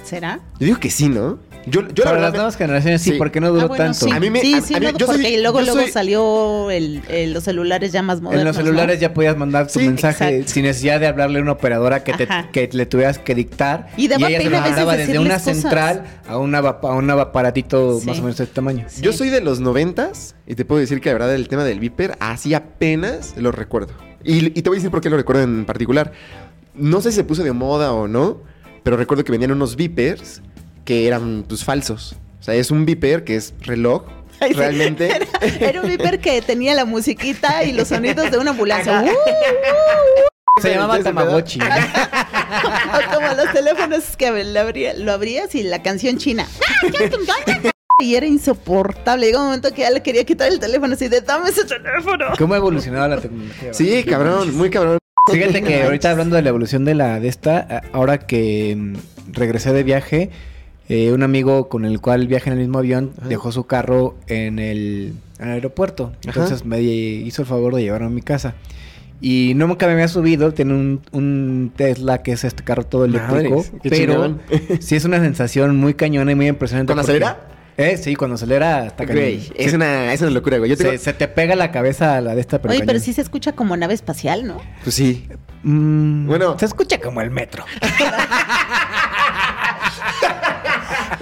¿Será? 0.08 0.40
Yo 0.60 0.66
digo 0.68 0.80
que 0.80 0.90
sí, 0.90 1.10
¿no? 1.10 1.40
Yo, 1.70 1.82
yo 1.82 1.88
la 1.88 1.94
Para 1.96 2.12
verdad 2.12 2.22
las 2.22 2.34
nuevas 2.34 2.56
generaciones 2.56 3.02
sí, 3.02 3.12
Sí. 3.12 3.18
porque 3.18 3.42
no 3.42 3.50
duró 3.50 3.64
Ah, 3.64 3.68
bueno, 3.68 3.84
tanto. 3.84 4.06
sí, 4.06 4.12
A 4.12 4.20
mí 4.22 4.30
me- 4.30 4.40
sí, 4.40 4.54
a- 4.54 4.62
sí, 4.62 4.74
a 4.74 4.80
mí- 4.80 4.86
no, 4.86 4.98
yo 4.98 5.06
soy- 5.06 5.16
porque 5.18 5.38
luego, 5.42 5.60
yo 5.60 5.66
luego 5.66 5.82
soy- 5.82 5.92
salió 5.92 6.72
el, 6.72 7.02
el- 7.10 7.34
los 7.34 7.44
celulares 7.44 7.92
ya 7.92 8.02
más 8.02 8.22
modernos. 8.22 8.42
En 8.42 8.48
los 8.48 8.58
¿no? 8.58 8.64
celulares 8.64 9.00
ya 9.02 9.14
podías 9.14 9.36
mandar 9.36 9.68
tu 9.68 9.80
Sí, 9.80 9.86
mensaje 9.86 10.30
exacto. 10.30 10.54
sin 10.54 10.64
necesidad 10.64 11.02
de 11.02 11.08
hablarle 11.08 11.40
a 11.40 11.42
una 11.42 11.52
operadora 11.52 12.06
que, 12.06 12.14
te, 12.14 12.26
que 12.54 12.70
le 12.72 12.86
tuvieras 12.86 13.20
que 13.20 13.36
dictar. 13.36 13.90
Y 13.98 14.08
daba 14.08 14.30
ella 14.30 14.38
se 14.38 14.44
pena 14.46 14.58
lo 14.62 14.64
mandaba 14.70 14.96
desde 14.96 15.20
una 15.20 15.34
cosas. 15.40 15.44
central 15.58 16.04
a, 16.30 16.38
una, 16.38 16.60
a 16.60 16.94
un 16.94 17.10
aparatito 17.10 18.00
Sí. 18.00 18.06
más 18.08 18.20
o 18.20 18.22
menos 18.22 18.38
de 18.38 18.46
este 18.46 18.56
tamaño. 18.56 18.86
Sí. 18.88 19.02
Yo 19.02 19.12
soy 19.12 19.30
de 19.30 19.42
los 19.42 19.60
noventas 19.60 20.36
y 20.48 20.56
te 20.56 20.64
puedo 20.64 20.80
decir 20.80 21.02
que 21.02 21.10
la 21.10 21.14
verdad 21.14 21.36
el 21.36 21.50
tema 21.50 21.66
del 21.66 21.82
Viper 21.82 22.16
así 22.22 22.54
apenas 22.54 23.34
lo 23.36 23.52
recuerdo. 23.52 23.94
Y, 24.24 24.46
y 24.58 24.62
te 24.62 24.70
voy 24.70 24.78
a 24.78 24.80
decir 24.80 24.90
por 24.92 25.02
qué 25.02 25.10
lo 25.10 25.18
recuerdo 25.18 25.42
en 25.44 25.66
particular. 25.66 26.14
No 26.76 27.02
sé 27.02 27.10
si 27.12 27.18
se 27.18 27.24
puso 27.26 27.44
de 27.44 27.52
moda 27.52 27.92
o 27.92 28.08
no, 28.08 28.38
pero 28.88 28.96
recuerdo 28.96 29.26
que 29.26 29.34
venían 29.34 29.52
unos 29.52 29.76
Vipers 29.76 30.42
que 30.86 31.08
eran 31.08 31.44
pues 31.46 31.62
falsos. 31.66 32.16
O 32.40 32.44
sea, 32.44 32.54
es 32.54 32.72
un 32.72 32.86
Viper 32.86 33.26
que 33.26 33.36
es 33.36 33.54
reloj. 33.60 34.04
Ay, 34.40 34.52
sí. 34.54 34.58
Realmente. 34.58 35.08
Era, 35.42 35.70
era 35.70 35.82
un 35.82 35.90
Viper 35.90 36.22
que 36.22 36.42
tenía 36.42 36.74
la 36.74 36.86
musiquita 36.86 37.66
y 37.66 37.74
los 37.74 37.90
sonidos 37.90 38.32
de 38.32 38.38
una 38.38 38.52
ambulancia. 38.52 39.04
Uh, 39.04 40.62
Se 40.62 40.70
llamaba 40.72 40.94
Ese 40.96 41.04
pedo. 41.04 41.16
Tamagotchi. 41.16 41.60
O 41.60 43.14
como 43.14 43.28
los 43.34 43.52
teléfonos 43.52 44.16
que 44.16 44.32
lo, 44.46 44.60
abría- 44.62 44.94
lo 44.94 45.12
abrías 45.12 45.54
y 45.54 45.64
la 45.64 45.84
canción 45.84 46.18
china. 46.18 46.48
Y 48.02 48.16
era 48.16 48.26
insoportable. 48.26 49.26
Llegó 49.26 49.40
un 49.40 49.46
momento 49.48 49.74
que 49.74 49.82
ya 49.82 49.90
le 49.90 50.02
quería 50.02 50.24
quitar 50.24 50.48
el 50.50 50.60
teléfono 50.62 50.94
así 50.94 51.10
de 51.10 51.20
dame 51.20 51.50
ese 51.50 51.66
teléfono. 51.66 52.28
¿Cómo 52.38 52.54
ha 52.54 52.58
evolucionado 52.58 53.06
la 53.10 53.20
tecnología? 53.20 53.74
Sí, 53.74 54.06
cabrón, 54.06 54.56
muy 54.56 54.70
cabrón. 54.70 54.98
Fíjate 55.32 55.62
que 55.64 55.84
ahorita 55.84 56.12
hablando 56.12 56.36
de 56.36 56.42
la 56.42 56.50
evolución 56.50 56.86
de 56.86 56.96
la 56.96 57.20
de 57.20 57.28
esta, 57.28 57.82
ahora 57.92 58.20
que 58.20 58.76
mm, 58.76 58.94
regresé 59.34 59.74
de 59.74 59.84
viaje, 59.84 60.30
eh, 60.90 61.12
un 61.12 61.24
amigo 61.24 61.68
con 61.70 61.86
el 61.86 62.00
cual 62.00 62.28
viajé 62.28 62.50
en 62.50 62.54
el 62.54 62.60
mismo 62.60 62.80
avión 62.80 63.12
Ajá. 63.20 63.28
dejó 63.28 63.52
su 63.52 63.66
carro 63.66 64.16
en 64.28 64.60
el, 64.60 65.14
en 65.40 65.48
el 65.48 65.54
aeropuerto. 65.56 66.14
Entonces 66.26 66.66
me 66.66 66.82
hizo 66.82 67.42
el 67.42 67.48
favor 67.48 67.76
de 67.76 67.84
llevarlo 67.84 68.08
a 68.08 68.10
mi 68.10 68.22
casa. 68.22 68.56
Y 69.20 69.54
no 69.56 69.66
nunca 69.66 69.88
me 69.88 69.94
había 69.94 70.08
subido, 70.08 70.54
tiene 70.54 70.74
un, 70.76 71.02
un 71.12 71.72
Tesla 71.76 72.22
que 72.22 72.34
es 72.34 72.44
este 72.44 72.64
carro 72.64 72.84
todo 72.86 73.04
eléctrico, 73.06 73.56
Madres, 73.58 73.72
qué 73.82 73.90
pero 73.90 74.38
sí 74.80 74.96
es 74.96 75.06
una 75.06 75.20
sensación 75.20 75.76
muy 75.76 75.96
cañona 75.96 76.32
y 76.32 76.36
muy 76.36 76.48
impresionante. 76.48 76.94
¿Cuando 76.94 77.02
porque- 77.12 77.24
acelera? 77.26 77.57
Eh, 77.78 77.96
sí, 77.98 78.16
cuando 78.16 78.36
acelera 78.36 78.92
cañón. 78.98 79.16
Güey, 79.16 79.52
es 79.56 79.70
Se- 79.70 79.76
una, 79.76 80.12
es 80.12 80.22
una 80.22 80.32
locura, 80.32 80.58
güey. 80.58 80.70
Yo 80.72 80.78
tengo... 80.78 80.92
se, 80.92 80.98
se 80.98 81.14
te 81.14 81.28
pega 81.28 81.56
la 81.56 81.72
cabeza 81.72 82.16
a 82.18 82.22
la 82.22 82.34
de 82.34 82.42
esta, 82.42 82.60
pero 82.60 82.74
Oye, 82.74 82.84
pero 82.86 83.00
sí 83.00 83.14
se 83.14 83.22
escucha 83.22 83.52
como 83.52 83.78
nave 83.78 83.94
espacial, 83.94 84.48
¿no? 84.48 84.58
Pues 84.84 84.96
sí. 84.96 85.28
Mm, 85.64 86.26
Bueno. 86.28 86.58
se 86.58 86.66
escucha 86.66 87.00
como 87.00 87.22
el 87.22 87.30
metro. 87.32 87.66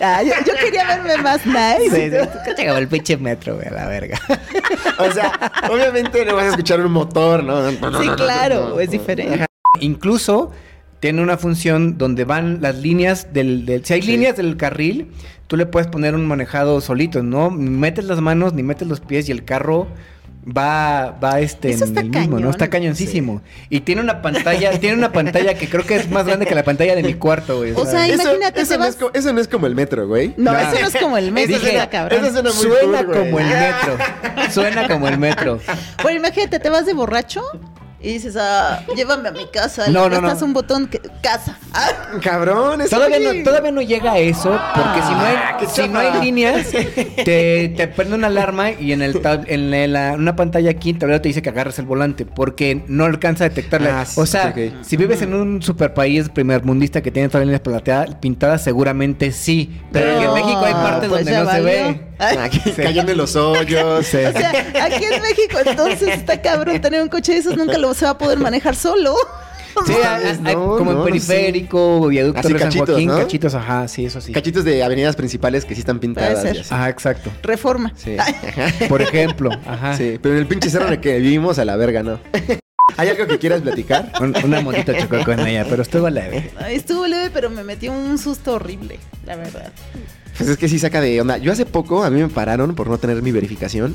Ah, 0.02 0.22
yo, 0.22 0.34
yo 0.46 0.54
quería 0.60 0.86
verme 0.86 1.18
más 1.18 1.46
nice. 1.46 1.80
Sí, 1.84 1.90
sí, 1.90 2.10
se 2.10 2.20
escucha 2.22 2.66
como 2.68 2.78
el 2.78 2.88
pinche 2.88 3.16
metro, 3.18 3.56
güey, 3.56 3.68
a 3.68 3.72
la 3.72 3.86
verga. 3.88 4.20
O 5.00 5.12
sea, 5.12 5.32
obviamente 5.70 6.26
no 6.26 6.36
vas 6.36 6.46
a 6.46 6.50
escuchar 6.50 6.80
un 6.82 6.92
motor, 6.92 7.44
¿no? 7.44 7.70
Sí, 7.72 8.10
claro, 8.16 8.80
es 8.80 8.90
diferente. 8.92 9.46
Incluso 9.80 10.52
tiene 11.00 11.22
una 11.22 11.38
función 11.38 11.98
donde 11.98 12.24
van 12.26 12.62
las 12.62 12.78
líneas 12.78 13.34
del... 13.34 13.66
del- 13.66 13.86
si 13.86 13.94
hay 13.94 14.02
Sí. 14.02 14.12
líneas 14.12 14.38
del 14.38 14.58
carril, 14.58 15.08
tú 15.48 15.58
le 15.58 15.66
puedes 15.66 15.88
poner 15.88 16.16
un 16.16 16.26
manejado 16.26 16.82
solito, 16.82 17.22
¿no? 17.24 17.52
Ni 17.52 17.70
metes 17.70 18.06
las 18.06 18.22
manos 18.22 18.54
ni 18.54 18.64
metes 18.64 18.88
los 18.88 19.00
pies 19.02 19.30
y 19.30 19.32
el 19.32 19.44
carro 19.46 19.88
va, 20.48 21.18
va 21.24 21.40
este 21.40 21.72
Eso 21.72 21.84
en 21.86 21.90
está 21.90 22.02
el 22.02 22.10
mismo, 22.10 22.40
¿no? 22.40 22.50
Está 22.52 22.70
cañoncísimo. 22.70 23.42
Y 23.70 23.80
tiene 23.82 24.02
una 24.02 24.22
pantalla, 24.22 24.80
tiene 24.80 24.96
una 24.98 25.12
pantalla 25.12 25.56
que 25.56 25.68
creo 25.68 25.84
que 25.86 25.96
es 25.96 26.10
más 26.12 26.26
grande 26.26 26.46
que 26.46 26.54
la 26.56 26.64
pantalla 26.64 26.96
de 26.96 27.02
mi 27.04 27.16
cuarto, 27.16 27.58
güey. 27.58 27.72
O 27.76 27.86
sea, 27.86 28.08
Eso- 28.08 28.22
imagínate, 28.24 28.62
eso, 28.62 28.74
te 28.74 28.78
no 28.78 28.84
vas- 28.86 28.90
es 28.92 28.96
co- 28.96 29.12
eso 29.14 29.34
no 29.34 29.42
es 29.42 29.48
como 29.48 29.66
el 29.68 29.76
metro, 29.76 30.08
güey. 30.08 30.34
No, 30.38 30.54
No. 30.54 30.60
eso 30.60 30.80
no 30.80 30.88
es 30.88 30.96
como 30.98 31.18
el 31.18 31.32
mes, 31.32 31.46
Eso 31.50 31.58
está 31.58 31.70
suena- 31.70 31.90
cabrón. 31.90 32.20
eso 32.26 32.34
suena 32.34 32.50
muy 32.52 32.62
suena 32.64 32.98
cool, 32.98 33.06
güey. 33.08 33.20
como 33.26 33.40
el 33.40 33.46
metro. 33.48 33.98
Suena 34.52 34.88
como 34.88 35.08
el 35.08 35.18
metro. 35.18 35.60
Bueno, 36.04 36.20
imagínate, 36.20 36.60
te 36.60 36.70
vas 36.70 36.86
de 36.86 36.94
borracho 36.94 37.42
y 38.02 38.14
dices, 38.14 38.36
ah, 38.40 38.84
llévame 38.96 39.30
a 39.30 39.32
mi 39.32 39.48
casa. 39.48 39.88
No, 39.90 40.04
le 40.08 40.16
no, 40.16 40.22
no. 40.22 40.28
prestas 40.28 40.42
un 40.44 40.54
botón, 40.54 40.88
que, 40.88 41.02
casa. 41.22 41.58
Ah, 41.74 41.90
Cabrón, 42.22 42.82
eso 42.82 42.96
Todavía 42.96 43.20
no, 43.20 43.44
todavía 43.44 43.72
no 43.72 43.82
llega 43.82 44.14
a 44.14 44.18
eso, 44.20 44.60
porque 44.76 45.02
si 45.02 45.12
no 45.14 45.20
hay, 45.22 45.36
Ah, 45.38 45.58
si 45.68 45.88
no 45.88 46.00
hay 46.00 46.22
líneas, 46.22 46.68
te, 47.26 47.74
te 47.76 47.88
prende 47.88 48.16
una 48.16 48.28
alarma 48.28 48.72
y 48.72 48.92
en 48.92 49.02
el 49.02 49.22
tab- 49.22 49.46
en 49.48 49.72
la- 49.72 49.88
la- 49.88 50.14
una 50.16 50.36
pantalla 50.36 50.70
aquí 50.72 50.94
tablero 50.94 51.22
te 51.22 51.30
dice 51.30 51.42
que 51.42 51.50
agarres 51.50 51.80
el 51.80 51.86
volante, 51.86 52.26
porque 52.26 52.84
no 52.88 53.06
alcanza 53.06 53.46
a 53.46 53.50
detectarla. 53.50 54.02
Ah, 54.02 54.06
sí, 54.06 54.20
o 54.20 54.26
sea, 54.26 54.48
ok, 54.50 54.58
ok. 54.78 54.84
si 54.86 54.98
vives 54.98 55.22
en 55.22 55.34
un 55.34 55.62
super 55.62 55.94
país 55.94 56.30
primermundista 56.30 57.02
que 57.02 57.12
tiene 57.12 57.28
todas 57.30 57.42
las 57.42 57.48
líneas 57.48 57.62
plateadas, 57.62 58.16
pintadas, 58.16 58.64
seguramente 58.64 59.32
sí. 59.32 59.82
Pero 59.92 60.12
aquí 60.12 60.20
en 60.24 60.26
No, 60.30 60.34
México 60.36 60.62
hay 60.64 60.74
partes 60.74 61.10
pues 61.10 61.26
donde 61.26 61.32
no 61.40 61.40
se 61.40 61.46
valió. 61.62 61.66
ve. 61.66 62.02
Ay, 62.18 62.38
Aquí, 62.38 62.60
cayendo 62.72 63.12
en 63.12 63.18
los 63.18 63.36
hoyos. 63.36 64.06
Sí. 64.06 64.18
O 64.26 64.32
sea, 64.32 64.52
aquí 64.84 65.04
en 65.04 65.22
México 65.22 65.58
entonces 65.66 66.08
está 66.10 66.42
cabrón 66.42 66.80
tener 66.80 67.02
un 67.02 67.10
coche 67.10 67.34
de 67.34 67.40
esos, 67.40 67.58
nunca 67.58 67.78
lo 67.78 67.90
se 67.96 68.06
va 68.06 68.12
a 68.12 68.18
poder 68.18 68.38
manejar 68.40 68.76
solo. 68.76 69.16
Sí, 69.86 69.92
hay- 69.94 70.38
hay- 70.46 70.56
no, 70.56 70.78
como 70.78 70.94
no, 70.94 71.00
en 71.00 71.06
periférico, 71.06 72.08
viaducto 72.08 72.40
Así 72.40 72.54
de 72.54 72.60
San 72.60 72.68
cachitos, 72.70 72.90
Joaquín, 72.92 73.08
¿no? 73.10 73.18
cachitos, 73.18 73.56
ajá, 73.56 73.88
sí, 73.90 74.06
eso 74.06 74.22
sí. 74.22 74.32
Cachitos 74.32 74.64
de 74.64 74.82
avenidas 74.84 75.18
principales 75.18 75.66
que 75.66 75.74
sí 75.76 75.82
están 75.82 76.00
pintadas. 76.00 76.46
Y 76.46 76.60
así. 76.60 76.74
Ajá, 76.74 76.90
exacto. 76.90 77.30
Reforma. 77.44 77.92
Sí. 77.98 78.16
Por 78.90 79.02
ejemplo, 79.02 79.50
ajá. 79.68 79.98
Sí, 79.98 80.18
pero 80.22 80.36
en 80.36 80.42
el 80.42 80.48
pinche 80.48 80.70
cerro 80.70 80.88
en 80.88 80.94
el 80.94 81.00
que 81.02 81.18
vivimos 81.20 81.60
a 81.60 81.66
la 81.66 81.76
verga, 81.76 82.04
¿no? 82.04 82.20
¿Hay 82.98 83.10
algo 83.10 83.28
que 83.28 83.38
quieras 83.38 83.62
platicar? 83.62 84.14
Un- 84.22 84.34
una 84.46 84.62
monita 84.62 84.98
chocó 84.98 85.18
con 85.26 85.40
ella, 85.46 85.66
pero 85.70 85.82
estuvo 85.82 86.10
leve. 86.10 86.52
Ay, 86.58 86.76
Estuvo 86.76 87.06
leve, 87.06 87.30
pero 87.34 87.50
me 87.50 87.64
metió 87.66 87.92
un 87.92 88.18
susto 88.18 88.54
horrible, 88.54 88.98
la 89.26 89.36
verdad. 89.36 89.74
Pues 90.38 90.50
es 90.52 90.58
que 90.58 90.70
sí 90.70 90.80
saca 90.80 91.02
de 91.02 91.20
onda. 91.20 91.38
Yo 91.38 91.52
hace 91.52 91.66
poco 91.66 92.04
a 92.06 92.10
mí 92.10 92.22
me 92.22 92.30
pararon 92.30 92.76
por 92.76 92.88
no 92.88 92.98
tener 92.98 93.22
mi 93.22 93.34
verificación. 93.34 93.94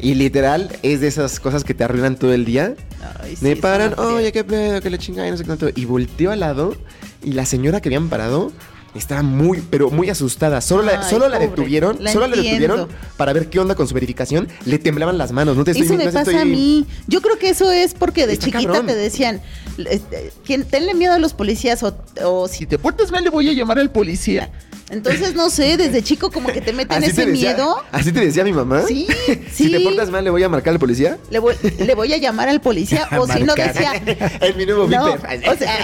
Y 0.00 0.14
literal 0.14 0.70
es 0.82 1.00
de 1.00 1.08
esas 1.08 1.40
cosas 1.40 1.64
que 1.64 1.74
te 1.74 1.84
arruinan 1.84 2.16
todo 2.16 2.32
el 2.32 2.44
día. 2.44 2.74
Ay, 3.22 3.36
sí, 3.36 3.44
me 3.44 3.56
paran, 3.56 3.98
oye, 3.98 4.30
qué 4.32 4.44
pedo, 4.44 4.80
que 4.80 4.90
le 4.90 4.98
chingada 4.98 5.26
y 5.28 5.30
no 5.32 5.36
sé 5.36 5.42
qué 5.44 5.48
tanto. 5.48 5.68
Y 5.74 5.84
volteo 5.86 6.30
al 6.30 6.40
lado 6.40 6.76
y 7.22 7.32
la 7.32 7.44
señora 7.46 7.80
que 7.80 7.88
habían 7.88 8.08
parado 8.08 8.52
estaba 8.94 9.22
muy, 9.22 9.60
pero 9.70 9.90
muy 9.90 10.08
asustada. 10.08 10.60
Solo 10.60 10.82
la, 10.84 11.02
solo 11.02 11.28
la 11.28 11.38
detuvieron, 11.38 11.98
La 12.02 12.12
solo 12.12 12.26
la 12.26 12.36
detuvieron 12.36 12.88
para 13.16 13.32
ver 13.32 13.48
qué 13.50 13.58
onda 13.60 13.74
con 13.74 13.86
su 13.88 13.94
verificación. 13.94 14.48
Le 14.64 14.78
temblaban 14.78 15.18
las 15.18 15.32
manos, 15.32 15.56
no 15.56 15.64
te 15.64 15.72
estoy 15.72 15.86
Eso 15.86 15.94
me 15.96 16.04
no 16.04 16.10
te 16.10 16.14
pasa 16.16 16.30
estoy- 16.30 16.42
a 16.42 16.44
mí. 16.44 16.86
Yo 17.06 17.20
creo 17.20 17.38
que 17.38 17.50
eso 17.50 17.70
es 17.70 17.94
porque 17.94 18.26
de 18.26 18.34
Está 18.34 18.46
chiquita 18.46 18.66
cabrón. 18.72 18.86
te 18.86 18.94
decían, 18.94 19.40
este, 19.78 20.32
"Tien- 20.46 20.64
tenle 20.64 20.94
miedo 20.94 21.12
a 21.14 21.18
los 21.18 21.34
policías 21.34 21.82
o, 21.82 21.96
o 22.24 22.48
si 22.48 22.58
Si 22.58 22.66
te 22.66 22.78
portas 22.78 23.10
mal, 23.12 23.22
le 23.24 23.30
voy 23.30 23.48
a 23.48 23.52
llamar 23.52 23.78
al 23.78 23.90
policía. 23.90 24.50
Entonces, 24.90 25.34
no 25.34 25.50
sé, 25.50 25.76
desde 25.76 26.02
chico 26.02 26.30
como 26.30 26.48
que 26.48 26.60
te 26.62 26.72
meten 26.72 26.98
¿Así 26.98 27.10
ese 27.10 27.24
te 27.24 27.30
decía- 27.30 27.52
miedo. 27.54 27.82
¿Así 27.92 28.10
te 28.12 28.20
decía 28.20 28.42
mi 28.44 28.52
mamá? 28.52 28.82
Sí, 28.88 29.06
Si 29.52 29.64
sí. 29.64 29.70
te 29.70 29.80
portas 29.80 30.10
mal, 30.10 30.24
le 30.24 30.30
voy 30.30 30.42
a 30.42 30.48
marcar 30.48 30.72
al 30.72 30.78
policía. 30.78 31.18
Le 31.30 31.38
voy, 31.40 31.54
le 31.78 31.94
voy 31.94 32.12
a 32.12 32.16
llamar 32.16 32.48
al 32.48 32.60
policía 32.60 33.06
o 33.18 33.26
si 33.26 33.42
no 33.42 33.54
decía... 33.54 33.92
En 34.40 34.56
mi 34.56 34.64
nuevo 34.64 34.86
No, 34.88 35.12
o 35.12 35.18
sea, 35.56 35.78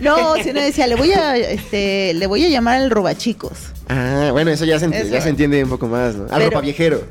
no, 0.00 0.34
si 0.42 0.52
no 0.52 0.60
decía, 0.60 0.86
le 0.86 0.96
voy 0.96 1.12
a, 1.12 1.36
este, 1.36 2.14
le 2.14 2.26
voy 2.26 2.44
a 2.44 2.48
llamar 2.48 2.76
al 2.80 2.90
robachicos. 2.90 3.52
Ah, 3.88 4.30
bueno, 4.32 4.50
eso 4.50 4.64
ya 4.64 4.78
se, 4.78 4.86
Eso. 4.86 5.08
ya 5.08 5.20
se 5.20 5.28
entiende 5.28 5.62
un 5.62 5.70
poco 5.70 5.86
más, 5.86 6.14
¿no? 6.14 6.24
Al 6.24 6.30
Pero- 6.30 6.46
ropa 6.46 6.60
viejero. 6.62 7.04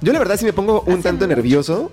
Yo 0.00 0.12
la 0.12 0.18
verdad 0.18 0.36
sí 0.38 0.44
me 0.44 0.52
pongo 0.52 0.82
un 0.86 1.02
tanto 1.02 1.26
nervioso. 1.26 1.90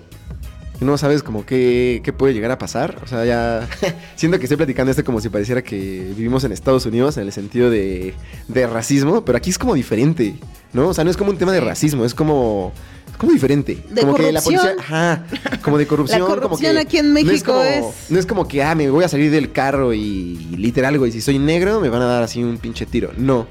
Y 0.80 0.84
No 0.84 0.98
sabes 0.98 1.22
como 1.22 1.46
qué, 1.46 2.00
qué 2.04 2.12
puede 2.12 2.34
llegar 2.34 2.50
a 2.50 2.58
pasar. 2.58 3.00
O 3.02 3.06
sea, 3.06 3.24
ya 3.24 3.68
siento 4.16 4.38
que 4.38 4.44
estoy 4.44 4.56
platicando 4.56 4.90
esto 4.90 5.04
como 5.04 5.20
si 5.20 5.28
pareciera 5.28 5.62
que 5.62 6.12
vivimos 6.16 6.44
en 6.44 6.52
Estados 6.52 6.84
Unidos 6.86 7.16
en 7.16 7.24
el 7.24 7.32
sentido 7.32 7.70
de, 7.70 8.14
de 8.48 8.66
racismo, 8.66 9.24
pero 9.24 9.38
aquí 9.38 9.50
es 9.50 9.58
como 9.58 9.74
diferente, 9.74 10.36
¿no? 10.72 10.88
O 10.88 10.94
sea, 10.94 11.04
no 11.04 11.10
es 11.10 11.16
como 11.16 11.30
un 11.30 11.38
tema 11.38 11.52
de 11.52 11.60
racismo, 11.60 12.04
es 12.04 12.14
como, 12.14 12.72
es 13.10 13.16
como 13.16 13.32
diferente. 13.32 13.82
De 13.90 14.02
como 14.02 14.14
que 14.14 14.30
la 14.32 14.40
policía, 14.42 14.74
ajá, 14.78 15.24
como 15.62 15.78
de 15.78 15.86
corrupción. 15.86 16.20
La 16.20 16.26
como 16.26 16.40
corrupción 16.42 16.74
que 16.74 16.80
aquí 16.80 16.98
en 16.98 17.12
no 17.14 17.18
es 17.20 17.24
México 17.26 17.52
como- 17.52 17.64
es- 17.64 18.10
No 18.10 18.18
es 18.18 18.26
como 18.26 18.46
que, 18.46 18.62
ah, 18.62 18.74
me 18.74 18.90
voy 18.90 19.04
a 19.04 19.08
salir 19.08 19.30
del 19.30 19.52
carro 19.52 19.94
y, 19.94 19.98
y 20.00 20.56
literal, 20.58 20.98
güey, 20.98 21.10
si 21.12 21.20
soy 21.22 21.38
negro 21.38 21.80
me 21.80 21.88
van 21.88 22.02
a 22.02 22.06
dar 22.06 22.22
así 22.22 22.42
un 22.44 22.58
pinche 22.58 22.84
tiro. 22.84 23.12
No. 23.16 23.46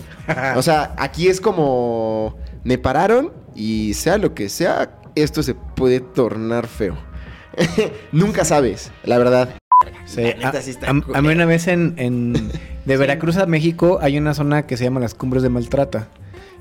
O 0.56 0.62
sea, 0.62 0.94
aquí 0.98 1.28
es 1.28 1.42
como 1.42 2.38
me 2.64 2.78
pararon 2.78 3.32
y 3.56 3.94
sea 3.96 4.18
lo 4.18 4.34
que 4.36 4.50
sea, 4.50 5.00
esto 5.16 5.42
se 5.44 5.56
puede 5.56 6.00
tornar 6.02 6.68
feo. 6.68 6.96
Nunca 8.12 8.46
sabes, 8.46 8.92
la 9.04 9.18
verdad. 9.18 9.50
Sí, 10.06 10.22
La 10.22 10.34
neta 10.36 10.50
a, 10.50 10.62
sí 10.62 10.72
está 10.72 10.88
a- 10.88 10.90
a 11.18 11.22
mí 11.22 11.30
una 11.30 11.46
vez 11.46 11.68
en, 11.68 11.94
en- 11.98 12.52
de 12.86 12.98
Veracruz 12.98 13.38
a 13.38 13.46
México 13.46 14.00
hay 14.02 14.18
una 14.18 14.34
zona 14.34 14.66
que 14.68 14.78
se 14.78 14.84
llama 14.84 15.00
las 15.00 15.14
Cumbres 15.14 15.44
de 15.44 15.50
Maltrata. 15.50 16.08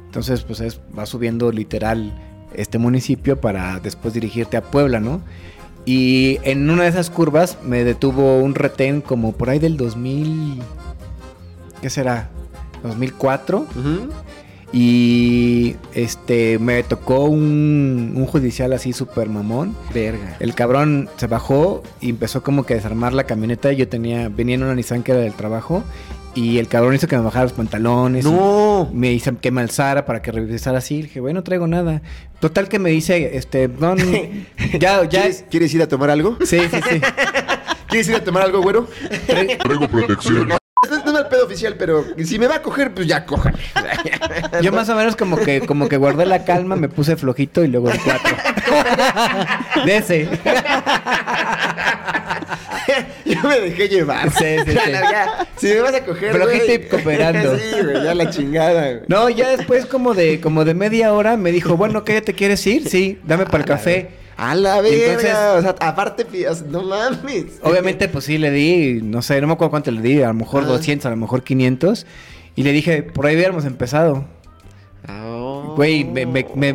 Entonces, 0.07 0.42
pues 0.42 0.61
es, 0.61 0.80
va 0.96 1.07
subiendo 1.07 1.50
literal 1.52 2.12
este 2.54 2.78
municipio 2.78 3.40
para 3.40 3.80
después 3.80 4.14
dirigirte 4.14 4.57
a 4.57 4.62
Puebla, 4.62 5.00
¿no? 5.00 5.20
Y 5.87 6.38
en 6.44 6.70
una 6.70 6.85
de 6.85 6.88
esas 6.88 7.11
curvas 7.11 7.59
me 7.62 7.85
detuvo 7.85 8.38
un 8.38 8.54
retén 8.54 9.00
como 9.00 9.33
por 9.33 9.50
ahí 9.50 9.59
del 9.59 9.76
2000... 9.76 10.62
¿Qué 11.83 11.90
será? 11.90 12.30
2004. 12.83 13.59
Ujú. 13.59 14.09
Y 14.72 15.77
este 15.94 16.59
me 16.59 16.83
tocó 16.83 17.24
un, 17.24 18.14
un 18.16 18.27
judicial 18.27 18.72
así 18.72 18.92
súper 18.92 19.29
mamón. 19.29 19.77
Verga. 19.92 20.37
El 20.40 20.55
cabrón 20.55 21.09
se 21.16 21.27
bajó 21.27 21.83
y 22.00 22.11
empezó 22.11 22.42
como 22.42 22.64
que 22.64 22.74
a 22.74 22.77
desarmar 22.77 23.12
la 23.12 23.24
camioneta. 23.24 23.72
Yo 23.72 23.88
tenía, 23.88 24.29
venía 24.29 24.57
en 24.57 24.64
una 24.64 24.74
Nissan 24.74 25.03
que 25.03 25.12
era 25.12 25.20
del 25.20 25.35
trabajo. 25.35 25.85
Y 26.35 26.59
el 26.59 26.66
cabrón 26.66 26.94
hizo 26.94 27.07
que 27.07 27.16
me 27.16 27.22
bajara 27.22 27.44
los 27.44 27.53
pantalones. 27.53 28.24
No. 28.24 28.90
Me 28.92 29.12
hizo 29.12 29.38
que 29.38 29.53
me 29.53 29.61
alzara 29.61 30.05
para 30.05 30.20
que 30.20 30.33
revisara 30.33 30.79
así. 30.79 30.96
Le 30.96 31.03
dije, 31.05 31.20
bueno, 31.20 31.40
no 31.40 31.44
traigo 31.44 31.68
nada. 31.68 32.03
Total 32.40 32.68
que 32.68 32.81
me 32.81 32.90
dice, 32.90 33.37
este, 33.37 33.68
no, 33.68 33.94
no, 33.94 34.05
ya, 34.79 35.03
ya. 35.05 35.09
¿Quieres, 35.09 35.44
¿Quieres 35.48 35.74
ir 35.74 35.83
a 35.83 35.88
tomar 35.88 36.11
algo? 36.11 36.37
Sí, 36.44 36.59
sí, 36.59 36.81
sí. 36.90 37.00
¿Quieres 37.88 38.09
ir 38.09 38.16
a 38.16 38.24
tomar 38.24 38.42
algo, 38.42 38.61
güero? 38.62 38.88
Traigo 39.27 39.88
protección. 39.88 40.48
No, 40.90 41.05
no 41.05 41.18
es 41.18 41.25
el 41.25 41.27
pedo 41.29 41.44
oficial, 41.47 41.77
pero 41.79 42.05
si 42.25 42.38
me 42.38 42.47
va 42.47 42.57
a 42.57 42.62
coger, 42.62 42.92
pues 42.92 43.07
ya 43.07 43.25
cójame. 43.25 43.59
Yo 44.62 44.73
más 44.73 44.88
o 44.88 44.94
menos 44.94 45.16
como 45.16 45.37
que, 45.37 45.61
como 45.61 45.88
que 45.88 45.97
guardé 45.97 46.27
la 46.27 46.44
calma, 46.44 46.77
me 46.77 46.88
puse 46.88 47.16
flojito 47.16 47.64
y 47.64 47.68
luego 47.68 47.90
el 47.90 48.01
cuatro. 48.01 48.37
De 49.85 49.97
ese. 49.97 50.29
Yo 53.25 53.42
me 53.49 53.61
dejé 53.61 53.88
llevar. 53.88 54.31
Sí, 54.31 54.57
sí, 54.64 54.73
sí. 54.73 54.90
Ya, 54.92 55.47
si 55.57 55.66
me 55.68 55.81
vas 55.81 55.94
a 55.94 56.05
coger. 56.05 56.33
Flojito 56.35 56.73
y 56.73 56.79
cooperando. 56.88 57.59
Sí, 57.59 57.83
güey, 57.83 58.05
ya 58.05 58.14
la 58.14 58.31
chingada, 58.31 58.90
güey. 58.92 59.03
No, 59.09 59.29
ya 59.31 59.57
después 59.57 59.87
como 59.87 60.14
de, 60.14 60.40
como 60.40 60.64
de 60.64 60.75
media 60.75 61.12
hora 61.12 61.37
me 61.37 61.51
dijo, 61.53 61.77
bueno, 61.77 62.05
¿qué 62.05 62.20
te 62.20 62.35
quieres 62.35 62.66
ir? 62.66 62.88
Sí, 62.88 63.18
dame 63.25 63.47
para 63.47 63.59
el 63.59 63.64
café. 63.64 64.23
A 64.37 64.55
la 64.55 64.81
verga. 64.81 65.07
Entonces- 65.07 65.33
o 65.33 65.61
sea, 65.62 65.75
aparte, 65.81 66.27
no 66.70 66.83
mames. 66.83 67.61
Obviamente, 67.62 68.09
pues 68.09 68.25
sí, 68.25 68.38
le 68.38 68.51
di, 68.51 69.01
no 69.03 69.23
sé, 69.23 69.40
no 69.40 69.47
me 69.47 69.53
acuerdo 69.55 69.70
cuánto 69.70 69.90
le 69.90 70.01
di, 70.03 70.23
a 70.23 70.29
lo 70.29 70.35
mejor 70.35 70.62
Ajá. 70.62 70.73
200, 70.73 71.07
a 71.07 71.11
lo 71.11 71.16
mejor 71.16 71.42
500. 71.42 72.07
Y 72.57 72.62
le 72.62 72.73
dije, 72.73 73.03
por 73.03 73.27
ahí 73.27 73.35
hubiéramos 73.37 73.64
empezado. 73.64 74.27
Oh. 75.09 75.75
Güey, 75.77 76.05
me, 76.05 76.25
me, 76.25 76.47
me, 76.55 76.75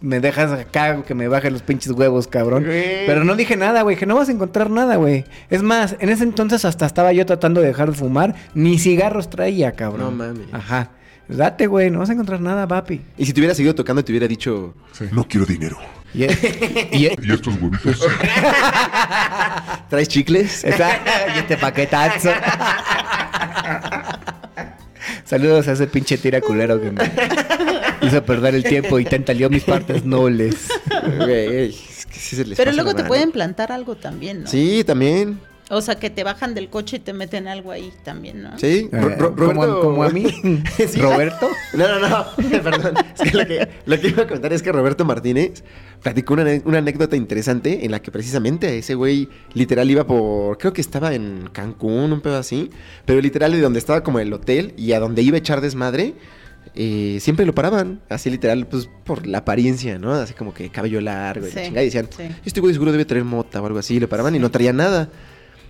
me 0.00 0.20
dejas 0.20 0.50
acá 0.52 1.02
que 1.02 1.14
me 1.14 1.28
bajen 1.28 1.52
los 1.52 1.62
pinches 1.62 1.92
huevos, 1.92 2.26
cabrón. 2.26 2.64
Pero 2.64 3.24
no 3.24 3.34
dije 3.36 3.56
nada, 3.56 3.82
güey, 3.82 3.96
que 3.96 4.06
no 4.06 4.14
vas 4.16 4.28
a 4.28 4.32
encontrar 4.32 4.70
nada, 4.70 4.96
güey. 4.96 5.24
Es 5.50 5.62
más, 5.62 5.96
en 6.00 6.08
ese 6.08 6.24
entonces 6.24 6.64
hasta 6.64 6.86
estaba 6.86 7.12
yo 7.12 7.26
tratando 7.26 7.60
de 7.60 7.68
dejar 7.68 7.90
de 7.90 7.96
fumar, 7.96 8.34
ni 8.54 8.78
cigarros 8.78 9.28
traía, 9.28 9.72
cabrón. 9.72 10.00
No 10.00 10.10
mames. 10.10 10.46
Ajá. 10.52 10.90
Date, 11.28 11.66
güey, 11.66 11.90
no 11.90 11.98
vas 11.98 12.08
a 12.08 12.12
encontrar 12.12 12.40
nada, 12.40 12.66
papi. 12.68 13.02
Y 13.18 13.26
si 13.26 13.32
te 13.32 13.40
hubiera 13.40 13.54
seguido 13.54 13.74
tocando, 13.74 14.02
te 14.04 14.12
hubiera 14.12 14.28
dicho. 14.28 14.74
No 15.12 15.26
quiero 15.28 15.44
dinero. 15.44 15.76
Y, 16.14 16.24
y- 16.24 17.16
Y 17.22 17.32
estos 17.32 17.54
huevitos. 17.60 18.00
¿Traes 19.90 20.08
chicles? 20.08 20.64
Está- 20.64 21.00
y 21.34 21.38
este 21.40 21.56
paquetazo. 21.56 22.30
Saludos 25.24 25.66
a 25.68 25.72
ese 25.72 25.86
pinche 25.86 26.18
tira 26.18 26.40
culero 26.40 26.80
que 26.80 26.90
me 26.92 27.02
hizo 28.02 28.24
perder 28.24 28.54
el 28.54 28.64
tiempo 28.64 28.98
y 28.98 29.04
tentalió 29.04 29.50
mis 29.50 29.64
partes 29.64 30.04
nobles. 30.04 30.68
Güey, 31.18 31.66
es 31.70 32.06
que 32.06 32.14
sí 32.18 32.36
se 32.36 32.44
les 32.44 32.56
Pero 32.56 32.72
luego 32.72 32.94
te 32.94 33.04
pueden 33.04 33.32
plantar 33.32 33.72
algo 33.72 33.96
también, 33.96 34.42
¿no? 34.42 34.46
Sí, 34.48 34.84
también. 34.84 35.40
O 35.68 35.80
sea, 35.80 35.96
que 35.96 36.10
te 36.10 36.22
bajan 36.22 36.54
del 36.54 36.68
coche 36.68 36.98
y 36.98 37.00
te 37.00 37.12
meten 37.12 37.48
algo 37.48 37.72
ahí 37.72 37.92
también, 38.04 38.40
¿no? 38.40 38.56
Sí. 38.56 38.88
Eh, 38.92 39.16
Ro- 39.18 39.34
como, 39.34 39.62
a- 39.62 39.66
Roberto- 39.66 39.80
como 39.82 40.02
a 40.04 40.10
mí. 40.10 40.24
Sí. 40.76 41.00
Roberto. 41.00 41.48
No, 41.74 41.88
no, 41.88 42.08
no. 42.08 42.26
Perdón. 42.62 42.94
Es 43.20 43.30
que 43.32 43.36
lo, 43.36 43.46
que 43.46 43.68
lo 43.84 44.00
que 44.00 44.08
iba 44.08 44.22
a 44.22 44.26
contar 44.28 44.52
es 44.52 44.62
que 44.62 44.70
Roberto 44.70 45.04
Martínez 45.04 45.64
platicó 46.02 46.34
una, 46.34 46.78
anécdota 46.78 47.16
interesante 47.16 47.84
en 47.84 47.90
la 47.90 48.00
que 48.00 48.12
precisamente 48.12 48.78
ese 48.78 48.94
güey 48.94 49.28
literal 49.54 49.90
iba 49.90 50.06
por. 50.06 50.56
Creo 50.58 50.72
que 50.72 50.80
estaba 50.80 51.14
en 51.14 51.48
Cancún, 51.52 52.12
un 52.12 52.20
pedo 52.20 52.36
así. 52.38 52.70
Pero 53.04 53.20
literal 53.20 53.50
de 53.50 53.60
donde 53.60 53.80
estaba 53.80 54.04
como 54.04 54.20
el 54.20 54.32
hotel 54.32 54.72
y 54.76 54.92
a 54.92 55.00
donde 55.00 55.22
iba 55.22 55.34
a 55.34 55.38
echar 55.38 55.60
desmadre. 55.60 56.14
eh, 56.76 57.18
siempre 57.20 57.44
lo 57.46 57.54
paraban, 57.54 58.02
así 58.08 58.30
literal, 58.30 58.66
pues 58.66 58.88
por 59.04 59.26
la 59.26 59.38
apariencia, 59.38 59.98
¿no? 59.98 60.12
Así 60.12 60.34
como 60.34 60.52
que 60.54 60.68
cabello 60.70 61.00
largo 61.00 61.46
y 61.46 61.50
la 61.52 61.62
chingada, 61.64 61.82
y 61.82 61.86
decían, 61.86 62.08
sí. 62.16 62.24
este 62.44 62.60
güey 62.60 62.72
seguro 62.74 62.92
debe 62.92 63.04
traer 63.04 63.24
mota 63.24 63.60
o 63.62 63.66
algo 63.66 63.78
así, 63.78 63.94
y 63.96 64.00
lo 64.00 64.08
paraban 64.08 64.34
y 64.34 64.38
no 64.38 64.50
traía 64.50 64.72
nada. 64.72 65.08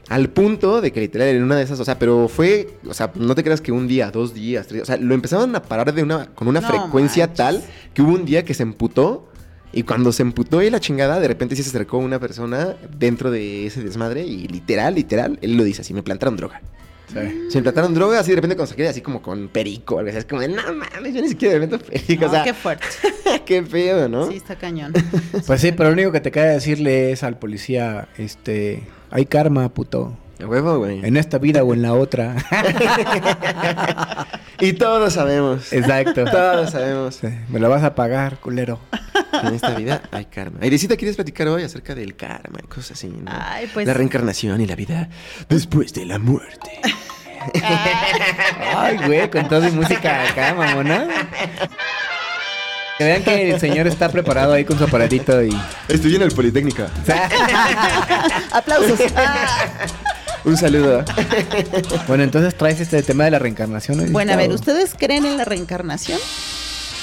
Al 0.09 0.31
punto 0.31 0.81
de 0.81 0.93
que 0.93 1.01
literal 1.01 1.29
en 1.29 1.43
una 1.43 1.57
de 1.57 1.65
esas, 1.65 1.81
o 1.81 1.85
sea, 1.85 1.99
pero 1.99 2.29
fue, 2.29 2.69
o 2.89 2.95
sea, 2.95 3.11
no 3.17 3.35
te 3.35 3.43
creas 3.43 3.61
que 3.61 3.73
un 3.73 3.89
día, 3.89 4.11
dos 4.13 4.35
días, 4.35 4.69
tres, 4.69 4.83
o 4.83 4.85
sea, 4.85 4.97
lo 4.99 5.15
empezaban 5.15 5.55
a 5.57 5.63
parar 5.63 5.93
de 5.93 6.03
una, 6.05 6.27
con 6.27 6.47
una 6.47 6.61
No 6.61 6.69
frecuencia 6.69 7.27
manches. 7.27 7.37
tal 7.37 7.65
que 7.93 8.03
hubo 8.03 8.13
un 8.13 8.25
día 8.25 8.45
que 8.45 8.55
se 8.55 8.63
emputó 8.63 9.29
y 9.73 9.83
cuando 9.83 10.13
se 10.13 10.23
emputó 10.23 10.63
y 10.63 10.71
la 10.71 10.79
chingada, 10.79 11.19
de 11.19 11.27
repente 11.27 11.57
sí 11.57 11.63
se 11.65 11.71
acercó 11.71 11.99
una 11.99 12.21
persona 12.21 12.77
dentro 12.97 13.33
de 13.33 13.67
ese 13.67 13.83
desmadre 13.83 14.25
y 14.25 14.47
literal, 14.47 14.95
literal, 14.95 15.39
él 15.43 15.57
lo 15.57 15.65
dice 15.65 15.83
así, 15.83 15.93
me 15.93 16.05
plantaron 16.05 16.37
droga. 16.37 16.63
Se 17.09 17.59
me 17.59 17.63
plantaron 17.63 17.95
droga 17.95 18.19
así 18.19 18.31
de 18.31 18.37
repente 18.37 18.57
cuando 18.57 18.71
saqué 18.71 18.89
así 18.89 19.01
como 19.01 19.23
con 19.23 19.49
perico, 19.49 19.97
o 19.97 19.99
algo 19.99 20.11
así, 20.11 20.19
es 20.19 20.25
como 20.25 20.41
de, 20.41 20.49
no 20.49 20.63
mames, 20.75 21.15
yo 21.15 21.21
ni 21.21 21.29
siquiera 21.29 21.55
de 21.55 21.61
repente 21.61 21.85
perico, 21.85 22.23
No, 22.25 22.29
o 22.29 22.31
sea, 22.31 22.45
qué 22.45 22.55
fuerte. 22.55 22.87
qué 23.47 23.63
feo, 23.63 24.09
¿no? 24.09 24.29
Sí, 24.29 24.37
está 24.37 24.57
cañón. 24.57 24.93
Pues 25.47 25.61
sí, 25.61 25.73
pero 25.73 25.91
lo 25.91 25.95
único 25.95 26.11
que 26.13 26.21
te 26.21 26.31
queda 26.31 26.47
decirle 26.47 27.13
es 27.13 27.23
al 27.23 27.39
policía, 27.39 28.09
este, 28.19 28.83
hay 29.17 29.25
karma, 29.27 29.69
puto. 29.71 30.17
A 30.43 30.47
huevo, 30.47 30.79
güey. 30.79 31.05
En 31.05 31.17
esta 31.17 31.39
vida 31.39 31.65
o 31.65 31.73
en 31.73 31.83
la 31.83 31.95
otra. 31.95 32.37
Y 34.59 34.73
todos 34.73 35.13
sabemos. 35.13 35.71
Exacto. 35.73 36.25
Todos 36.25 36.71
sabemos. 36.71 37.17
Sí, 37.17 37.29
Me 37.49 37.59
lo 37.59 37.69
vas 37.69 37.83
a 37.83 37.95
pagar, 37.95 38.39
culero. 38.39 38.81
En 39.43 39.55
esta 39.55 39.75
vida 39.75 40.03
hay 40.11 40.25
karma. 40.25 40.61
Airecita, 40.63 40.97
¿quieres 40.97 41.17
platicar 41.17 41.49
hoy 41.49 41.63
acerca 41.63 41.95
del 41.95 42.17
karma 42.17 42.59
y 42.63 42.67
cosas 42.67 42.93
así, 42.93 43.09
no? 43.09 43.31
Ay, 43.31 43.69
pues. 43.73 43.87
La 43.87 43.93
reencarnación 43.93 44.61
y 44.63 44.67
la 44.67 44.75
vida 44.75 45.11
después 45.49 45.93
de 45.93 46.07
la 46.07 46.19
muerte. 46.19 46.71
Ay, 48.75 48.97
güey, 49.07 49.31
con 49.31 49.47
toda 49.47 49.69
mi 49.69 49.77
música 49.77 50.29
acá, 50.31 50.55
mamona. 50.55 51.07
Que 52.99 53.05
vean 53.05 53.23
que 53.25 53.51
el 53.51 53.61
señor 53.61 53.87
está 53.87 54.09
preparado 54.09 54.55
ahí 54.55 54.65
con 54.65 54.79
su 54.79 54.85
aparatito 54.85 55.43
y... 55.43 55.51
Estudié 55.89 56.17
en 56.17 56.23
el 56.23 56.33
Politécnica. 56.33 56.89
Aplausos. 58.53 58.99
Un 60.45 60.57
saludo. 60.57 61.05
Bueno, 62.09 62.23
entonces 62.25 62.55
traes 62.57 62.81
este 62.81 63.03
tema 63.03 63.25
de 63.25 63.33
la 63.33 63.39
reencarnación. 63.39 63.99
¿no? 63.99 64.13
Bueno, 64.13 64.33
a 64.33 64.37
ver, 64.37 64.51
¿ustedes 64.51 64.95
creen 64.99 65.27
en 65.27 65.37
la 65.37 65.45
reencarnación? 65.45 66.19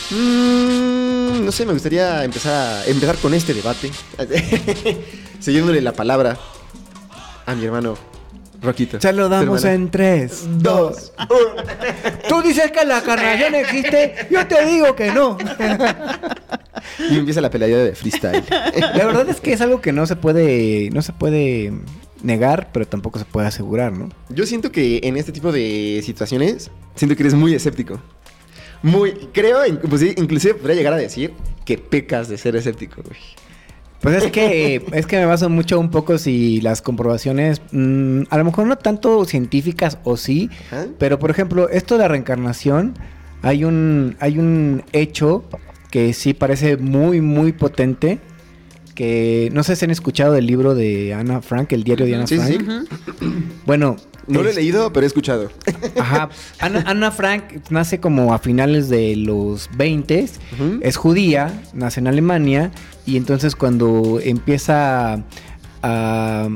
Mm, 0.10 1.46
no 1.46 1.52
sé, 1.52 1.66
me 1.66 1.74
gustaría 1.74 2.24
empezar, 2.24 2.54
a- 2.54 2.86
empezar 2.86 3.16
con 3.18 3.34
este 3.34 3.54
debate. 3.54 3.92
Siguiéndole 5.40 5.82
la 5.82 5.92
palabra 5.92 6.38
a 7.46 7.54
mi 7.54 7.66
hermano 7.66 7.98
Roquito. 8.64 9.00
Se 9.02 9.12
lo 9.14 9.30
damos 9.30 9.66
en 9.66 9.92
tres. 9.92 10.44
dos. 10.58 11.12
Tú 12.30 12.42
dices 12.42 12.72
que 12.72 12.86
la 12.86 13.02
carnación 13.02 13.56
existe, 13.56 14.28
yo 14.32 14.48
te 14.48 14.66
digo 14.66 14.96
que 14.96 15.12
no. 15.12 15.38
Y 17.10 17.18
empieza 17.18 17.42
la 17.42 17.50
pelea 17.50 17.78
de 17.78 17.94
freestyle. 17.96 18.44
La 18.96 19.06
verdad 19.06 19.30
es 19.30 19.40
que 19.42 19.54
es 19.54 19.62
algo 19.62 19.82
que 19.82 19.92
no 19.92 20.06
se 20.06 20.16
puede, 20.16 20.90
no 20.92 21.02
se 21.02 21.14
puede 21.14 21.74
negar, 22.22 22.70
pero 22.72 22.88
tampoco 22.88 23.20
se 23.20 23.26
puede 23.26 23.48
asegurar, 23.48 23.92
¿no? 23.92 24.10
Yo 24.30 24.46
siento 24.46 24.72
que 24.72 25.02
en 25.04 25.18
este 25.18 25.32
tipo 25.32 25.52
de 25.52 26.02
situaciones, 26.04 26.72
siento 26.96 27.16
que 27.16 27.24
eres 27.24 27.34
muy 27.34 27.54
escéptico. 27.54 28.00
Muy, 28.82 29.12
creo, 29.34 29.60
pues 29.90 30.02
inclusive 30.04 30.56
podría 30.56 30.76
llegar 30.76 30.94
a 30.94 30.98
decir 30.98 31.34
que 31.66 31.78
pecas 31.78 32.28
de 32.28 32.38
ser 32.38 32.56
escéptico, 32.56 33.02
güey. 33.02 33.18
Pues 34.04 34.24
es 34.24 34.32
que 34.32 34.86
es 34.92 35.08
que 35.08 35.18
me 35.18 35.26
baso 35.26 35.50
mucho 35.50 35.80
un 35.80 35.90
poco 35.90 36.18
si 36.20 36.62
las 36.62 36.82
comprobaciones, 36.84 37.62
mm, 37.72 38.24
a 38.30 38.38
lo 38.38 38.44
mejor 38.44 38.68
no 38.68 38.76
tanto 38.78 39.26
científicas 39.26 39.98
o 40.04 40.18
sí, 40.18 40.50
pero 41.00 41.18
por 41.18 41.32
ejemplo 41.32 41.70
esto 41.70 41.96
de 41.96 42.02
la 42.02 42.08
reencarnación 42.10 42.94
hay 43.42 43.64
un 43.64 44.16
hay 44.20 44.38
un 44.38 44.84
hecho 44.94 45.44
que 45.90 46.14
sí 46.14 46.34
parece 46.34 46.78
muy 46.78 47.22
muy 47.22 47.52
potente 47.54 48.20
que 48.94 49.50
no 49.54 49.64
sé 49.64 49.76
si 49.76 49.86
han 49.86 49.92
escuchado 49.92 50.34
del 50.34 50.46
libro 50.46 50.76
de 50.76 51.14
Ana 51.16 51.42
Frank, 51.42 51.72
el 51.74 51.84
diario 51.84 52.06
de 52.06 52.16
Ana 52.16 52.28
Sí, 52.28 52.38
sí, 52.40 52.58
Frank. 52.60 52.88
sí. 53.20 53.26
Bueno, 53.66 53.96
No 54.28 54.42
lo 54.42 54.48
he 54.48 54.52
es- 54.52 54.56
leído, 54.56 54.92
pero 54.94 55.06
he 55.06 55.08
escuchado. 55.08 55.50
Ajá. 56.00 56.30
Ana, 56.60 56.84
Ana 56.88 57.12
Frank 57.12 57.44
nace 57.70 58.00
como 58.00 58.34
a 58.34 58.40
finales 58.40 58.90
de 58.90 59.16
los 59.16 59.70
20 59.76 60.26
Ujú. 60.54 60.80
es 60.82 60.96
judía, 60.98 61.62
nace 61.74 62.00
en 62.00 62.08
Alemania 62.08 62.72
y 63.06 63.18
entonces 63.18 63.56
cuando 63.56 64.20
empieza 64.24 65.24
a 65.82 66.50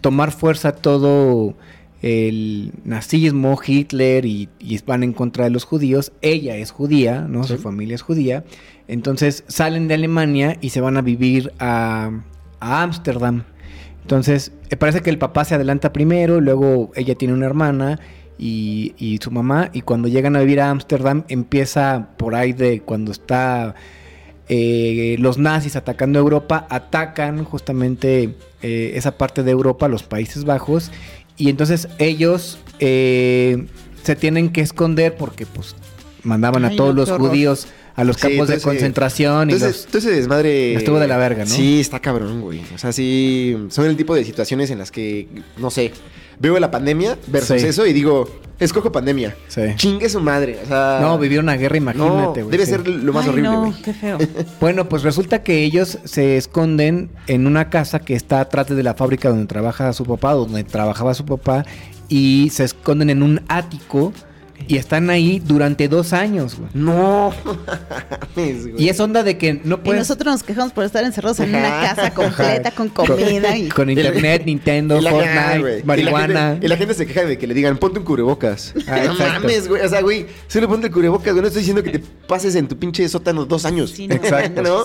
tomar 0.00 0.32
fuerza 0.32 0.72
todo 0.72 1.54
el 2.00 2.72
nazismo, 2.84 3.58
Hitler 3.64 4.24
y, 4.26 4.48
y 4.58 4.78
van 4.84 5.04
en 5.04 5.12
contra 5.12 5.44
de 5.44 5.50
los 5.50 5.64
judíos, 5.64 6.12
ella 6.20 6.56
es 6.56 6.72
judía, 6.72 7.20
¿no? 7.20 7.44
Su 7.44 7.58
familia 7.58 7.94
es 7.94 8.02
judía, 8.02 8.44
entonces 8.88 9.44
salen 9.46 9.86
de 9.86 9.94
Alemania 9.94 10.58
y 10.60 10.70
se 10.70 10.80
van 10.80 10.96
a 10.96 11.02
vivir 11.02 11.52
a 11.60 12.10
Ámsterdam. 12.58 13.44
Entonces, 14.02 14.52
eh, 14.70 14.76
parece 14.76 15.00
que 15.00 15.10
el 15.10 15.18
papá 15.18 15.44
se 15.44 15.54
adelanta 15.54 15.92
primero, 15.92 16.40
luego 16.40 16.90
ella 16.94 17.14
tiene 17.14 17.34
una 17.34 17.46
hermana 17.46 18.00
y, 18.38 18.94
y 18.98 19.18
su 19.22 19.30
mamá, 19.30 19.70
y 19.72 19.82
cuando 19.82 20.08
llegan 20.08 20.36
a 20.36 20.40
vivir 20.40 20.60
a 20.60 20.70
Ámsterdam, 20.70 21.24
empieza 21.28 22.08
por 22.16 22.34
ahí 22.34 22.52
de 22.52 22.80
cuando 22.80 23.12
está 23.12 23.74
eh, 24.48 25.16
los 25.18 25.38
nazis 25.38 25.76
atacando 25.76 26.18
Europa, 26.18 26.66
atacan 26.68 27.44
justamente 27.44 28.34
eh, 28.62 28.92
esa 28.96 29.16
parte 29.16 29.42
de 29.44 29.50
Europa, 29.52 29.88
los 29.88 30.02
Países 30.02 30.44
Bajos, 30.44 30.90
y 31.36 31.48
entonces 31.48 31.88
ellos 31.98 32.58
eh, 32.80 33.66
se 34.02 34.16
tienen 34.16 34.50
que 34.50 34.60
esconder 34.60 35.16
porque 35.16 35.46
pues 35.46 35.76
mandaban 36.24 36.64
Ay, 36.64 36.74
a 36.74 36.76
todos 36.76 36.94
no, 36.94 37.00
los 37.00 37.08
horror. 37.10 37.30
judíos 37.30 37.68
a 37.94 38.04
los 38.04 38.16
Sí, 38.16 38.22
campos 38.22 38.48
de 38.48 38.54
entonces, 38.54 38.62
concentración 38.64 39.50
y 39.50 39.52
Entonces, 39.54 39.82
los... 39.82 39.86
todo 39.86 39.98
ese 39.98 40.10
desmadre. 40.12 40.74
Estuvo 40.74 40.98
de 40.98 41.08
la 41.08 41.16
verga, 41.18 41.44
¿no? 41.44 41.50
Sí, 41.50 41.80
está 41.80 42.00
cabrón, 42.00 42.40
güey. 42.40 42.60
O 42.74 42.78
sea, 42.78 42.92
sí. 42.92 43.56
Son 43.70 43.86
el 43.86 43.96
tipo 43.96 44.14
de 44.14 44.24
situaciones 44.24 44.70
en 44.70 44.78
las 44.78 44.90
que, 44.90 45.28
no 45.58 45.70
sé, 45.70 45.92
veo 46.38 46.58
la 46.58 46.70
pandemia 46.70 47.18
versus 47.28 47.60
Sí. 47.60 47.66
eso 47.66 47.86
y 47.86 47.92
digo, 47.92 48.28
escojo 48.58 48.90
pandemia. 48.90 49.36
Sí. 49.48 49.60
Chingue 49.76 50.08
su 50.08 50.20
madre. 50.20 50.58
O 50.64 50.66
sea. 50.66 50.98
No, 51.02 51.18
vivir 51.18 51.38
una 51.40 51.54
guerra, 51.56 51.76
imagínate, 51.76 52.40
no, 52.40 52.46
güey. 52.46 52.50
debe 52.50 52.64
sí. 52.64 52.70
ser 52.72 52.88
lo 52.88 53.12
más 53.12 53.24
Ay, 53.24 53.28
horrible, 53.30 53.50
no, 53.50 53.60
güey. 53.66 53.82
qué 53.82 53.92
feo. 53.92 54.18
Bueno, 54.60 54.88
pues 54.88 55.02
resulta 55.02 55.42
que 55.42 55.62
ellos 55.62 55.98
se 56.04 56.36
esconden 56.36 57.10
en 57.26 57.46
una 57.46 57.68
casa 57.68 57.98
que 58.00 58.14
está 58.14 58.40
atrás 58.40 58.68
de 58.68 58.82
la 58.82 58.94
fábrica 58.94 59.28
donde 59.28 59.46
trabaja 59.46 59.92
su 59.92 60.04
papá, 60.04 60.32
donde 60.32 60.64
trabajaba 60.64 61.12
su 61.14 61.26
papá, 61.26 61.64
y 62.08 62.48
se 62.52 62.64
esconden 62.64 63.10
en 63.10 63.22
un 63.22 63.40
ático 63.48 64.12
y 64.68 64.76
están 64.76 65.10
ahí 65.10 65.40
durante 65.44 65.88
dos 65.88 66.12
años, 66.12 66.56
güey. 66.58 66.70
No. 66.74 67.32
mames, 68.36 68.68
güey. 68.70 68.82
Y 68.84 68.88
es 68.88 68.98
onda 69.00 69.22
de 69.22 69.38
que 69.38 69.60
no 69.64 69.76
Y 69.76 69.78
puedes... 69.78 70.00
nosotros 70.00 70.32
nos 70.32 70.42
quejamos 70.42 70.72
por 70.72 70.84
estar 70.84 71.04
encerrados 71.04 71.40
en 71.40 71.50
una 71.50 71.68
casa 71.80 72.12
completa 72.14 72.70
con 72.70 72.88
comida 72.88 73.56
y... 73.56 73.68
Con 73.68 73.90
internet, 73.90 74.42
Nintendo, 74.46 74.98
Y 74.98 75.02
la- 75.02 75.10
Fortnite, 75.10 75.58
güey. 75.60 75.74
Y 75.76 75.80
la 75.80 75.84
marihuana. 75.86 76.50
gente- 76.52 76.66
Y 76.66 76.68
la, 76.68 76.76
gente 76.76 76.94
se 76.94 77.06
queja 77.06 77.24
de 77.24 77.38
que 77.38 77.46
le 77.46 77.54
digan, 77.54 77.76
ponte 77.78 77.98
un 77.98 78.04
cubrebocas. 78.04 78.74
Ah, 78.86 79.00
no 79.04 79.12
exacto. 79.12 79.40
mames, 79.42 79.68
güey. 79.68 79.82
O 79.84 79.88
sea, 79.88 80.00
güey, 80.02 80.26
solo 80.48 80.68
ponte 80.68 80.86
el 80.88 80.92
cubrebocas, 80.92 81.32
güey. 81.32 81.40
No 81.42 81.46
estoy 81.48 81.60
diciendo 81.62 81.82
que 81.82 81.90
te 81.90 81.98
pases 82.26 82.54
en 82.54 82.68
tu 82.68 82.78
pinche 82.78 83.08
sótano 83.08 83.44
dos 83.44 83.64
años. 83.64 83.90
Sí, 83.90 84.08
no, 84.08 84.14
Exacto. 84.14 84.62
¿No? 84.62 84.84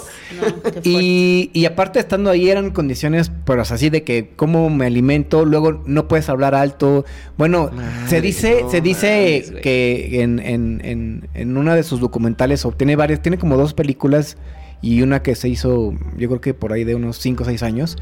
Y, 0.83 1.49
y 1.53 1.65
aparte 1.65 1.99
estando 1.99 2.29
ahí 2.29 2.49
eran 2.49 2.71
condiciones, 2.71 3.31
pero 3.45 3.61
así 3.61 3.89
de 3.89 4.03
que 4.03 4.31
cómo 4.35 4.69
me 4.69 4.85
alimento, 4.85 5.45
luego 5.45 5.81
no 5.85 6.07
puedes 6.07 6.29
hablar 6.29 6.55
alto. 6.55 7.05
Bueno, 7.37 7.69
Madre, 7.73 8.09
se 8.09 8.21
dice, 8.21 8.59
no 8.63 8.71
se 8.71 8.81
dice 8.81 9.07
mames, 9.37 9.51
güey. 9.51 9.61
Que 9.67 10.21
en, 10.21 10.39
en, 10.39 10.81
en, 10.85 11.29
en 11.33 11.57
una 11.57 11.75
de 11.75 11.83
sus 11.83 11.99
documentales, 11.99 12.63
o 12.65 12.71
tiene 12.71 12.95
varias, 12.95 13.21
tiene 13.21 13.37
como 13.37 13.57
dos 13.57 13.73
películas 13.73 14.37
y 14.81 15.01
una 15.01 15.21
que 15.21 15.35
se 15.35 15.49
hizo, 15.49 15.93
yo 16.17 16.29
creo 16.29 16.39
que 16.39 16.53
por 16.53 16.71
ahí 16.71 16.83
de 16.85 16.95
unos 16.95 17.17
5 17.17 17.43
o 17.43 17.45
6 17.45 17.63
años, 17.63 17.97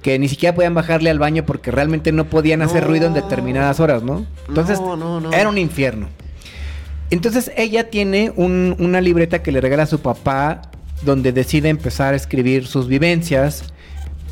que 0.00 0.18
ni 0.18 0.28
siquiera 0.28 0.54
podían 0.54 0.72
bajarle 0.72 1.10
al 1.10 1.18
baño 1.18 1.44
porque 1.44 1.70
realmente 1.70 2.12
no 2.12 2.30
podían 2.30 2.62
hacer 2.62 2.82
No. 2.84 2.88
ruido 2.88 3.06
en 3.08 3.12
determinadas 3.14 3.78
horas, 3.80 4.02
¿no? 4.02 4.24
Entonces, 4.48 4.80
No, 4.80 4.96
no, 4.96 5.20
no. 5.20 5.32
era 5.32 5.48
un 5.50 5.58
infierno. 5.58 6.08
Entonces 7.10 7.50
ella 7.56 7.90
tiene 7.90 8.32
un- 8.36 8.74
una 8.78 9.00
libreta 9.00 9.42
que 9.42 9.52
le 9.52 9.60
regala 9.60 9.82
a 9.84 9.86
su 9.86 10.00
papá 10.00 10.62
donde 11.04 11.32
decide 11.32 11.68
empezar 11.68 12.14
a 12.14 12.16
escribir 12.16 12.66
sus 12.66 12.88
vivencias 12.88 13.64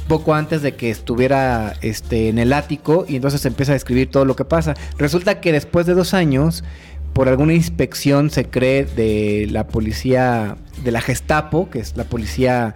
poco 0.09 0.35
antes 0.35 0.63
de 0.63 0.75
que 0.75 0.91
estuviera 0.91 1.75
este, 1.83 2.29
en 2.29 2.39
el 2.39 2.53
ático 2.53 3.05
y 3.09 3.17
entonces 3.17 3.45
empieza 3.47 3.73
a 3.73 3.77
escribir 3.77 4.11
todo 4.11 4.25
lo 4.25 4.37
que 4.37 4.45
pasa. 4.45 4.75
Resulta 4.99 5.41
que 5.41 5.53
después 5.53 5.87
de 5.87 5.95
dos 5.95 6.15
años, 6.15 6.65
por 7.13 7.29
alguna 7.29 7.55
inspección 7.55 8.31
se 8.31 8.47
cree 8.47 8.85
de 8.85 9.47
la 9.51 9.67
policía, 9.67 10.57
de 10.83 10.91
la 10.91 11.01
Gestapo, 11.01 11.71
que 11.71 11.79
es 11.79 11.97
la 11.97 12.05
policía 12.05 12.75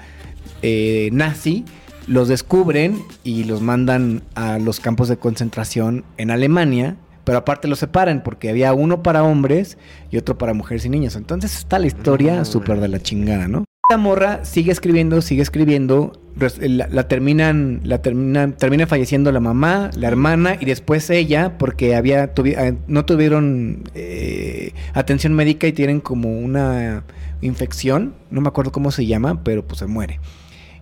eh, 0.62 1.10
nazi, 1.12 1.64
los 2.06 2.28
descubren 2.28 3.02
y 3.22 3.44
los 3.44 3.60
mandan 3.60 4.22
a 4.34 4.58
los 4.58 4.80
campos 4.80 5.08
de 5.08 5.18
concentración 5.18 6.04
en 6.16 6.30
Alemania, 6.30 6.96
pero 7.24 7.38
aparte 7.38 7.68
los 7.68 7.78
separan 7.78 8.22
porque 8.22 8.48
había 8.48 8.72
uno 8.72 9.02
para 9.02 9.22
hombres 9.22 9.76
y 10.10 10.16
otro 10.16 10.38
para 10.38 10.54
mujeres 10.54 10.86
y 10.86 10.88
niños. 10.88 11.16
Entonces 11.16 11.56
está 11.58 11.78
la 11.78 11.86
historia 11.86 12.44
súper 12.46 12.80
de 12.80 12.88
la 12.88 13.00
chingada, 13.00 13.48
¿no? 13.48 13.64
Morra 13.96 14.44
sigue 14.44 14.70
escribiendo, 14.70 15.22
sigue 15.22 15.40
escribiendo, 15.40 16.12
res- 16.36 16.58
la, 16.60 17.08
terminan, 17.08 17.80
la 17.84 18.02
terminan, 18.02 18.52
termina 18.52 18.86
falleciendo 18.86 19.32
la 19.32 19.40
mamá, 19.40 19.90
la 19.96 20.08
hermana 20.08 20.58
y 20.60 20.66
después 20.66 21.08
ella, 21.08 21.56
porque 21.56 21.96
había 21.96 22.24
eh, 22.44 22.74
no 22.86 23.06
tuvieron 23.06 23.84
eh, 23.94 24.74
atención 24.92 25.32
médica 25.32 25.66
y 25.68 25.72
tienen 25.72 26.00
como 26.00 26.38
una 26.38 27.04
infección, 27.40 28.14
no 28.30 28.42
me 28.42 28.48
acuerdo 28.48 28.72
cómo 28.72 28.90
se 28.90 29.06
llama, 29.06 29.42
pero 29.42 29.66
pues 29.66 29.78
se 29.78 29.86
muere. 29.86 30.20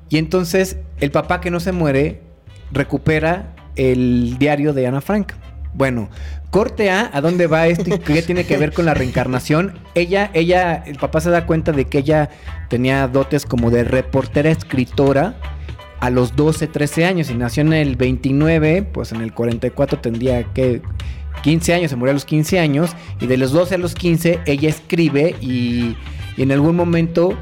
Y 0.08 0.18
entonces 0.18 0.78
el 0.98 1.12
papá 1.12 1.40
que 1.40 1.52
no 1.52 1.60
se 1.60 1.70
muere 1.70 2.22
recupera 2.72 3.54
el 3.76 4.36
diario 4.40 4.72
de 4.72 4.84
Ana 4.88 5.00
Frank. 5.00 5.32
Bueno, 5.76 6.08
corte 6.50 6.90
A, 6.90 7.10
¿a 7.12 7.20
dónde 7.20 7.46
va 7.46 7.66
esto 7.66 7.94
y 7.94 7.98
qué 7.98 8.22
tiene 8.26 8.44
que 8.44 8.56
ver 8.56 8.72
con 8.72 8.86
la 8.86 8.94
reencarnación? 8.94 9.78
Ella, 9.94 10.30
ella, 10.32 10.82
el 10.86 10.96
papá 10.96 11.20
se 11.20 11.28
da 11.28 11.44
cuenta 11.44 11.72
de 11.72 11.84
que 11.84 11.98
ella 11.98 12.30
tenía 12.70 13.06
dotes 13.08 13.44
como 13.44 13.70
de 13.70 13.84
reportera 13.84 14.50
escritora 14.50 15.36
a 16.00 16.08
los 16.08 16.34
12, 16.34 16.66
13 16.68 17.04
años 17.04 17.30
y 17.30 17.34
nació 17.34 17.60
en 17.62 17.74
el 17.74 17.96
29, 17.96 18.84
pues 18.84 19.12
en 19.12 19.20
el 19.20 19.34
44 19.34 19.98
tendría 20.00 20.44
que 20.54 20.80
15 21.42 21.74
años, 21.74 21.90
se 21.90 21.96
murió 21.96 22.12
a 22.12 22.14
los 22.14 22.24
15 22.24 22.58
años 22.58 22.96
y 23.20 23.26
de 23.26 23.36
los 23.36 23.52
12 23.52 23.74
a 23.74 23.78
los 23.78 23.94
15 23.94 24.40
ella 24.46 24.68
escribe 24.70 25.36
y, 25.42 25.94
y 26.38 26.42
en 26.42 26.52
algún 26.52 26.74
momento 26.74 27.36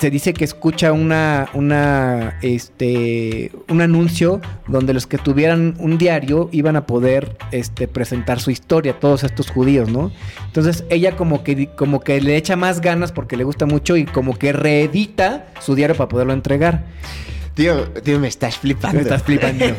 se 0.00 0.10
dice 0.10 0.32
que 0.32 0.44
escucha 0.44 0.92
una, 0.92 1.50
una, 1.52 2.38
este, 2.40 3.52
un 3.68 3.82
anuncio 3.82 4.40
donde 4.66 4.94
los 4.94 5.06
que 5.06 5.18
tuvieran 5.18 5.74
un 5.78 5.98
diario 5.98 6.48
iban 6.52 6.76
a 6.76 6.86
poder, 6.86 7.36
este, 7.52 7.86
presentar 7.86 8.40
su 8.40 8.50
historia, 8.50 8.98
todos 8.98 9.24
estos 9.24 9.50
judíos, 9.50 9.90
¿no? 9.90 10.10
Entonces 10.46 10.84
ella 10.88 11.16
como 11.16 11.44
que, 11.44 11.68
como 11.76 12.00
que 12.00 12.18
le 12.22 12.36
echa 12.36 12.56
más 12.56 12.80
ganas 12.80 13.12
porque 13.12 13.36
le 13.36 13.44
gusta 13.44 13.66
mucho 13.66 13.94
y 13.98 14.06
como 14.06 14.38
que 14.38 14.54
reedita 14.54 15.48
su 15.60 15.74
diario 15.74 15.94
para 15.94 16.08
poderlo 16.08 16.32
entregar. 16.32 16.84
Tío, 17.52 17.90
tío, 17.90 18.18
me 18.18 18.28
estás 18.28 18.56
flipando. 18.56 18.96
Me 18.96 19.02
estás 19.02 19.22
flipando. 19.22 19.66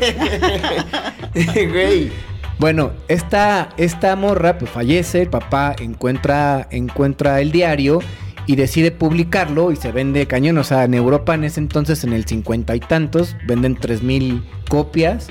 Güey. 1.33 2.11
Bueno, 2.59 2.91
esta, 3.07 3.69
esta 3.77 4.15
morra 4.15 4.59
pues 4.59 4.69
fallece, 4.69 5.23
el 5.23 5.29
papá 5.29 5.75
encuentra, 5.79 6.67
encuentra 6.69 7.41
el 7.41 7.51
diario 7.51 8.01
y 8.47 8.55
decide 8.55 8.91
publicarlo 8.91 9.71
y 9.71 9.75
se 9.75 9.91
vende 9.91 10.25
cañón. 10.27 10.57
O 10.57 10.63
sea, 10.63 10.83
en 10.83 10.93
Europa 10.93 11.35
en 11.35 11.43
ese 11.43 11.59
entonces, 11.59 12.03
en 12.03 12.13
el 12.13 12.25
cincuenta 12.25 12.75
y 12.75 12.79
tantos, 12.79 13.35
venden 13.47 13.75
3000 13.75 14.43
copias 14.69 15.27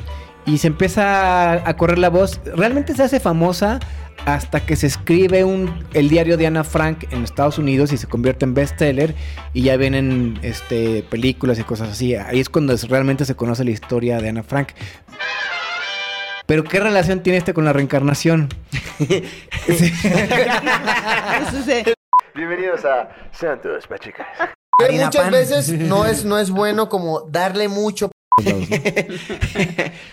y 0.46 0.58
se 0.58 0.68
empieza 0.68 1.52
a, 1.68 1.76
correr 1.76 1.98
la 1.98 2.08
voz. 2.08 2.40
Realmente 2.56 2.94
se 2.94 3.02
hace 3.02 3.20
famosa 3.20 3.80
hasta 4.26 4.60
que 4.60 4.76
se 4.76 4.86
escribe 4.86 5.44
un, 5.44 5.84
el 5.94 6.08
diario 6.08 6.36
de 6.36 6.46
Ana 6.46 6.62
Frank 6.64 7.04
en 7.10 7.24
Estados 7.24 7.58
Unidos 7.58 7.92
y 7.92 7.96
se 7.96 8.06
convierte 8.06 8.44
en 8.44 8.54
bestseller 8.54 9.14
y 9.54 9.62
ya 9.62 9.76
vienen 9.76 10.38
este, 10.42 11.02
películas 11.04 11.58
y 11.58 11.64
cosas 11.64 11.90
así. 11.90 12.14
Ahí 12.14 12.40
es 12.40 12.48
cuando 12.48 12.72
es- 12.72 12.88
realmente 12.88 13.24
se 13.24 13.34
conoce 13.34 13.64
la 13.64 13.70
historia 13.70 14.20
de 14.20 14.28
Ana 14.28 14.42
Frank. 14.42 14.68
Pero 16.46 16.64
¿qué 16.64 16.80
relación 16.80 17.22
tiene 17.22 17.38
este 17.38 17.54
con 17.54 17.64
la 17.64 17.72
reencarnación? 17.72 18.48
Sí. 19.68 19.92
Bienvenidos 22.34 22.84
a 22.84 23.08
Santos 23.32 23.86
Pachicas. 23.86 24.26
Que 24.78 24.84
Harina 24.84 25.06
muchas 25.06 25.22
pan. 25.22 25.32
veces 25.32 25.68
no 25.70 26.06
es, 26.06 26.24
no 26.24 26.38
es 26.38 26.50
bueno 26.50 26.88
como 26.88 27.22
darle 27.22 27.68
mucho. 27.68 28.10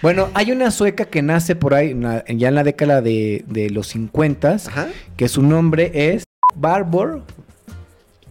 Bueno, 0.01 0.29
hay 0.33 0.51
una 0.51 0.69
sueca 0.71 1.05
que 1.05 1.21
nace 1.21 1.55
por 1.55 1.73
ahí, 1.73 1.95
ya 2.27 2.47
en 2.49 2.55
la 2.55 2.63
década 2.63 3.01
de, 3.01 3.43
de 3.47 3.69
los 3.69 3.87
50, 3.87 4.49
Ajá. 4.67 4.87
que 5.15 5.27
su 5.27 5.41
nombre 5.41 5.91
es 6.13 6.23
Barbor 6.55 7.23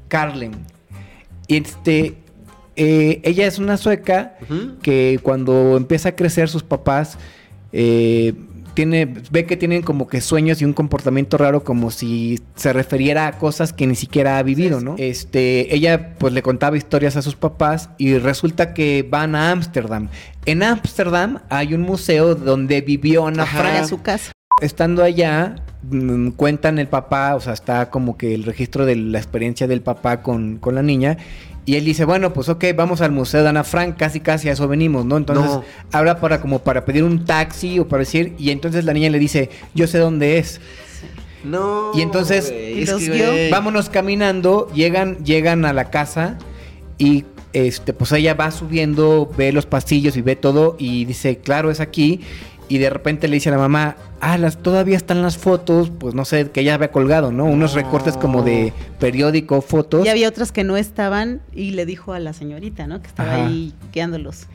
Carlen. 0.09 0.53
Y 1.49 1.57
este, 1.57 2.16
eh, 2.77 3.20
ella 3.25 3.46
es 3.46 3.59
una 3.59 3.77
sueca 3.77 4.37
que 4.83 5.18
cuando 5.22 5.77
empieza 5.77 6.11
a 6.11 6.16
crecer 6.16 6.49
sus 6.49 6.62
papás 6.62 7.18
eh, 7.72 8.33
tiene, 8.76 9.12
ve 9.30 9.46
que 9.46 9.56
tienen 9.56 9.82
como 9.82 10.06
que 10.06 10.20
sueños 10.20 10.60
y 10.60 10.66
un 10.66 10.74
comportamiento 10.74 11.38
raro 11.38 11.64
como 11.64 11.90
si 11.90 12.40
se 12.56 12.74
refiriera 12.74 13.26
a 13.26 13.38
cosas 13.38 13.72
que 13.72 13.86
ni 13.86 13.96
siquiera 13.96 14.36
ha 14.36 14.42
vivido, 14.42 14.80
¿no? 14.80 14.94
Este, 14.98 15.74
ella 15.74 16.14
pues 16.18 16.34
le 16.34 16.42
contaba 16.42 16.76
historias 16.76 17.16
a 17.16 17.22
sus 17.22 17.34
papás 17.34 17.88
y 17.96 18.18
resulta 18.18 18.74
que 18.74 19.04
van 19.08 19.34
a 19.34 19.50
Ámsterdam. 19.50 20.10
En 20.44 20.62
Ámsterdam 20.62 21.40
hay 21.48 21.72
un 21.72 21.80
museo 21.80 22.34
donde 22.34 22.82
vivió 22.82 23.26
Ana. 23.26 23.46
Frank 23.46 23.86
su 23.86 24.02
casa. 24.02 24.36
Estando 24.62 25.02
allá, 25.02 25.56
mm, 25.82 26.30
cuentan 26.30 26.78
el 26.78 26.88
papá, 26.88 27.34
o 27.34 27.40
sea, 27.40 27.52
está 27.52 27.90
como 27.90 28.16
que 28.16 28.34
el 28.34 28.42
registro 28.44 28.86
de 28.86 28.96
la 28.96 29.18
experiencia 29.18 29.66
del 29.66 29.82
papá 29.82 30.22
con, 30.22 30.56
con 30.56 30.74
la 30.74 30.82
niña. 30.82 31.18
Y 31.66 31.74
él 31.76 31.84
dice, 31.84 32.06
bueno, 32.06 32.32
pues 32.32 32.48
ok, 32.48 32.64
vamos 32.74 33.02
al 33.02 33.12
Museo 33.12 33.42
de 33.42 33.50
Ana 33.50 33.64
Frank, 33.64 33.96
casi 33.98 34.20
casi 34.20 34.48
a 34.48 34.52
eso 34.52 34.66
venimos, 34.66 35.04
¿no? 35.04 35.18
Entonces, 35.18 35.44
No. 35.44 35.62
habla 35.92 36.20
para 36.20 36.40
como 36.40 36.60
para 36.60 36.86
pedir 36.86 37.04
un 37.04 37.26
taxi 37.26 37.78
o 37.80 37.86
para 37.86 38.00
decir, 38.00 38.34
y 38.38 38.50
entonces 38.50 38.86
la 38.86 38.94
niña 38.94 39.10
le 39.10 39.18
dice, 39.18 39.50
yo 39.74 39.86
sé 39.86 39.98
dónde 39.98 40.38
es. 40.38 40.58
No. 41.44 41.90
Y 41.94 42.00
entonces, 42.00 42.50
güey, 42.50 42.78
¿Y 42.78 42.82
es 42.84 42.90
los 42.90 43.02
que, 43.02 43.10
vio? 43.10 43.26
güey, 43.30 43.50
Vámonos 43.50 43.90
caminando, 43.90 44.70
llegan, 44.72 45.22
llegan 45.22 45.66
a 45.66 45.74
la 45.74 45.90
casa 45.90 46.38
y 46.96 47.26
este, 47.52 47.92
pues 47.92 48.10
ella 48.12 48.32
va 48.32 48.50
subiendo, 48.52 49.30
ve 49.36 49.52
los 49.52 49.66
pasillos 49.66 50.16
y 50.16 50.22
ve 50.22 50.34
todo 50.34 50.76
y 50.78 51.04
dice, 51.04 51.36
claro, 51.38 51.70
es 51.70 51.80
aquí. 51.80 52.22
Y 52.68 52.79
de 52.79 52.90
repente 52.90 53.29
le 53.29 53.35
dice 53.35 53.48
a 53.48 53.52
la 53.52 53.59
mamá, 53.59 53.96
ah, 54.20 54.38
las, 54.38 54.59
todavía 54.59 54.96
están 54.96 55.22
las 55.22 55.38
fotos, 55.38 55.90
pues 55.96 56.14
no 56.14 56.24
sé, 56.24 56.50
que 56.50 56.61
ella 56.61 56.74
había 56.74 56.90
colgado, 56.90 57.31
¿no? 57.31 57.44
Unos 57.44 57.74
recortes 57.74 58.16
como 58.16 58.42
de 58.42 58.72
periódico, 58.98 59.61
fotos. 59.61 60.05
Y 60.05 60.09
había 60.09 60.29
otras 60.29 60.50
que 60.50 60.64
no 60.64 60.76
estaban 60.76 61.42
y 61.52 61.70
le 61.72 61.87
dijo 61.87 62.12
a 62.12 62.18
la 62.18 62.33
señorita, 62.33 62.87
¿no? 62.87 63.00
Que 63.00 63.09
estaba 63.09 63.35
Ajá. 63.35 63.46
ahí 63.46 63.72
guiándolos. 63.92 64.46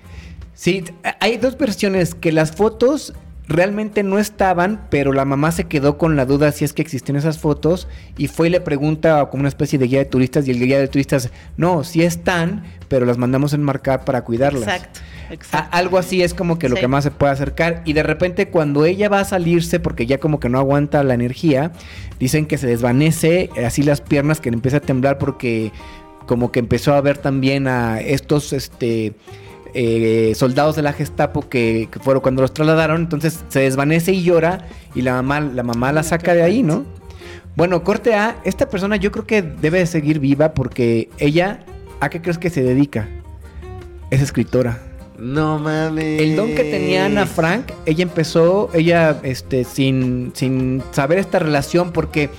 Sí, 0.53 0.83
hay 1.19 1.37
dos 1.37 1.57
versiones, 1.57 2.13
que 2.13 2.31
las 2.31 2.51
fotos 2.51 3.13
realmente 3.51 4.03
no 4.03 4.19
estaban, 4.19 4.87
pero 4.89 5.13
la 5.13 5.25
mamá 5.25 5.51
se 5.51 5.65
quedó 5.65 5.97
con 5.97 6.15
la 6.15 6.25
duda 6.25 6.51
si 6.51 6.65
es 6.65 6.73
que 6.73 6.81
existen 6.81 7.15
esas 7.15 7.37
fotos 7.39 7.87
y 8.17 8.27
fue 8.27 8.47
y 8.47 8.49
le 8.51 8.61
pregunta 8.61 9.25
como 9.29 9.41
una 9.41 9.49
especie 9.49 9.77
de 9.79 9.87
guía 9.87 9.99
de 9.99 10.05
turistas 10.05 10.47
y 10.47 10.51
el 10.51 10.59
guía 10.59 10.79
de 10.79 10.87
turistas, 10.87 11.29
no, 11.57 11.83
sí 11.83 12.01
están, 12.03 12.63
pero 12.87 13.05
las 13.05 13.17
mandamos 13.17 13.53
enmarcar 13.53 14.05
para 14.05 14.23
cuidarlas. 14.23 14.63
Exacto, 14.63 14.99
A- 15.29 15.33
exacto. 15.33 15.77
algo 15.77 15.97
así 15.97 16.21
es 16.23 16.33
como 16.33 16.57
que 16.59 16.69
lo 16.69 16.75
Sí. 16.75 16.81
que 16.81 16.87
más 16.87 17.03
se 17.03 17.11
puede 17.11 17.31
acercar. 17.31 17.81
Y 17.85 17.93
de 17.93 18.03
repente 18.03 18.49
cuando 18.49 18.85
ella 18.85 19.09
va 19.09 19.19
a 19.21 19.25
salirse, 19.25 19.79
porque 19.79 20.05
ya 20.05 20.17
como 20.19 20.39
que 20.39 20.49
no 20.49 20.57
aguanta 20.59 21.03
la 21.03 21.13
energía, 21.13 21.71
dicen 22.19 22.45
que 22.45 22.57
se 22.57 22.67
desvanece 22.67 23.49
así 23.65 23.83
las 23.83 24.01
piernas, 24.01 24.39
que 24.41 24.51
le 24.51 24.55
empieza 24.55 24.77
a 24.77 24.81
temblar 24.81 25.17
porque 25.17 25.71
como 26.27 26.51
que 26.51 26.59
empezó 26.59 26.93
a 26.93 27.01
ver 27.01 27.17
también 27.17 27.67
a 27.67 27.99
estos 27.99 28.53
este 28.53 29.13
eh, 29.73 30.33
soldados 30.35 30.75
de 30.75 30.81
la 30.81 30.93
Gestapo 30.93 31.47
que, 31.47 31.87
que 31.91 31.99
fueron 31.99 32.21
cuando 32.21 32.41
los 32.41 32.53
trasladaron. 32.53 33.01
Entonces 33.01 33.43
se 33.47 33.59
desvanece 33.61 34.13
y 34.13 34.23
llora 34.23 34.67
y 34.95 35.01
la 35.01 35.13
mamá, 35.13 35.41
la 35.41 35.63
mamá 35.63 35.91
la 35.91 36.03
saca 36.03 36.33
de 36.33 36.43
ahí, 36.43 36.63
¿no? 36.63 36.85
Bueno, 37.55 37.83
corte 37.83 38.13
A, 38.13 38.37
esta 38.45 38.69
persona 38.69 38.95
yo 38.95 39.11
creo 39.11 39.25
que 39.25 39.41
debe 39.41 39.79
de 39.79 39.85
seguir 39.85 40.19
viva 40.19 40.53
porque 40.53 41.09
ella, 41.17 41.59
¿a 41.99 42.09
qué 42.09 42.21
crees 42.21 42.37
que 42.37 42.49
se 42.49 42.63
dedica? 42.63 43.09
Es 44.09 44.21
escritora. 44.21 44.79
No 45.17 45.59
mames. 45.59 46.21
El 46.21 46.35
don 46.35 46.55
que 46.55 46.63
tenía 46.63 47.05
Ana 47.05 47.27
Frank, 47.27 47.71
ella 47.85 48.03
empezó, 48.03 48.69
ella, 48.73 49.19
este, 49.21 49.65
sin, 49.65 50.31
sin 50.33 50.81
saber 50.91 51.19
esta 51.19 51.37
relación, 51.37 51.91
porque 51.91 52.29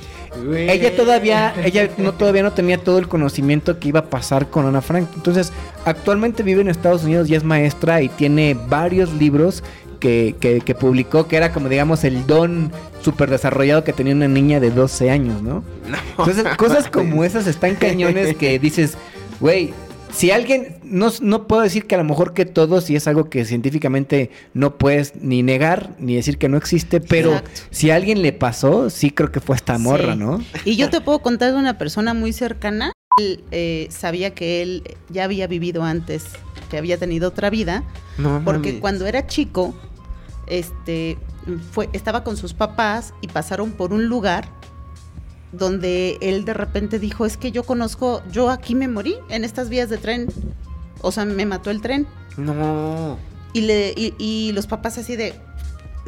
Güey. 0.45 0.71
ella 0.71 0.97
todavía, 0.97 1.55
ella 1.64 1.90
no 1.99 2.12
todavía 2.14 2.42
no 2.42 2.53
tenía 2.53 2.79
todo 2.79 2.99
el 2.99 3.09
conocimiento 3.09 3.79
que 3.79 3.88
iba 3.88 4.01
a 4.01 4.05
pasar 4.07 4.49
con 4.49 4.66
Ana 4.66 4.83
Frank. 4.83 5.09
Entonces, 5.14 5.53
actualmente 5.85 6.42
vive 6.42 6.62
en 6.62 6.68
Estados 6.68 7.05
Unidos 7.05 7.29
y 7.29 7.35
es 7.35 7.45
maestra 7.45 8.03
y 8.03 8.09
tiene 8.09 8.57
varios 8.68 9.12
libros 9.12 9.62
que, 10.01 10.35
que, 10.40 10.61
que 10.61 10.75
publicó, 10.75 11.29
que 11.29 11.37
era 11.37 11.53
como 11.53 11.68
digamos 11.68 12.03
el 12.03 12.27
don 12.27 12.73
súper 13.03 13.31
desarrollado 13.31 13.85
que 13.85 13.92
tenía 13.92 14.14
una 14.14 14.29
niña 14.29 14.59
de 14.59 14.71
12 14.71 15.11
años, 15.11 15.42
¿no? 15.42 15.62
Entonces, 16.18 16.45
cosas 16.57 16.88
como 16.88 17.25
esas 17.25 17.47
están 17.47 17.77
cañones 17.77 18.35
que 18.37 18.59
dices, 18.59 18.97
güey, 19.38 19.73
si 20.12 20.31
alguien, 20.31 20.77
no, 20.85 21.11
no 21.20 21.46
puedo 21.46 21.62
decir 21.62 21.87
que 21.87 21.94
a 21.94 21.98
lo 21.98 22.05
mejor 22.05 22.35
que 22.35 22.44
todo, 22.44 22.81
si 22.81 22.94
es 22.96 23.07
algo 23.09 23.31
que 23.31 23.44
científicamente 23.44 24.31
no 24.55 24.77
puedes 24.79 25.16
ni 25.16 25.42
negar 25.42 25.96
ni 25.98 26.14
decir 26.14 26.38
que 26.38 26.48
no 26.48 26.57
existe, 26.57 27.01
pero 27.01 27.31
Exacto. 27.31 27.61
si 27.70 27.90
a 27.90 27.96
alguien 27.96 28.22
le 28.22 28.33
pasó, 28.33 28.90
sí 28.90 29.11
creo 29.11 29.33
que 29.33 29.40
fue 29.40 29.57
esta 29.57 29.79
morra, 29.79 30.12
Sí. 30.12 30.18
¿no? 30.18 30.44
Y 30.64 30.77
yo 30.77 30.90
te 30.90 31.01
puedo 31.01 31.20
contar 31.20 31.53
de 31.53 31.59
una 31.59 31.79
persona 31.79 32.14
muy 32.14 32.33
cercana. 32.33 32.92
Él 33.18 33.42
eh, 33.51 33.88
sabía 33.90 34.35
que 34.35 34.62
él 34.62 34.83
ya 35.09 35.25
había 35.25 35.46
vivido 35.46 35.83
antes, 35.83 36.25
que 36.70 36.79
había 36.79 36.98
tenido 36.98 37.29
otra 37.29 37.51
vida, 37.51 37.83
No 38.18 38.42
porque 38.44 38.81
cuando 38.81 39.07
era 39.07 39.27
chico, 39.27 39.75
este, 40.46 41.18
fue, 41.72 41.88
estaba 41.92 42.25
con 42.25 42.37
sus 42.37 42.55
papás 42.55 43.14
y 43.20 43.29
pasaron 43.29 43.72
por 43.72 43.92
un 43.92 44.07
lugar 44.07 44.48
donde 45.53 46.19
él 46.21 46.45
de 46.45 46.55
repente 46.55 46.99
dijo, 46.99 47.27
es 47.27 47.37
que 47.37 47.53
yo 47.53 47.62
conozco, 47.62 48.23
yo 48.33 48.51
aquí 48.51 48.75
me 48.75 48.88
morí 48.88 49.17
en 49.29 49.45
estas 49.45 49.69
vías 49.69 49.91
de 49.91 49.99
tren, 49.99 50.29
o 51.01 51.12
sea, 51.12 51.25
me 51.25 51.47
mató 51.47 51.71
el 51.71 51.81
tren. 51.81 52.07
No. 52.37 53.19
Y, 53.53 53.61
le, 53.62 53.93
y, 53.97 54.15
y 54.19 54.53
los 54.53 54.67
papás 54.67 54.97
así 54.99 55.15
de, 55.15 55.35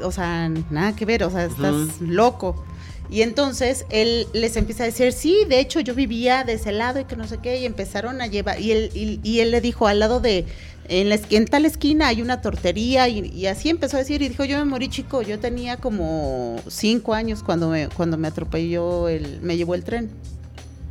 o 0.02 0.11
sea, 0.11 0.48
nada 0.70 0.96
que 0.96 1.04
ver, 1.04 1.24
o 1.24 1.30
sea, 1.30 1.44
estás 1.44 2.00
loco. 2.00 2.64
Y 3.11 3.20
entonces 3.20 3.85
él 3.90 4.26
les 4.33 4.57
empieza 4.57 4.85
a 4.85 4.87
decir, 4.87 5.12
sí, 5.12 5.44
de 5.46 5.61
hecho 5.61 5.78
yo 5.80 5.94
vivía 5.94 6.42
de 6.42 6.54
ese 6.54 6.72
lado 6.72 7.00
y 7.00 7.04
que 7.04 7.16
no 7.16 7.28
sé 7.28 7.38
qué, 7.38 7.61
y 7.61 7.66
empezaron 7.66 8.22
a 8.22 8.26
llevar, 8.26 8.59
y 8.61 8.72
él, 8.72 8.90
y, 8.94 9.20
y 9.22 9.40
él 9.40 9.50
le 9.50 9.61
dijo, 9.61 9.87
al 9.87 10.00
lado 10.00 10.20
de, 10.20 10.46
en, 10.88 11.09
la, 11.09 11.16
esqui- 11.16 11.37
en 11.37 11.47
tal 11.47 11.64
esquina 11.64 12.09
hay 12.09 12.23
una 12.23 12.40
tortería, 12.40 13.09
y, 13.09 13.27
y 13.27 13.47
así 13.47 13.70
empezó 13.70 13.97
a 13.97 14.01
decir, 14.01 14.23
y 14.23 14.29
dijo, 14.29 14.44
yo 14.44 14.59
me 14.59 14.64
morí 14.64 14.88
chico, 14.88 15.23
yo 15.23 15.38
tenía 15.38 15.77
como 15.79 16.57
cinco 16.68 17.14
años 17.14 17.42
cuando 17.42 17.68
me, 17.68 17.88
cuando 17.88 18.16
me 18.16 18.29
atropelló, 18.29 19.09
el, 19.09 19.40
me 19.40 19.57
llevó 19.57 19.75
el 19.75 19.85
tren. 19.85 20.11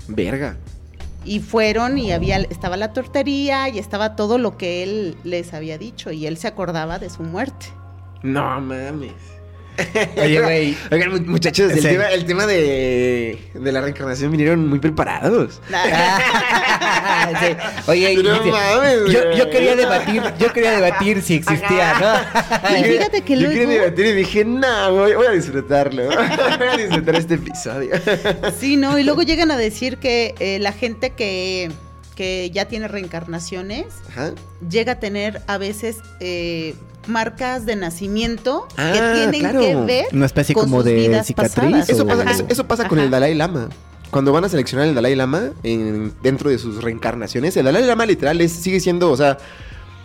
Verga. 0.08 0.58
Y 1.26 1.40
fueron 1.40 1.98
y 1.98 2.12
había, 2.12 2.38
estaba 2.38 2.76
la 2.76 2.92
tortería 2.92 3.70
y 3.70 3.80
estaba 3.80 4.16
todo 4.18 4.38
lo 4.38 4.58
que 4.58 4.84
él 4.84 5.16
les 5.24 5.54
había 5.54 5.78
dicho, 5.78 6.12
y 6.12 6.28
él 6.28 6.38
se 6.38 6.48
acordaba 6.48 7.00
de 7.00 7.10
su 7.10 7.24
muerte. 7.24 7.68
No 8.24 8.60
mames. 8.62 9.14
Oye, 10.22 10.42
güey. 10.42 10.78
Oigan, 10.92 11.10
mu- 11.12 11.32
muchachos, 11.32 11.72
el, 11.72 11.82
Sí. 11.82 11.88
tema, 11.88 12.06
el 12.10 12.26
tema 12.26 12.46
de, 12.46 13.40
de 13.54 13.72
la 13.72 13.82
reencarnación 13.82 14.32
vinieron 14.32 14.68
muy 14.68 14.80
preparados. 14.80 15.62
Sí. 17.40 17.56
Oye, 17.88 18.16
No 18.22 18.34
mames, 18.46 19.12
yo, 19.12 19.24
güey. 19.24 19.38
yo 19.38 19.50
quería 19.50 19.76
debatir, 19.76 20.22
yo 20.38 20.52
quería 20.54 20.72
debatir 20.72 21.22
si 21.22 21.36
existía, 21.36 21.94
¿no? 22.00 22.78
Y 22.78 22.84
fíjate 22.84 23.22
que 23.22 23.38
Yo 23.40 23.48
quería 23.50 23.64
luego- 23.66 23.82
debatir 23.84 24.06
y 24.08 24.12
dije, 24.14 24.46
no, 24.46 24.94
voy, 24.94 25.14
voy 25.14 25.28
a 25.28 25.32
disfrutarlo. 25.32 26.06
voy 26.58 26.68
a 26.68 26.78
disfrutar 26.78 27.16
este 27.16 27.36
episodio. 27.36 27.92
Sí, 28.60 28.76
¿no? 28.78 28.98
Y 29.00 29.04
luego 29.04 29.22
llegan 29.24 29.52
a 29.52 29.58
decir 29.58 29.98
que 29.98 30.36
eh, 30.40 30.60
la 30.60 30.72
gente 30.74 31.12
que, 31.12 31.72
que 32.16 32.50
ya 32.52 32.66
tiene 32.66 32.88
reencarnaciones, 32.88 33.86
Ajá. 34.10 34.32
llega 34.70 34.94
a 34.94 35.00
tener 35.00 35.42
a 35.48 35.58
veces 35.58 35.98
eh, 36.20 36.76
marcas 37.08 37.66
de 37.66 37.76
nacimiento 37.76 38.68
Ah, 38.78 38.92
que 38.94 39.00
tienen 39.32 39.40
claro. 39.42 39.60
que 39.60 39.76
ver 39.76 40.06
Una 40.14 40.26
especie 40.26 40.54
con 40.56 40.66
como 40.66 40.78
sus 40.78 40.86
de 40.86 40.94
vidas 40.96 41.28
cicatriz. 41.28 41.54
pasadas. 41.56 41.90
Eso 41.90 42.06
pasa, 42.08 42.22
Ajá. 42.24 42.32
eso, 42.32 42.46
eso 42.50 42.64
pasa 42.68 42.88
con 42.88 43.00
el 43.00 43.10
Dalai 43.10 43.36
Lama. 43.36 43.70
Cuando 44.12 44.32
van 44.32 44.46
a 44.46 44.50
seleccionar 44.50 44.88
el 44.88 44.94
Dalai 44.96 45.16
Lama 45.16 45.50
en- 45.64 46.14
dentro 46.22 46.50
de 46.50 46.58
sus 46.60 46.84
reencarnaciones, 46.84 47.58
el 47.58 47.66
Dalai 47.66 47.84
Lama 47.84 48.06
literal 48.06 48.40
es, 48.42 48.52
sigue 48.52 48.80
siendo, 48.80 49.10
o 49.12 49.18
sea, 49.18 49.38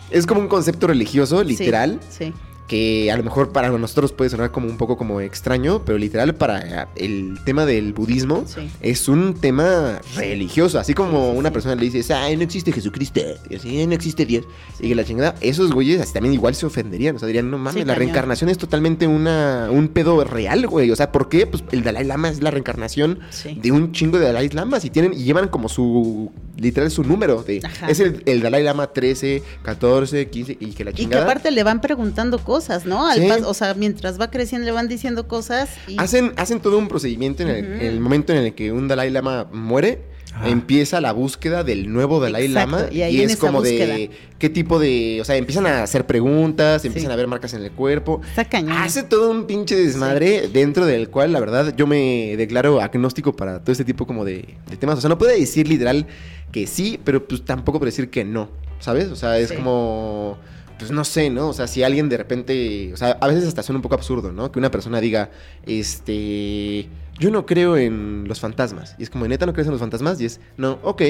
es 0.09 0.25
como 0.25 0.41
un 0.41 0.47
concepto 0.47 0.87
religioso, 0.87 1.41
Sí, 1.41 1.45
literal, 1.47 1.99
Sí. 2.09 2.33
Que 2.69 3.11
a 3.11 3.17
lo 3.17 3.23
mejor 3.23 3.51
para 3.51 3.69
nosotros 3.69 4.13
puede 4.13 4.29
sonar 4.29 4.51
como 4.51 4.67
un 4.69 4.77
poco 4.77 4.95
como 4.95 5.19
extraño, 5.21 5.81
pero 5.83 5.97
literal 5.97 6.35
para 6.35 6.87
el 6.95 7.37
tema 7.43 7.65
del 7.65 7.93
budismo 7.93 8.43
Sí. 8.45 8.69
es 8.81 9.09
un 9.09 9.33
tema 9.33 9.99
religioso, 10.15 10.79
así 10.79 10.93
como 10.93 11.31
una 11.31 11.51
persona 11.51 11.73
le 11.75 11.89
dice, 11.89 12.13
ay, 12.13 12.37
no 12.37 12.43
existe 12.43 12.71
Jesucristo, 12.71 13.19
y 13.49 13.55
así, 13.55 13.87
no 13.87 13.93
existe 13.93 14.25
Dios, 14.25 14.45
y 14.79 14.87
que 14.89 14.95
la 14.95 15.03
chingada, 15.03 15.35
esos 15.41 15.71
güeyes 15.73 15.99
así 15.99 16.13
también 16.13 16.33
igual 16.33 16.53
se 16.55 16.65
ofenderían, 16.67 17.15
o 17.15 17.19
sea, 17.19 17.27
dirían, 17.27 17.49
no 17.49 17.57
mames, 17.57 17.75
la 17.85 17.93
cañón. 17.93 17.97
reencarnación 17.97 18.49
es 18.51 18.57
totalmente 18.59 19.07
una, 19.07 19.69
un 19.71 19.87
pedo 19.87 20.23
real, 20.23 20.67
güey, 20.67 20.91
o 20.91 20.95
sea, 20.95 21.11
¿por 21.11 21.27
qué? 21.27 21.47
Pues 21.47 21.63
el 21.71 21.83
Dalai 21.83 22.05
Lama 22.05 22.29
es 22.29 22.41
la 22.43 22.51
reencarnación 22.51 23.19
de 23.61 23.71
un 23.71 23.91
chingo 23.93 24.19
de 24.19 24.25
Dalai 24.25 24.47
Lamas 24.49 24.85
y 24.85 24.91
tienen 24.91 25.13
y 25.13 25.23
llevan 25.23 25.47
como 25.47 25.69
su 25.69 26.31
literal 26.55 26.91
su 26.91 27.03
número 27.03 27.41
de 27.41 27.61
Ajá. 27.63 27.89
es 27.89 27.99
el, 28.01 28.21
el 28.25 28.41
Dalai 28.41 28.61
Lama 28.63 28.87
13, 28.87 29.41
14, 29.63 30.29
15 30.29 30.57
y 30.59 30.73
que 30.73 30.83
la 30.83 30.91
Y 30.91 30.93
que 30.93 31.01
chingada 31.03 31.23
aparte 31.23 31.49
le 31.51 31.63
van 31.63 31.79
preguntando 31.81 32.37
cosas, 32.43 32.58
¿no? 32.85 33.07
Al 33.07 33.19
Sí. 33.19 33.27
pas- 33.27 33.43
o 33.45 33.53
sea, 33.53 33.73
mientras 33.73 34.19
va 34.19 34.29
creciendo 34.31 34.65
le 34.65 34.71
van 34.71 34.87
diciendo 34.87 35.27
cosas 35.27 35.69
y 35.87 35.95
hacen 35.99 36.33
hacen 36.37 36.59
todo 36.59 36.77
un 36.77 36.87
procedimiento 36.87 37.43
en 37.43 37.49
el, 37.81 37.99
momento 37.99 38.33
en 38.33 38.39
el 38.45 38.53
que 38.53 38.71
un 38.71 38.87
Dalai 38.87 39.09
Lama 39.09 39.47
muere 39.51 40.01
empieza 40.45 41.01
la 41.01 41.11
búsqueda 41.11 41.63
del 41.63 41.91
nuevo 41.91 42.19
Dalai 42.19 42.45
Exacto, 42.45 42.71
Lama 42.77 42.91
y 42.91 43.01
ahí 43.01 43.21
en 43.21 43.29
es 43.31 43.37
como 43.37 43.61
de 43.61 44.11
qué 44.37 44.49
tipo 44.49 44.79
de, 44.79 45.17
o 45.21 45.25
sea, 45.25 45.35
empiezan 45.35 45.65
a 45.65 45.83
hacer 45.83 46.05
preguntas, 46.05 46.85
empiezan 46.85 47.09
Sí. 47.09 47.13
a 47.13 47.17
ver 47.17 47.27
marcas 47.27 47.53
en 47.55 47.63
el 47.63 47.71
cuerpo. 47.71 48.21
está 48.29 48.45
cañón. 48.45 48.77
Hace 48.77 49.03
todo 49.03 49.31
un 49.31 49.45
pinche 49.47 49.75
desmadre 49.75 50.47
dentro 50.53 50.85
del 50.85 51.09
cual, 51.09 51.33
la 51.33 51.39
verdad, 51.39 51.73
yo 51.75 51.87
me 51.87 52.35
declaro 52.37 52.79
agnóstico 52.79 53.35
para 53.35 53.59
todo 53.61 53.71
este 53.71 53.83
tipo 53.85 54.05
como 54.05 54.23
de, 54.23 54.55
de 54.69 54.77
temas. 54.77 54.99
O 54.99 55.01
sea, 55.01 55.09
no 55.09 55.17
puede 55.17 55.37
decir 55.39 55.67
literal 55.67 56.05
que 56.51 56.67
sí, 56.67 56.99
pero 57.03 57.27
pues 57.27 57.43
tampoco 57.43 57.79
puede 57.79 57.91
decir 57.91 58.09
que 58.09 58.23
no, 58.23 58.49
¿sabes? 58.79 59.07
O 59.09 59.15
sea, 59.15 59.37
es 59.39 59.49
Sí. 59.49 59.55
como, 59.55 60.37
pues 60.79 60.91
no 60.91 61.03
sé, 61.03 61.29
¿no? 61.29 61.49
O 61.49 61.53
sea, 61.53 61.67
si 61.67 61.83
alguien 61.83 62.09
de 62.09 62.17
repente, 62.17 62.91
o 62.93 62.97
sea, 62.97 63.17
a 63.19 63.27
veces 63.27 63.45
hasta 63.45 63.61
suena 63.61 63.77
un 63.77 63.81
poco 63.83 63.95
absurdo, 63.95 64.31
¿no? 64.31 64.51
Que 64.51 64.59
una 64.59 64.71
persona 64.71 65.01
diga, 65.01 65.29
este, 65.65 66.87
yo 67.19 67.29
no 67.29 67.45
creo 67.45 67.75
en 67.75 68.23
los 68.27 68.39
fantasmas. 68.39 68.95
Y 68.97 69.03
es 69.03 69.09
como, 69.09 69.27
¿neta 69.27 69.45
no 69.45 69.51
crees 69.51 69.67
en 69.67 69.73
los 69.73 69.81
fantasmas? 69.81 70.21
Y 70.21 70.25
es, 70.25 70.39
no, 70.55 70.79
ok. 70.83 71.01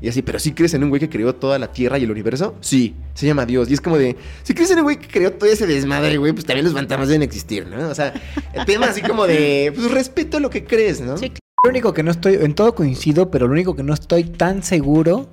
Y 0.00 0.08
así, 0.08 0.22
pero 0.22 0.38
sí 0.38 0.52
crees 0.52 0.74
en 0.74 0.84
un 0.84 0.90
güey 0.90 1.00
que 1.00 1.08
creó 1.08 1.34
toda 1.34 1.58
la 1.58 1.72
Tierra 1.72 1.98
y 1.98 2.04
el 2.04 2.10
universo? 2.10 2.54
Sí, 2.60 2.94
se 3.14 3.26
llama 3.26 3.44
Dios. 3.46 3.68
Y 3.68 3.74
es 3.74 3.80
como 3.80 3.98
de, 3.98 4.16
si 4.44 4.54
crees 4.54 4.70
en 4.70 4.78
un 4.78 4.84
güey 4.84 4.98
que 4.98 5.08
creó 5.08 5.32
todo 5.32 5.50
ese 5.50 5.66
desmadre, 5.66 6.16
güey, 6.18 6.32
pues 6.32 6.46
también 6.46 6.64
los 6.64 6.74
fantasmas 6.74 7.08
deben 7.08 7.22
existir, 7.22 7.66
¿no? 7.66 7.88
O 7.88 7.94
sea, 7.94 8.14
el 8.52 8.64
tema 8.64 8.86
así 8.86 9.02
como 9.02 9.26
de, 9.26 9.72
pues 9.74 9.90
respeto 9.90 10.38
lo 10.38 10.50
que 10.50 10.64
crees, 10.64 11.00
¿no? 11.00 11.16
Sí, 11.18 11.32
Lo 11.64 11.70
único 11.70 11.92
que 11.92 12.04
no 12.04 12.12
estoy, 12.12 12.34
en 12.34 12.54
todo 12.54 12.76
coincido, 12.76 13.32
pero 13.32 13.48
lo 13.48 13.52
único 13.52 13.74
que 13.74 13.82
no 13.82 13.92
estoy 13.92 14.22
tan 14.22 14.62
seguro 14.62 15.28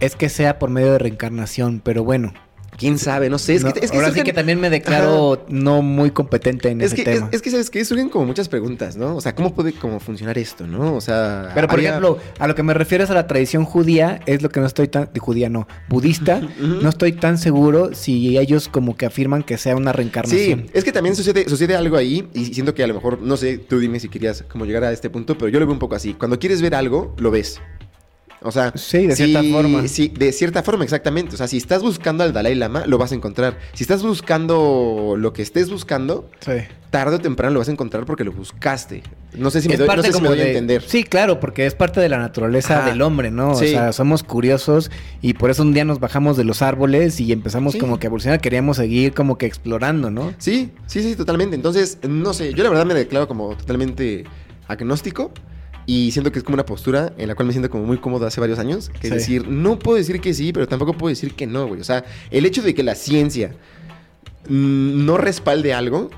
es 0.00 0.16
que 0.16 0.28
sea 0.28 0.58
por 0.58 0.68
medio 0.68 0.92
de 0.92 0.98
reencarnación. 0.98 1.80
Pero 1.82 2.04
bueno, 2.04 2.34
¿Quién 2.82 2.98
sabe? 2.98 3.30
No 3.30 3.38
sé. 3.38 3.54
Es 3.54 3.62
no, 3.62 3.72
que, 3.72 3.78
es 3.84 3.92
que 3.92 3.96
ahora 3.96 4.10
sí 4.12 4.18
surgen- 4.18 4.24
que 4.24 4.32
también 4.32 4.58
me 4.58 4.68
declaro 4.68 5.46
no 5.48 5.82
muy 5.82 6.10
competente 6.10 6.68
en 6.68 6.80
Es 6.80 6.88
ese 6.92 6.96
que, 6.96 7.04
tema. 7.12 7.28
es 7.30 7.40
que, 7.40 7.50
¿sabes 7.52 7.70
qué? 7.70 7.84
Surgen 7.84 8.08
como 8.08 8.26
muchas 8.26 8.48
preguntas, 8.48 8.96
¿no? 8.96 9.14
O 9.14 9.20
sea, 9.20 9.36
¿cómo 9.36 9.54
puede 9.54 9.72
como 9.72 10.00
funcionar 10.00 10.36
esto, 10.36 10.66
no? 10.66 10.96
O 10.96 11.00
sea... 11.00 11.50
Pero 11.54 11.68
por 11.68 11.78
ejemplo, 11.78 12.18
a 12.40 12.48
lo 12.48 12.56
que 12.56 12.64
me 12.64 12.74
refieres 12.74 13.08
a 13.10 13.14
la 13.14 13.28
tradición 13.28 13.64
judía, 13.64 14.18
es 14.26 14.42
lo 14.42 14.48
que 14.48 14.58
no 14.58 14.66
estoy 14.66 14.88
tan, 14.88 15.10
de 15.14 15.20
judía 15.20 15.48
no, 15.48 15.68
budista, 15.88 16.40
no 16.58 16.88
estoy 16.88 17.12
tan 17.12 17.38
seguro 17.38 17.90
si 17.94 18.36
ellos 18.36 18.68
como 18.68 18.96
que 18.96 19.06
afirman 19.06 19.44
que 19.44 19.58
sea 19.58 19.76
una 19.76 19.92
reencarnación. 19.92 20.62
Sí, 20.62 20.70
es 20.74 20.82
que 20.82 20.90
también 20.90 21.14
sucede, 21.14 21.48
sucede 21.48 21.76
algo 21.76 21.96
ahí 21.96 22.28
y 22.34 22.46
siento 22.46 22.74
que 22.74 22.82
a 22.82 22.88
lo 22.88 22.94
mejor, 22.94 23.22
no 23.22 23.36
sé, 23.36 23.58
tú 23.58 23.78
dime 23.78 24.00
si 24.00 24.08
querías 24.08 24.42
como 24.48 24.64
llegar 24.66 24.82
a 24.82 24.90
este 24.90 25.08
punto, 25.08 25.38
pero 25.38 25.48
yo 25.50 25.60
lo 25.60 25.66
veo 25.66 25.72
un 25.74 25.78
poco 25.78 25.94
así. 25.94 26.14
Cuando 26.14 26.40
quieres 26.40 26.60
ver 26.60 26.74
algo, 26.74 27.14
lo 27.18 27.30
ves. 27.30 27.60
O 28.44 28.52
sea, 28.52 28.72
Sí, 28.76 29.06
de 29.06 29.16
si- 29.16 29.24
cierta 29.26 29.42
forma. 29.50 29.86
Sí, 29.88 30.08
de 30.08 30.32
cierta 30.32 30.62
forma, 30.62 30.84
exactamente. 30.84 31.34
O 31.34 31.38
sea, 31.38 31.48
si 31.48 31.56
estás 31.56 31.82
buscando 31.82 32.24
al 32.24 32.32
Dalai 32.32 32.54
Lama, 32.54 32.84
lo 32.86 32.98
vas 32.98 33.12
a 33.12 33.14
encontrar. 33.14 33.58
Si 33.74 33.84
estás 33.84 34.02
buscando 34.02 35.14
lo 35.18 35.32
que 35.32 35.42
estés 35.42 35.70
buscando, 35.70 36.28
Sí. 36.40 36.52
tarde 36.90 37.16
o 37.16 37.18
temprano 37.20 37.54
lo 37.54 37.60
vas 37.60 37.68
a 37.68 37.72
encontrar 37.72 38.04
porque 38.04 38.24
lo 38.24 38.32
buscaste. 38.32 39.02
No 39.36 39.50
sé 39.50 39.62
si 39.62 39.68
me 39.68 39.76
doy, 39.78 39.88
no 39.88 40.02
sé 40.02 40.12
si 40.12 40.20
me 40.20 40.28
doy 40.28 40.40
a 40.40 40.44
de- 40.44 40.48
entender. 40.50 40.82
Sí, 40.86 41.04
claro, 41.04 41.40
porque 41.40 41.64
es 41.66 41.74
parte 41.74 42.00
de 42.00 42.08
la 42.08 42.18
naturaleza 42.18 42.80
Ajá. 42.80 42.90
del 42.90 43.00
hombre, 43.00 43.30
¿no? 43.30 43.54
Sí. 43.54 43.66
O 43.66 43.68
sea, 43.68 43.92
somos 43.92 44.22
curiosos 44.22 44.90
y 45.22 45.34
por 45.34 45.50
eso 45.50 45.62
un 45.62 45.72
día 45.72 45.84
nos 45.86 46.00
bajamos 46.00 46.36
de 46.36 46.44
los 46.44 46.60
árboles 46.60 47.18
y 47.20 47.32
empezamos 47.32 47.72
Sí. 47.72 47.78
como 47.78 47.98
que 47.98 48.06
a 48.06 48.08
evolucionar, 48.08 48.40
queríamos 48.40 48.76
seguir 48.76 49.14
como 49.14 49.38
que 49.38 49.46
explorando, 49.46 50.10
¿no? 50.10 50.34
Sí, 50.38 50.70
sí, 50.86 51.02
sí, 51.02 51.16
totalmente. 51.16 51.56
Entonces, 51.56 51.98
no 52.06 52.34
sé, 52.34 52.52
yo 52.52 52.62
la 52.62 52.68
verdad 52.70 52.84
me 52.84 52.94
declaro 52.94 53.26
como 53.26 53.56
totalmente 53.56 54.24
agnóstico 54.68 55.30
y 55.86 56.10
siento 56.12 56.30
que 56.32 56.38
es 56.38 56.44
como 56.44 56.54
una 56.54 56.64
postura 56.66 57.12
en 57.18 57.28
la 57.28 57.34
cual 57.34 57.46
me 57.46 57.52
siento 57.52 57.68
como 57.70 57.84
muy 57.84 57.98
cómodo 57.98 58.26
hace 58.26 58.40
varios 58.40 58.58
años. 58.58 58.88
Que 58.88 58.98
Sí. 58.98 59.06
es 59.08 59.10
decir, 59.14 59.48
no 59.48 59.78
puedo 59.78 59.96
decir 59.98 60.20
que 60.20 60.32
sí, 60.34 60.52
pero 60.52 60.66
tampoco 60.68 60.92
puedo 60.94 61.08
decir 61.10 61.34
que 61.34 61.46
no, 61.46 61.66
güey. 61.66 61.80
O 61.80 61.84
sea, 61.84 62.04
el 62.30 62.46
hecho 62.46 62.62
de 62.62 62.74
que 62.74 62.82
la 62.82 62.94
ciencia 62.94 63.54
mm, 64.48 65.04
no 65.04 65.18
respalde 65.18 65.72
algo 65.74 66.10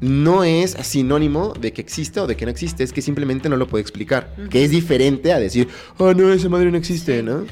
no 0.00 0.44
es 0.44 0.72
sinónimo 0.82 1.54
de 1.58 1.72
que 1.72 1.80
exista 1.80 2.22
o 2.22 2.26
de 2.26 2.36
que 2.36 2.44
no 2.44 2.50
existe, 2.50 2.84
es 2.84 2.92
que 2.92 3.00
simplemente 3.00 3.48
no 3.48 3.56
lo 3.56 3.66
puede 3.66 3.80
explicar. 3.82 4.34
Que 4.50 4.62
es 4.64 4.70
diferente 4.70 5.32
a 5.32 5.38
decir, 5.38 5.68
oh 5.98 6.12
no, 6.12 6.32
esa 6.32 6.48
madre 6.48 6.70
no 6.70 6.76
existe. 6.76 7.22
¿no? 7.22 7.46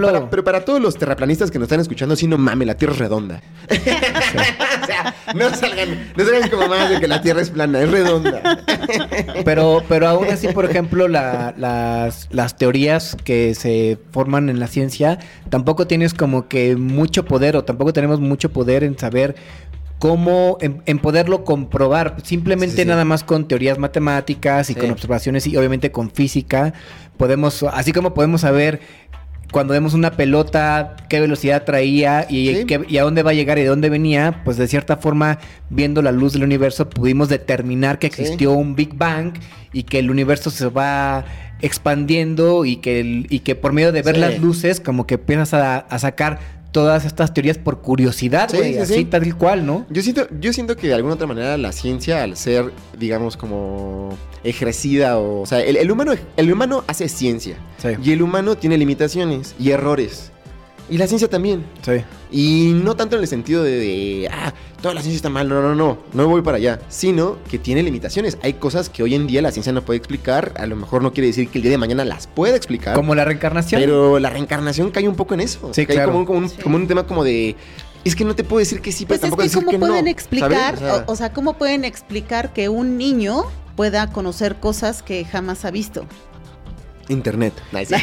Para- 0.00 0.30
pero 0.30 0.42
para 0.42 0.64
todos 0.64 0.80
los 0.80 0.96
terraplanistas 0.96 1.50
que 1.50 1.58
nos 1.58 1.66
están 1.66 1.80
escuchando, 1.80 2.16
sí, 2.16 2.26
no 2.26 2.38
mames, 2.38 2.66
la 2.66 2.76
Tierra 2.78 2.94
es 2.94 2.98
redonda. 3.00 3.42
o 4.82 4.86
sea, 4.86 5.14
no 5.34 5.50
salgan, 5.54 6.12
no 6.16 6.24
salgan 6.24 6.50
como 6.50 6.68
más 6.68 6.90
de 6.90 7.00
que 7.00 7.08
la 7.08 7.22
Tierra 7.22 7.40
es 7.42 7.50
plana, 7.50 7.80
es 7.80 7.90
redonda. 7.90 8.58
Pero, 9.44 9.82
pero 9.88 10.08
aún 10.08 10.28
así, 10.30 10.48
por 10.48 10.64
ejemplo, 10.64 11.08
la- 11.08 11.54
las, 11.56 12.28
las 12.30 12.56
teorías 12.56 13.16
que 13.24 13.54
se 13.54 13.98
forman 14.10 14.48
en 14.48 14.60
la 14.60 14.66
ciencia, 14.66 15.18
tampoco 15.50 15.86
tienes 15.86 16.14
como 16.14 16.48
que 16.48 16.76
mucho 16.76 17.24
poder 17.24 17.56
o 17.56 17.64
tampoco 17.64 17.92
tenemos 17.92 18.20
mucho 18.20 18.52
poder 18.52 18.84
en 18.84 18.98
saber 18.98 19.34
cómo, 19.98 20.58
en, 20.60 20.82
en 20.86 20.98
poderlo 20.98 21.44
comprobar. 21.44 22.16
Simplemente 22.24 22.76
Sí, 22.76 22.82
sí. 22.82 22.88
nada 22.88 23.04
más 23.04 23.22
con 23.24 23.46
teorías 23.46 23.78
matemáticas 23.78 24.68
y 24.70 24.74
Sí. 24.74 24.80
con 24.80 24.90
observaciones 24.90 25.46
y 25.46 25.56
obviamente 25.56 25.92
con 25.92 26.10
física, 26.10 26.72
podemos, 27.16 27.62
así 27.62 27.92
como 27.92 28.12
podemos 28.14 28.40
saber 28.40 28.80
cuando 29.52 29.72
vemos 29.74 29.94
una 29.94 30.10
pelota, 30.12 30.96
qué 31.08 31.20
velocidad 31.20 31.62
traía 31.64 32.26
y, 32.28 32.54
Sí. 32.54 32.64
qué- 32.66 32.84
y 32.88 32.98
a 32.98 33.02
dónde 33.04 33.22
va 33.22 33.30
a 33.30 33.34
llegar 33.34 33.58
y 33.58 33.62
de 33.62 33.68
dónde 33.68 33.88
venía, 33.90 34.40
pues 34.44 34.56
de 34.56 34.66
cierta 34.66 34.96
forma, 34.96 35.38
viendo 35.70 36.02
la 36.02 36.10
luz 36.10 36.32
del 36.32 36.42
universo, 36.42 36.88
pudimos 36.90 37.28
determinar 37.28 37.98
que 38.00 38.10
Sí. 38.10 38.22
existió 38.22 38.52
un 38.52 38.74
Big 38.74 38.94
Bang 38.96 39.34
y 39.72 39.84
que 39.84 39.98
el 40.00 40.10
universo 40.10 40.50
se 40.50 40.66
va 40.68 41.24
expandiendo 41.60 42.64
y 42.64 42.76
que, 42.76 43.00
el- 43.00 43.26
y 43.30 43.40
que 43.40 43.54
por 43.54 43.72
medio 43.72 43.92
de 43.92 44.02
ver 44.02 44.14
Sí. 44.16 44.20
las 44.20 44.38
luces, 44.40 44.80
como 44.80 45.06
que 45.06 45.14
empiezas 45.14 45.54
a, 45.54 45.78
a 45.78 45.98
sacar 45.98 46.38
todas 46.72 47.04
estas 47.04 47.32
teorías 47.32 47.58
por 47.58 47.80
curiosidad, 47.80 48.48
Sí, 48.50 48.56
güey, 48.56 48.72
sí, 48.74 48.78
así 48.80 48.94
sí. 48.94 49.04
tal 49.04 49.36
cual, 49.36 49.64
¿no? 49.64 49.86
Yo 49.90 50.02
siento, 50.02 50.26
yo 50.40 50.52
siento 50.52 50.76
que 50.76 50.88
de 50.88 50.94
alguna 50.94 51.14
otra 51.14 51.26
manera 51.26 51.56
la 51.56 51.70
ciencia, 51.72 52.22
al 52.22 52.36
ser, 52.36 52.72
digamos, 52.98 53.36
como 53.36 54.16
ejercida 54.42 55.18
o... 55.18 55.42
O 55.42 55.46
sea, 55.46 55.60
el, 55.60 55.76
el 55.76 55.90
humano, 55.90 56.14
el 56.36 56.52
humano 56.52 56.82
hace 56.88 57.08
ciencia. 57.08 57.56
Y 58.02 58.12
el 58.12 58.22
humano 58.22 58.56
tiene 58.56 58.76
limitaciones 58.78 59.54
y 59.58 59.70
errores. 59.70 60.31
Y 60.90 60.98
la 60.98 61.06
ciencia 61.06 61.28
también. 61.28 61.64
sí. 61.84 62.02
Y 62.34 62.72
no 62.82 62.96
tanto 62.96 63.16
en 63.16 63.22
el 63.22 63.28
sentido 63.28 63.62
de, 63.62 63.72
de, 63.78 64.28
ah, 64.32 64.54
toda 64.80 64.94
la 64.94 65.02
ciencia 65.02 65.16
está 65.16 65.28
mal, 65.28 65.48
no, 65.50 65.60
no, 65.60 65.74
no, 65.74 65.98
no 66.14 66.28
voy 66.28 66.40
para 66.40 66.56
allá, 66.56 66.80
sino 66.88 67.36
que 67.50 67.58
tiene 67.58 67.82
limitaciones. 67.82 68.38
Hay 68.42 68.54
cosas 68.54 68.88
que 68.88 69.02
hoy 69.02 69.14
en 69.14 69.26
día 69.26 69.42
la 69.42 69.52
ciencia 69.52 69.70
no 69.70 69.82
puede 69.82 69.98
explicar, 69.98 70.54
a 70.56 70.64
lo 70.64 70.74
mejor 70.76 71.02
no 71.02 71.12
quiere 71.12 71.26
decir 71.26 71.48
que 71.48 71.58
el 71.58 71.62
día 71.62 71.72
de 71.72 71.76
mañana 71.78 72.06
las 72.06 72.26
pueda 72.26 72.56
explicar. 72.56 72.94
Como 72.94 73.14
la 73.14 73.26
reencarnación. 73.26 73.82
Pero 73.82 74.18
la 74.18 74.30
reencarnación 74.30 74.90
cae 74.90 75.06
un 75.08 75.14
poco 75.14 75.34
en 75.34 75.40
eso. 75.40 75.72
Sí, 75.74 75.84
cae 75.84 75.96
claro. 75.96 76.12
como, 76.12 76.20
un- 76.20 76.26
como 76.26 76.38
un, 76.38 76.48
Sí. 76.48 76.56
como 76.62 76.76
un 76.76 76.86
tema 76.86 77.06
como 77.06 77.22
de, 77.22 77.54
es 78.02 78.16
que 78.16 78.24
no 78.24 78.34
te 78.34 78.44
puedo 78.44 78.60
decir 78.60 78.80
que 78.80 78.92
sí, 78.92 79.04
pero 79.04 79.20
Pues 79.20 79.30
es 79.30 79.36
que 79.36 79.42
decir 79.42 79.58
cómo 79.58 79.70
que 79.72 79.78
pueden 79.78 80.04
no. 80.06 80.10
explicar, 80.10 81.04
o, 81.06 81.12
o 81.12 81.16
sea, 81.16 81.34
cómo 81.34 81.52
pueden 81.58 81.84
explicar 81.84 82.54
que 82.54 82.70
un 82.70 82.96
niño 82.96 83.44
pueda 83.76 84.10
conocer 84.10 84.56
cosas 84.56 85.02
que 85.02 85.26
jamás 85.26 85.66
ha 85.66 85.70
visto. 85.70 86.06
Internet. 87.08 87.52
Nice. 87.72 87.94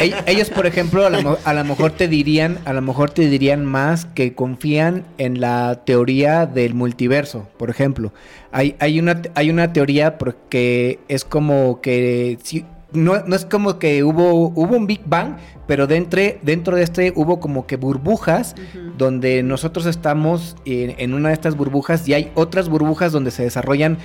Ell- 0.00 0.14
Ellos, 0.26 0.50
por 0.50 0.66
ejemplo, 0.66 1.04
a 1.06 1.10
lo, 1.10 1.22
mo- 1.22 1.38
a 1.44 1.54
lo 1.54 1.64
mejor 1.64 1.92
te 1.92 2.08
dirían, 2.08 2.58
a 2.64 2.72
lo 2.72 2.82
mejor 2.82 3.10
te 3.10 3.28
dirían 3.28 3.64
más 3.64 4.04
que 4.06 4.34
confían 4.34 5.04
en 5.18 5.40
la 5.40 5.82
teoría 5.84 6.46
del 6.46 6.74
multiverso, 6.74 7.48
por 7.58 7.70
ejemplo. 7.70 8.12
Hay, 8.52 8.76
hay 8.78 9.00
una, 9.00 9.20
hay 9.34 9.50
una 9.50 9.72
teoría 9.72 10.18
porque 10.18 10.98
es 11.08 11.24
como 11.24 11.80
que 11.80 12.38
si- 12.42 12.64
no, 12.92 13.24
no 13.26 13.34
es 13.34 13.44
como 13.44 13.80
que 13.80 14.04
hubo, 14.04 14.52
hubo 14.54 14.76
un 14.76 14.86
Big 14.86 15.00
Bang, 15.04 15.36
pero 15.66 15.88
dentro, 15.88 16.20
dentro 16.42 16.76
de 16.76 16.84
este 16.84 17.12
hubo 17.16 17.40
como 17.40 17.66
que 17.66 17.74
burbujas 17.76 18.54
donde 18.96 19.42
nosotros 19.42 19.86
estamos 19.86 20.54
en, 20.64 20.94
en 20.98 21.12
una 21.12 21.30
de 21.30 21.34
estas 21.34 21.56
burbujas 21.56 22.06
y 22.06 22.14
hay 22.14 22.30
otras 22.36 22.68
burbujas 22.68 23.10
donde 23.10 23.32
se 23.32 23.42
desarrollan 23.42 23.98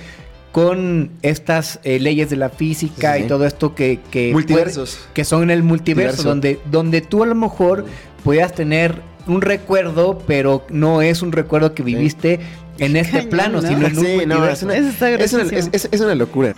con 0.52 1.10
estas 1.22 1.78
eh, 1.84 1.98
leyes 2.00 2.28
de 2.30 2.36
la 2.36 2.48
física 2.50 3.14
Sí, 3.16 3.22
y 3.22 3.26
todo 3.28 3.46
esto 3.46 3.74
que... 3.74 4.00
que 4.10 4.32
Multiversos. 4.32 4.96
puede- 4.96 5.12
que 5.14 5.24
son 5.24 5.42
en 5.44 5.50
el 5.50 5.62
multiverso, 5.62 6.24
Multiverso. 6.24 6.28
donde, 6.28 6.60
donde 6.70 7.00
tú 7.02 7.22
a 7.22 7.26
lo 7.26 7.34
mejor 7.34 7.84
puedas 8.24 8.52
tener 8.54 8.96
un 9.26 9.42
recuerdo, 9.42 10.18
pero 10.26 10.64
no 10.70 11.02
es 11.02 11.22
un 11.22 11.30
recuerdo 11.32 11.74
que 11.74 11.82
viviste 11.84 12.40
en 12.78 12.96
este 12.96 13.12
Cañón, 13.18 13.30
plano, 13.30 13.60
¿no? 13.62 13.68
sino 13.68 13.86
en 13.86 13.98
un 13.98 14.04
Sí, 14.04 14.16
no, 14.26 14.34
multiverso. 14.40 14.52
es 14.52 14.62
una, 14.62 14.74
es 14.76 15.00
una- 15.00 15.10
graciosísimo. 15.10 15.58
es- 15.58 15.84
es- 15.84 15.88
es 15.92 16.00
una 16.00 16.14
locura. 16.14 16.54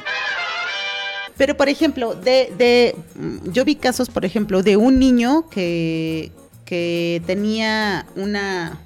Pero, 1.36 1.56
por 1.56 1.68
ejemplo, 1.68 2.14
de, 2.14 2.52
de 2.56 2.94
yo 3.50 3.64
vi 3.64 3.74
casos, 3.74 4.08
por 4.10 4.24
ejemplo, 4.24 4.62
de 4.62 4.76
un 4.76 4.98
niño 4.98 5.46
que, 5.50 6.30
que 6.64 7.20
tenía 7.26 8.06
una 8.16 8.78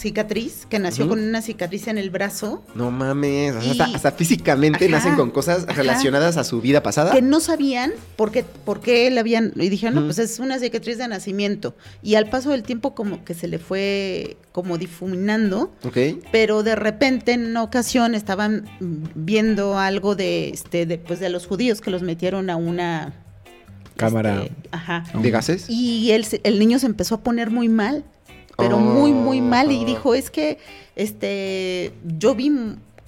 cicatriz, 0.00 0.66
que 0.68 0.78
nació 0.78 1.08
con 1.08 1.20
una 1.20 1.42
cicatriz 1.42 1.86
en 1.88 1.98
el 1.98 2.10
brazo, 2.10 2.62
No 2.74 2.90
mames. 2.90 3.54
o 3.54 3.60
sea, 3.60 3.68
Y- 3.68 3.70
hasta, 3.80 3.96
hasta 3.96 4.12
físicamente 4.12 4.86
Ajá, 4.86 4.96
nacen 4.96 5.14
con 5.16 5.30
cosas 5.30 5.64
ajá. 5.68 5.74
relacionadas 5.74 6.36
a 6.36 6.44
su 6.44 6.60
vida 6.60 6.82
pasada. 6.82 7.12
que 7.12 7.22
no 7.22 7.40
sabían 7.40 7.92
por 8.16 8.32
qué, 8.32 8.42
por 8.44 8.80
qué 8.80 9.06
él 9.06 9.18
habían, 9.18 9.52
y 9.56 9.68
dijeron, 9.68 9.94
no, 9.96 10.04
pues 10.04 10.18
es 10.18 10.38
una 10.38 10.58
cicatriz 10.58 10.98
de 10.98 11.06
nacimiento. 11.08 11.74
Y 12.02 12.14
al 12.14 12.28
paso 12.30 12.50
del 12.50 12.62
tiempo 12.62 12.94
como 12.94 13.24
que 13.24 13.34
se 13.34 13.46
le 13.48 13.58
fue 13.58 14.36
como 14.52 14.78
difuminando, 14.78 15.72
Ok. 15.84 15.98
pero 16.32 16.62
de 16.62 16.74
repente 16.76 17.32
en 17.32 17.46
una 17.46 17.62
ocasión 17.62 18.14
estaban 18.14 18.64
viendo 19.14 19.78
algo 19.78 20.14
de, 20.16 20.48
este, 20.50 20.86
de, 20.86 20.98
pues 20.98 21.20
de 21.20 21.28
los 21.28 21.46
judíos 21.46 21.80
que 21.80 21.90
los 21.90 22.02
metieron 22.02 22.50
a 22.50 22.56
una... 22.56 23.12
Cámara. 23.96 24.44
este, 24.44 24.52
ajá. 24.70 25.04
¿De 25.20 25.30
gases? 25.30 25.66
Y 25.68 26.10
el 26.12 26.58
niño 26.58 26.78
se 26.78 26.86
empezó 26.86 27.16
a 27.16 27.20
poner 27.20 27.50
muy 27.50 27.68
mal, 27.68 28.02
pero 28.60 28.78
muy, 28.78 29.12
muy 29.12 29.40
mal. 29.40 29.70
Y 29.72 29.82
Oh. 29.82 29.86
dijo, 29.86 30.14
es 30.14 30.30
que 30.30 30.58
este 30.96 31.92
yo 32.18 32.34
vi 32.34 32.52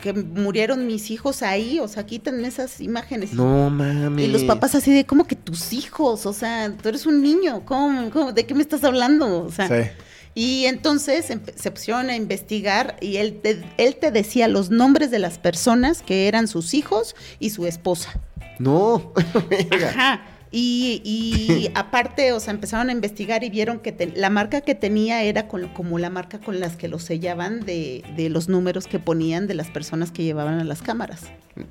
que 0.00 0.12
murieron 0.12 0.86
mis 0.88 1.12
hijos 1.12 1.42
ahí, 1.42 1.78
o 1.78 1.86
sea, 1.86 2.05
quítenme 2.05 2.48
esas 2.48 2.80
imágenes. 2.80 3.32
No 3.34 3.70
mames. 3.70 4.24
Y 4.26 4.28
los 4.32 4.42
papás 4.42 4.74
así 4.74 4.92
de, 4.92 5.05
¿cómo 5.07 5.24
que 5.28 5.36
tus 5.36 5.72
hijos? 5.72 6.26
O 6.26 6.32
sea, 6.32 6.72
tú 6.82 6.88
eres 6.88 7.07
un 7.07 7.22
niño, 7.22 7.62
¿cómo, 7.64 8.11
cómo- 8.11 8.32
de 8.32 8.44
qué 8.44 8.53
me 8.55 8.62
estás 8.62 8.82
hablando? 8.82 9.44
O 9.44 9.53
sea, 9.53 9.68
Sí. 9.68 9.90
y 10.34 10.64
entonces 10.66 11.30
empe- 11.30 11.55
se 11.55 11.70
pusieron 11.70 12.11
a 12.11 12.16
investigar 12.16 12.96
y 13.00 13.18
él 13.18 13.38
te, 13.40 13.62
él 13.78 13.94
te 13.94 14.11
decía 14.11 14.48
los 14.48 14.70
nombres 14.70 15.12
de 15.12 15.20
las 15.20 15.38
personas 15.38 16.03
que 16.03 16.26
eran 16.26 16.48
sus 16.48 16.74
hijos 16.74 17.14
y 17.38 17.50
su 17.50 17.66
esposa. 17.68 18.11
No. 18.59 19.12
Ajá. 19.86 20.22
Y, 20.53 21.00
y 21.05 21.70
aparte, 21.74 22.32
o 22.32 22.38
sea, 22.40 22.53
empezaron 22.53 22.90
a 22.90 22.92
investigar 22.92 23.42
y 23.42 23.50
vieron 23.50 23.80
que 23.80 23.90
te- 23.92 24.12
la 24.14 24.28
marca 24.30 24.61
que 24.61 24.74
tenía 24.74 25.22
era 25.22 25.48
con- 25.48 25.68
como 25.68 25.98
la 25.98 26.11
marca 26.11 26.38
con 26.38 26.61
las 26.61 26.76
que 26.76 26.88
lo 26.88 26.98
sellaban 26.98 27.61
de, 27.61 28.05
de 28.16 28.28
los 28.28 28.48
números 28.48 28.86
que 28.86 28.98
ponían 28.98 29.46
de 29.46 29.55
las 29.55 29.68
personas 29.70 30.11
que 30.12 30.22
llevaban 30.24 30.61
a 30.61 30.64
las 30.64 30.82
cámaras. 30.82 31.22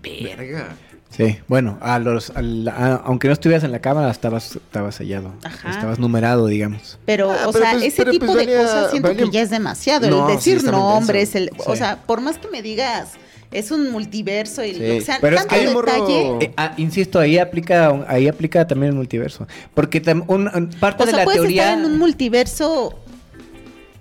Verga. 0.03 0.75
Sí, 1.09 1.37
bueno, 1.49 1.77
a 1.81 1.99
los, 1.99 2.29
al- 2.31 2.67
a- 2.69 3.01
aunque 3.05 3.27
no 3.27 3.33
estuvieras 3.33 3.63
en 3.65 3.71
la 3.73 3.79
cámara, 3.79 4.09
estabas, 4.09 4.55
estabas 4.55 4.95
sellado. 4.95 5.33
Ajá. 5.43 5.69
Estabas 5.71 5.99
numerado, 5.99 6.47
digamos. 6.47 6.97
Pero, 7.05 7.31
Ah, 7.31 7.49
o 7.49 7.51
pero 7.51 7.65
sea, 7.65 7.73
pues- 7.73 7.83
ese 7.85 7.97
pero 7.97 8.11
tipo 8.11 8.25
pues 8.27 8.37
de 8.37 8.45
valía- 8.45 8.61
cosas 8.61 8.91
siento 8.91 9.09
valía- 9.09 9.25
que 9.25 9.31
ya 9.31 9.41
es 9.41 9.49
demasiado. 9.49 10.09
No, 10.09 10.29
el 10.29 10.35
decir 10.37 10.63
nombres, 10.63 11.35
el, 11.35 11.49
Sí. 11.49 11.55
o 11.65 11.75
sea, 11.75 11.97
por 12.03 12.21
más 12.21 12.37
que 12.37 12.47
me 12.47 12.61
digas, 12.61 13.09
es 13.51 13.69
un 13.71 13.91
multiverso 13.91 14.63
y 14.63 14.73
Sí. 14.73 14.79
que 14.79 15.01
sea, 15.01 15.17
Pero 15.21 15.35
es 15.35 15.41
tanto 15.41 15.55
que 15.55 15.61
hay 15.67 15.73
morro- 15.73 15.91
detalle. 15.91 16.45
Eh, 16.45 16.53
ah, 16.57 16.73
insisto, 16.77 17.19
ahí 17.19 17.37
aplica, 17.37 18.05
ahí 18.07 18.27
aplica 18.27 18.65
también 18.65 18.91
el 18.91 18.95
multiverso. 18.97 19.47
Porque 19.73 20.01
tam- 20.01 20.23
un- 20.27 20.47
un- 20.53 20.69
parte 20.79 21.03
O 21.03 21.05
de 21.05 21.11
sea, 21.11 21.19
la 21.19 21.23
puedes 21.25 21.41
teoría. 21.41 21.63
estar 21.73 21.79
en 21.79 21.85
un 21.91 21.97
multiverso 21.99 22.97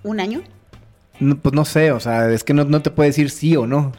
un 0.03 0.19
año. 0.19 0.41
No, 1.19 1.37
pues 1.37 1.53
no 1.53 1.65
sé, 1.65 1.91
o 1.91 1.99
sea, 1.99 2.31
es 2.31 2.43
que 2.43 2.53
no, 2.53 2.63
no 2.63 2.81
te 2.81 2.89
puede 2.89 3.09
decir 3.09 3.29
sí 3.29 3.55
o 3.55 3.67
no. 3.67 3.91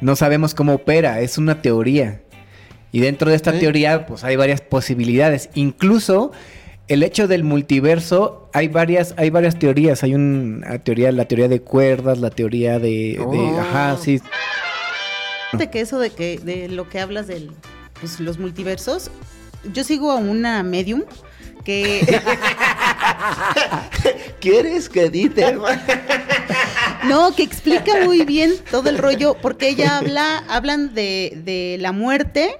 No 0.00 0.14
sabemos 0.14 0.54
cómo 0.54 0.74
opera, 0.74 1.20
es 1.20 1.38
una 1.38 1.60
teoría. 1.62 2.20
Y 2.92 3.00
dentro 3.00 3.28
de 3.30 3.36
esta 3.36 3.52
teoría, 3.52 4.06
pues 4.06 4.22
hay 4.24 4.36
varias 4.36 4.60
posibilidades. 4.60 5.50
Incluso 5.54 6.30
el 6.86 7.02
hecho 7.02 7.26
del 7.28 7.44
multiverso, 7.44 8.48
hay 8.54 8.68
varias, 8.68 9.12
hay 9.18 9.28
varias 9.30 9.58
teorías. 9.58 10.02
Hay 10.04 10.14
una 10.14 10.78
teoría, 10.78 11.10
la 11.12 11.24
teoría 11.26 11.48
de 11.48 11.60
cuerdas, 11.60 12.18
la 12.18 12.30
teoría 12.30 12.78
de, 12.78 12.88
de- 12.88 13.18
Oh. 13.20 13.58
ajá, 13.60 13.96
sí. 14.00 14.20
De 15.52 15.70
que 15.70 15.80
eso 15.80 15.98
de 15.98 16.10
que 16.10 16.38
de 16.38 16.68
lo 16.68 16.88
que 16.88 17.00
hablas 17.00 17.26
del 17.26 17.50
pues 18.00 18.20
los 18.20 18.38
multiversos 18.38 19.10
yo 19.72 19.82
sigo 19.84 20.10
a 20.12 20.16
una 20.16 20.62
medium 20.62 21.02
que 21.64 22.20
¿Quieres 24.40 24.88
que 24.88 25.06
edite? 25.06 25.56
no 27.04 27.34
que 27.34 27.42
explica 27.42 28.04
muy 28.04 28.24
bien 28.24 28.52
todo 28.70 28.88
el 28.88 28.98
rollo 28.98 29.36
porque 29.40 29.68
ella 29.68 29.98
habla 29.98 30.38
hablan 30.48 30.94
de, 30.94 31.32
de 31.44 31.76
la 31.80 31.92
muerte 31.92 32.58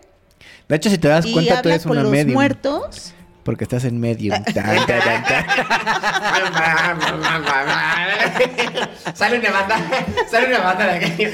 De 0.69 0.77
hecho, 0.77 0.91
si 0.91 0.99
te 0.99 1.09
das 1.09 1.25
y 1.25 1.33
cuenta, 1.33 1.63
tú 1.63 1.69
eres 1.69 1.83
con 1.85 1.93
una 1.93 2.03
los 2.03 2.11
medium. 2.11 2.35
muertos 2.35 3.15
Porque 3.45 3.65
estás 3.65 3.85
en 3.85 3.99
medium. 4.01 4.43
Tan, 4.55 4.55
tan, 4.55 4.87
tan, 4.87 5.25
tan. 5.25 5.47
sale 9.15 9.39
una 9.39 9.51
banda. 9.51 10.07
Sale 10.31 10.49
una 10.49 10.61
banda 10.61 10.87
de 10.87 11.05
aquí. 11.07 11.27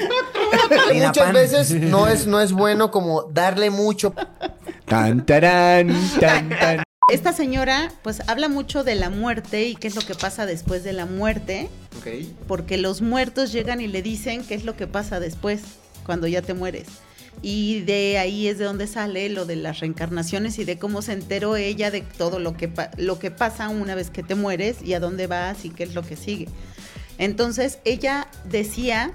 Muchas 0.95 1.33
veces 1.33 1.71
no 1.73 2.09
es, 2.09 2.27
no 2.27 2.41
es 2.41 2.53
bueno 2.53 2.91
como 2.91 3.25
darle 3.25 3.71
mucho 3.71 4.15
Tan, 4.87 5.25
tarán, 5.25 5.89
tan, 6.21 6.49
tan. 6.51 6.83
esta 7.11 7.33
señora 7.33 7.91
pues 8.03 8.23
habla 8.29 8.49
mucho 8.49 8.85
de 8.85 8.95
la 8.95 9.09
muerte 9.11 9.65
y 9.65 9.77
qué 9.77 9.89
es 9.89 9.95
lo 9.97 10.03
que 10.03 10.15
pasa 10.15 10.45
después 10.47 10.85
de 10.85 10.93
la 10.93 11.07
muerte 11.07 11.69
porque 12.47 12.77
los 12.77 13.01
muertos 13.01 13.51
llegan 13.53 13.81
y 13.81 13.87
le 13.87 14.03
dicen 14.03 14.45
qué 14.45 14.55
es 14.55 14.65
lo 14.65 14.77
que 14.77 14.87
pasa 14.87 15.21
después, 15.21 15.63
cuando 16.05 16.27
ya 16.27 16.43
te 16.43 16.53
mueres. 16.55 16.87
Y 17.43 17.81
de 17.81 18.19
ahí 18.19 18.47
es 18.47 18.59
de 18.59 18.65
donde 18.65 18.87
sale 18.87 19.29
lo 19.29 19.45
de 19.47 19.57
las 19.57 19.81
reencarnaciones 19.81 20.59
y 20.59 20.65
de 20.65 20.79
cómo 20.79 21.03
se 21.03 21.13
enteró 21.13 21.57
ella 21.57 21.91
de 21.91 22.03
todo 22.03 22.39
lo 22.39 22.57
que, 22.57 22.69
pa- 22.69 22.91
lo 22.97 23.19
que 23.19 23.31
pasa 23.31 23.69
una 23.71 23.95
vez 23.95 24.11
que 24.11 24.23
te 24.23 24.35
mueres 24.35 24.77
y 24.85 24.93
a 24.95 25.01
dónde 25.01 25.27
vas 25.27 25.65
y 25.65 25.71
qué 25.71 25.83
es 25.85 25.95
lo 25.95 26.03
que 26.03 26.17
sigue. 26.17 26.49
Entonces 27.19 27.79
ella 27.85 28.27
decía 28.51 29.13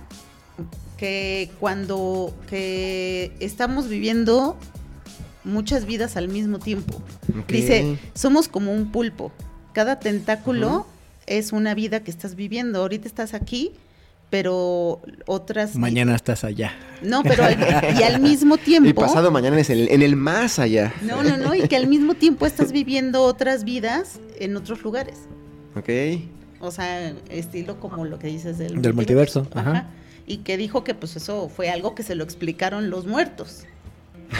que 0.97 1.49
cuando 1.59 2.33
que 2.49 3.31
estamos 3.39 3.87
viviendo 3.87 4.57
muchas 5.43 5.85
vidas 5.85 6.17
al 6.17 6.27
mismo 6.27 6.59
tiempo. 6.59 7.01
Dice, 7.47 7.97
somos 8.13 8.47
como 8.47 8.73
un 8.73 8.91
pulpo. 8.91 9.31
Cada 9.73 9.99
tentáculo 9.99 10.85
es 11.27 11.51
una 11.53 11.73
vida 11.73 12.01
que 12.03 12.11
estás 12.11 12.35
viviendo. 12.35 12.79
Ahorita 12.81 13.07
estás 13.07 13.33
aquí, 13.33 13.71
pero 14.29 15.01
otras... 15.25 15.75
Mañana 15.75 16.15
estás 16.15 16.43
allá. 16.43 16.73
No, 17.01 17.23
pero 17.23 17.45
al- 17.45 17.57
y 17.97 18.03
al 18.03 18.19
mismo 18.19 18.57
tiempo... 18.69 18.89
Y 18.89 18.93
pasado 18.93 19.31
mañana 19.31 19.59
es 19.59 19.69
el- 19.69 19.89
en 19.89 20.01
el 20.01 20.15
más 20.17 20.59
allá. 20.59 20.93
No, 21.01 21.23
no, 21.23 21.37
no, 21.37 21.55
y 21.55 21.67
que 21.67 21.77
al 21.77 21.87
mismo 21.87 22.15
tiempo 22.15 22.45
estás 22.45 22.71
viviendo 22.73 23.23
otras 23.23 23.63
vidas 23.63 24.19
en 24.39 24.57
otros 24.57 24.83
lugares. 24.83 25.19
Ok. 25.75 25.89
O 26.61 26.71
sea, 26.71 27.13
estilo 27.29 27.79
como 27.79 28.05
lo 28.05 28.19
que 28.19 28.27
dices 28.27 28.57
del, 28.57 28.81
Del 28.81 28.93
multiverso, 28.93 29.47
ajá. 29.53 29.87
Y 30.27 30.37
que 30.37 30.57
dijo 30.57 30.83
que 30.83 30.93
pues 30.93 31.15
eso 31.15 31.49
fue 31.49 31.69
algo 31.69 31.95
que 31.95 32.03
se 32.03 32.15
lo 32.15 32.23
explicaron 32.23 32.89
los 32.89 33.07
muertos. 33.07 33.63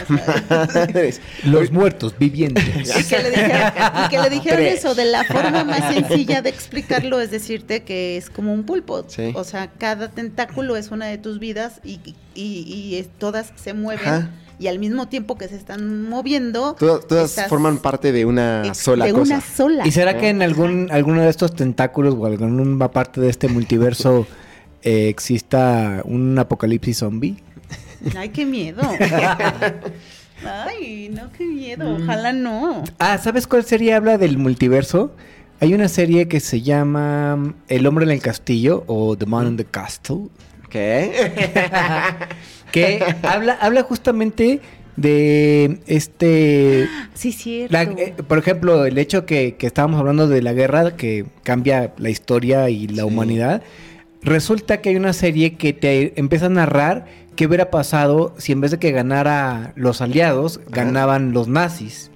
O 0.08 0.12
sea, 0.72 1.10
Los 1.44 1.72
muertos 1.72 2.16
vivientes. 2.16 2.64
Y 2.96 3.02
que 3.08 3.18
le 3.22 3.30
dijeron, 3.30 3.72
y 4.04 4.08
que 4.08 4.18
le 4.20 4.30
dijeron 4.30 4.58
Tres. 4.60 4.78
eso, 4.78 4.94
de 4.94 5.04
la 5.06 5.24
forma 5.24 5.64
más 5.64 5.92
sencilla 5.92 6.42
de 6.42 6.50
explicarlo 6.50 7.20
es 7.20 7.32
decirte 7.32 7.82
que 7.82 8.16
es 8.16 8.30
como 8.30 8.52
un 8.54 8.62
pulpo. 8.64 9.04
Sí. 9.08 9.32
O 9.34 9.42
sea, 9.42 9.68
cada 9.78 10.08
tentáculo 10.10 10.76
es 10.76 10.92
una 10.92 11.06
de 11.06 11.18
tus 11.18 11.40
vidas 11.40 11.80
y, 11.82 11.98
y- 12.36 12.62
y 12.72 12.94
es- 12.96 13.08
todas 13.18 13.52
se 13.56 13.74
mueven 13.74 14.06
Ajá. 14.08 14.30
Y 14.60 14.68
al 14.68 14.78
mismo 14.78 15.08
tiempo 15.08 15.36
que 15.38 15.48
se 15.48 15.56
están 15.56 16.08
moviendo. 16.08 16.76
Todas, 16.78 17.06
todas 17.08 17.30
estás 17.30 17.48
forman 17.48 17.78
parte 17.78 18.12
de 18.12 18.24
una 18.26 18.62
ex- 18.66 18.78
sola 18.78 19.06
de 19.06 19.12
cosa. 19.12 19.34
una 19.34 19.40
sola. 19.40 19.86
¿Y 19.86 19.90
será 19.90 20.18
que 20.18 20.28
en 20.28 20.42
algún 20.42 20.88
alguno 20.92 21.22
de 21.22 21.30
estos 21.30 21.54
tentáculos 21.56 22.14
o 22.16 22.26
alguna 22.26 22.88
parte 22.90 23.20
de 23.20 23.30
este 23.30 23.48
multiverso 23.48 24.26
eh, 24.82 25.08
exista 25.08 26.02
un 26.04 26.38
apocalipsis 26.38 26.98
zombie? 26.98 27.36
Ay, 28.16 28.28
qué 28.28 28.44
miedo. 28.46 28.82
Ay, 30.44 31.10
no, 31.14 31.30
qué 31.36 31.44
miedo. 31.44 31.84
Mm. 31.98 32.02
Ojalá 32.02 32.32
no. 32.32 32.84
Ah, 32.98 33.18
¿sabes 33.18 33.46
cuál 33.46 33.64
serie 33.64 33.94
habla 33.94 34.16
del 34.18 34.38
multiverso? 34.38 35.14
Hay 35.60 35.74
una 35.74 35.88
serie 35.88 36.26
que 36.28 36.40
se 36.40 36.62
llama 36.62 37.36
mm, 37.36 37.54
El 37.68 37.86
hombre 37.86 38.04
en 38.06 38.10
el 38.12 38.22
castillo 38.22 38.84
o 38.86 39.16
The 39.16 39.26
Man 39.26 39.48
in 39.48 39.56
the 39.58 39.66
Castle, 39.66 40.28
¿Qué? 40.70 41.32
que 42.72 43.02
habla, 43.22 43.54
habla 43.60 43.82
justamente 43.82 44.60
de 44.96 45.78
este 45.86 46.88
Sí, 47.14 47.32
cierto. 47.32 47.72
La- 47.72 47.82
eh, 47.82 48.14
por 48.26 48.38
ejemplo, 48.38 48.84
el 48.84 48.98
hecho 48.98 49.24
que, 49.26 49.56
que 49.56 49.66
estábamos 49.66 49.98
hablando 50.00 50.28
de 50.28 50.42
la 50.42 50.52
guerra 50.52 50.96
que 50.96 51.26
cambia 51.42 51.92
la 51.98 52.10
historia 52.10 52.68
y 52.70 52.86
la 52.88 53.02
Sí. 53.02 53.08
humanidad, 53.08 53.62
resulta 54.22 54.80
que 54.80 54.90
hay 54.90 54.96
una 54.96 55.12
serie 55.12 55.54
que 55.56 55.72
te 55.72 56.18
empieza 56.20 56.46
a 56.46 56.50
narrar 56.50 57.06
qué 57.36 57.46
hubiera 57.46 57.70
pasado 57.70 58.34
si 58.36 58.52
en 58.52 58.60
vez 58.60 58.70
de 58.72 58.78
que 58.78 58.90
ganara 58.92 59.72
los 59.76 60.02
aliados, 60.02 60.60
ganaban 60.68 61.32
los 61.32 61.48
nazis. 61.48 62.10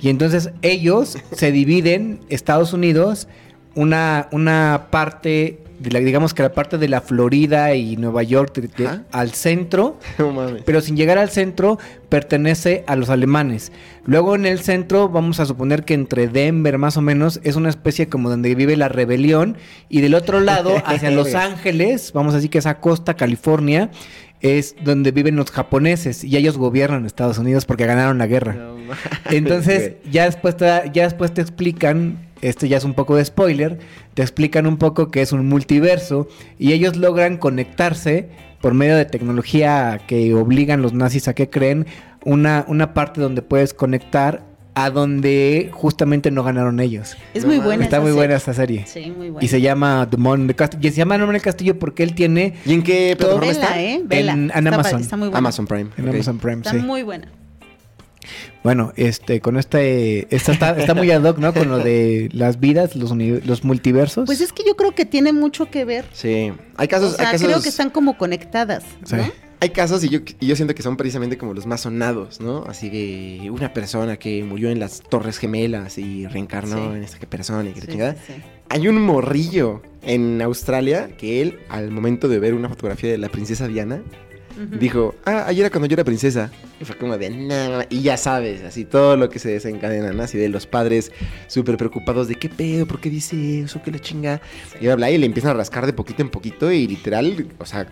Y 0.00 0.08
entonces 0.08 0.50
ellos 0.62 1.18
se 1.32 1.52
dividen, 1.52 2.20
Estados 2.30 2.72
Unidos, 2.72 3.28
una, 3.74 4.28
una 4.32 4.86
parte 4.90 5.58
de 5.80 5.90
la- 5.90 5.98
digamos 6.00 6.34
que 6.34 6.42
la 6.42 6.52
parte 6.52 6.78
de 6.78 6.88
la 6.88 7.00
Florida 7.00 7.74
y 7.74 7.96
Nueva 7.96 8.22
York 8.22 8.54
de- 8.54 8.68
de- 8.68 8.86
Ajá. 8.86 9.02
al 9.12 9.32
centro, 9.32 9.98
No 10.18 10.30
mames. 10.32 10.62
pero 10.64 10.80
sin 10.80 10.96
llegar 10.96 11.18
al 11.18 11.30
centro 11.30 11.78
pertenece 12.08 12.84
a 12.86 12.96
los 12.96 13.08
alemanes. 13.10 13.72
Luego 14.04 14.34
en 14.34 14.46
el 14.46 14.60
centro 14.60 15.08
vamos 15.08 15.40
a 15.40 15.46
suponer 15.46 15.84
que 15.84 15.94
entre 15.94 16.28
Denver 16.28 16.76
más 16.78 16.96
o 16.96 17.00
menos 17.02 17.40
es 17.44 17.56
una 17.56 17.68
especie 17.68 18.08
como 18.08 18.28
donde 18.30 18.54
vive 18.54 18.76
la 18.76 18.88
rebelión 18.88 19.56
y 19.88 20.00
del 20.00 20.14
otro 20.14 20.40
lado 20.40 20.74
hacia 20.84 21.10
Los 21.10 21.34
Ángeles, 21.34 22.12
vamos 22.12 22.32
a 22.34 22.36
decir 22.36 22.50
que 22.50 22.58
esa 22.58 22.78
costa 22.80 23.14
California 23.14 23.90
es 24.40 24.74
donde 24.82 25.12
viven 25.12 25.36
los 25.36 25.50
japoneses 25.50 26.24
y 26.24 26.36
ellos 26.36 26.56
gobiernan 26.56 27.04
Estados 27.04 27.36
Unidos 27.38 27.66
porque 27.66 27.84
ganaron 27.86 28.16
la 28.18 28.26
guerra. 28.26 28.54
No 28.54 28.74
Entonces, 29.30 29.94
ya 30.10 30.24
después, 30.24 30.56
te, 30.56 30.64
ya 30.92 31.04
después 31.04 31.32
te 31.34 31.42
explican, 31.42 32.18
esto 32.42 32.66
ya 32.66 32.76
es 32.78 32.84
un 32.84 32.94
poco 32.94 33.16
de 33.16 33.24
spoiler, 33.24 33.78
te 34.14 34.22
explican 34.22 34.66
un 34.66 34.76
poco 34.76 35.10
que 35.10 35.22
es 35.22 35.32
un 35.32 35.46
multiverso 35.48 36.28
y 36.58 36.72
ellos 36.72 36.96
logran 36.96 37.36
conectarse 37.36 38.28
por 38.60 38.74
medio 38.74 38.96
de 38.96 39.04
tecnología 39.06 40.00
que 40.06 40.34
obligan 40.34 40.82
los 40.82 40.92
nazis 40.92 41.28
a 41.28 41.34
que 41.34 41.48
creen 41.50 41.86
una, 42.24 42.64
una 42.68 42.92
parte 42.94 43.20
donde 43.20 43.42
puedes 43.42 43.72
conectar 43.74 44.42
a 44.74 44.88
donde 44.90 45.68
justamente 45.72 46.30
no 46.30 46.44
ganaron 46.44 46.78
ellos. 46.78 47.16
Es 47.34 47.44
muy 47.44 47.58
buena. 47.58 47.82
Está 47.84 47.96
esa 47.96 48.02
muy 48.02 48.10
serie. 48.10 48.20
buena 48.20 48.36
esta 48.36 48.54
serie. 48.54 48.84
Sí, 48.86 49.12
muy 49.16 49.30
buena. 49.30 49.44
Y 49.44 49.48
se 49.48 49.60
llama 49.60 50.06
The 50.08 50.16
Mon 50.16 50.46
del 50.46 50.54
Castillo. 50.56 50.86
Y 50.88 50.90
se 50.92 50.98
llama 50.98 51.18
Nombre 51.18 51.36
del 51.36 51.42
Castillo 51.42 51.78
porque 51.78 52.02
él 52.04 52.14
tiene 52.14 52.54
¿Y 52.64 52.74
en 52.74 52.82
qué 52.82 53.16
plataforma 53.18 53.48
Vela, 53.48 53.64
está? 53.64 53.82
¿eh? 53.82 54.00
Vela. 54.04 54.32
En- 54.32 54.38
en 54.38 54.46
Está 54.50 54.62
pa- 54.62 54.68
Amazon. 54.76 55.00
Está 55.00 55.16
muy 55.16 55.26
buena. 55.28 55.38
Amazon 55.38 55.66
Prime. 55.66 55.90
en. 55.98 56.08
Amazon 56.08 56.38
Prime. 56.38 56.56
Está 56.58 56.70
sí. 56.70 56.78
muy 56.78 57.02
buena. 57.02 57.28
Bueno, 58.62 58.92
este, 58.96 59.40
con 59.40 59.56
este, 59.56 60.34
esta 60.34 60.52
está, 60.52 60.78
está 60.78 60.94
muy 60.94 61.10
ad 61.10 61.22
hoc, 61.24 61.38
¿no? 61.38 61.54
Con 61.54 61.68
lo 61.68 61.78
de 61.78 62.28
las 62.32 62.60
vidas, 62.60 62.96
los, 62.96 63.12
los 63.16 63.64
multiversos. 63.64 64.26
Pues 64.26 64.40
es 64.40 64.52
que 64.52 64.62
yo 64.66 64.76
creo 64.76 64.94
que 64.94 65.04
tiene 65.04 65.32
mucho 65.32 65.70
que 65.70 65.84
ver. 65.84 66.04
Sí. 66.12 66.52
Hay 66.76 66.88
casos, 66.88 67.14
o 67.14 67.16
sea, 67.16 67.28
hay 67.28 67.32
casos, 67.32 67.48
creo 67.48 67.62
que 67.62 67.68
están 67.70 67.90
como 67.90 68.18
conectadas. 68.18 68.84
Sí. 69.04 69.16
¿no? 69.16 69.50
hay 69.62 69.70
casos 69.70 70.02
y 70.04 70.08
yo, 70.08 70.20
y 70.40 70.46
yo 70.46 70.56
siento 70.56 70.74
que 70.74 70.82
son 70.82 70.96
precisamente 70.96 71.36
como 71.36 71.52
los 71.52 71.66
más 71.66 71.82
sonados, 71.82 72.40
¿no? 72.40 72.64
Así 72.66 72.88
de 72.88 73.50
una 73.50 73.74
persona 73.74 74.16
que 74.16 74.42
murió 74.42 74.70
en 74.70 74.80
las 74.80 75.02
Torres 75.02 75.36
Gemelas 75.36 75.98
y 75.98 76.26
reencarnó 76.26 76.76
Sí. 76.76 76.96
en 76.96 77.04
esta 77.04 77.18
persona 77.26 77.68
y 77.68 77.74
que 77.74 77.80
sí. 77.82 77.98
Hay 78.70 78.88
un 78.88 79.02
morrillo 79.02 79.82
en 80.02 80.40
Australia 80.40 81.10
que 81.18 81.42
él, 81.42 81.58
al 81.68 81.90
momento 81.90 82.28
de 82.28 82.38
ver 82.38 82.54
una 82.54 82.70
fotografía 82.70 83.10
de 83.10 83.18
la 83.18 83.28
princesa 83.28 83.68
Diana, 83.68 84.02
Dijo, 84.78 85.14
ah, 85.24 85.44
ayer 85.46 85.70
cuando 85.70 85.86
yo 85.86 85.94
era 85.94 86.04
princesa. 86.04 86.50
Y 86.80 86.84
fue 86.84 86.96
como 86.96 87.16
de, 87.16 87.30
nada, 87.30 87.86
y 87.88 88.02
ya 88.02 88.16
sabes, 88.16 88.62
así 88.62 88.84
todo 88.84 89.16
lo 89.16 89.28
que 89.30 89.38
se 89.38 89.50
desencadena. 89.50 90.10
Así 90.22 90.38
de 90.38 90.48
los 90.48 90.66
padres 90.66 91.12
súper 91.46 91.76
preocupados 91.76 92.28
de 92.28 92.34
qué 92.34 92.48
pedo, 92.48 92.86
por 92.86 93.00
qué 93.00 93.10
dice 93.10 93.60
eso, 93.60 93.80
qué 93.82 93.90
la 93.90 93.98
chinga. 93.98 94.40
Y 94.80 94.88
habla 94.88 95.10
y 95.10 95.18
le 95.18 95.26
empiezan 95.26 95.52
a 95.52 95.54
rascar 95.54 95.86
de 95.86 95.92
poquito 95.92 96.22
en 96.22 96.28
poquito 96.28 96.70
y 96.70 96.86
literal, 96.86 97.46
o 97.58 97.66
sea, 97.66 97.86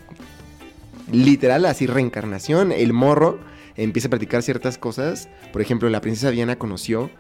literal 1.13 1.65
así 1.67 1.87
reencarnación, 1.87 2.73
el 2.73 2.93
morro 2.93 3.39
empieza 3.77 4.09
a 4.09 4.11
practicar 4.11 4.43
ciertas 4.43 4.79
cosas. 4.79 5.29
Por 5.53 5.63
ejemplo, 5.63 5.89
la 5.89 6.01
princesa 6.01 6.31
Diana 6.31 6.57
conoció 6.57 7.11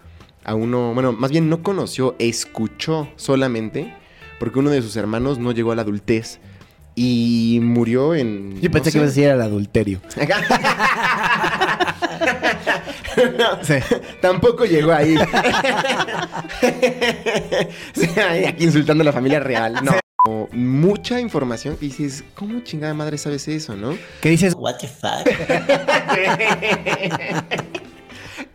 a 0.44 0.54
uno, 0.54 0.94
bueno, 0.94 1.12
más 1.12 1.30
bien 1.30 1.48
no 1.48 1.62
conoció, 1.62 2.16
escuchó 2.18 3.08
solamente, 3.16 3.94
porque 4.38 4.58
uno 4.58 4.70
de 4.70 4.82
sus 4.82 4.96
hermanos 4.96 5.38
no 5.38 5.52
llegó 5.52 5.72
a 5.72 5.76
la 5.76 5.82
adultez. 5.82 6.40
Y 7.00 7.60
murió 7.62 8.12
en. 8.12 8.60
Yo 8.60 8.72
pensé 8.72 8.88
no 8.88 8.92
que 8.92 8.98
ibas 8.98 9.06
a 9.06 9.10
decir 9.14 9.28
el 9.28 9.40
adulterio. 9.40 10.00
No, 13.36 13.62
Sí. 13.62 13.74
Tampoco 14.20 14.64
llegó 14.64 14.92
ahí. 14.94 15.16
Aquí 18.46 18.64
insultando 18.64 19.02
a 19.02 19.04
la 19.04 19.12
familia 19.12 19.40
real. 19.40 19.74
No. 19.82 19.92
Mucha 20.52 21.20
información 21.20 21.76
que 21.76 21.86
dices, 21.86 22.24
¿cómo 22.34 22.60
chingada 22.60 22.94
madre 22.94 23.18
sabes 23.18 23.48
eso, 23.48 23.76
no? 23.76 23.96
¿Qué 24.20 24.30
dices? 24.30 24.54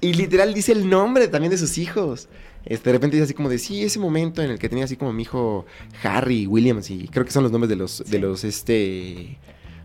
Y 0.02 0.14
literal 0.14 0.54
dice 0.54 0.74
el 0.74 0.90
nombre 0.90 1.30
también 1.30 1.52
de 1.52 1.58
sus 1.58 1.78
hijos. 1.78 2.28
Este, 2.66 2.90
de 2.90 2.94
repente 2.94 3.18
dice 3.18 3.26
así 3.26 3.34
como 3.34 3.50
de, 3.50 3.58
sí, 3.58 3.84
ese 3.84 4.00
momento 4.00 4.42
en 4.42 4.52
el 4.52 4.60
que 4.60 4.70
tenía 4.70 4.86
así 4.86 4.96
como 4.96 5.12
mi 5.12 5.24
hijo 5.24 5.66
Harry 6.04 6.48
Williams, 6.48 6.90
y 6.90 7.08
creo 7.10 7.26
que 7.26 7.32
son 7.32 7.44
los 7.44 7.52
nombres 7.52 7.70
de 7.70 7.76
los, 7.76 8.04
de 8.10 8.20
los, 8.20 8.44
este, 8.44 9.38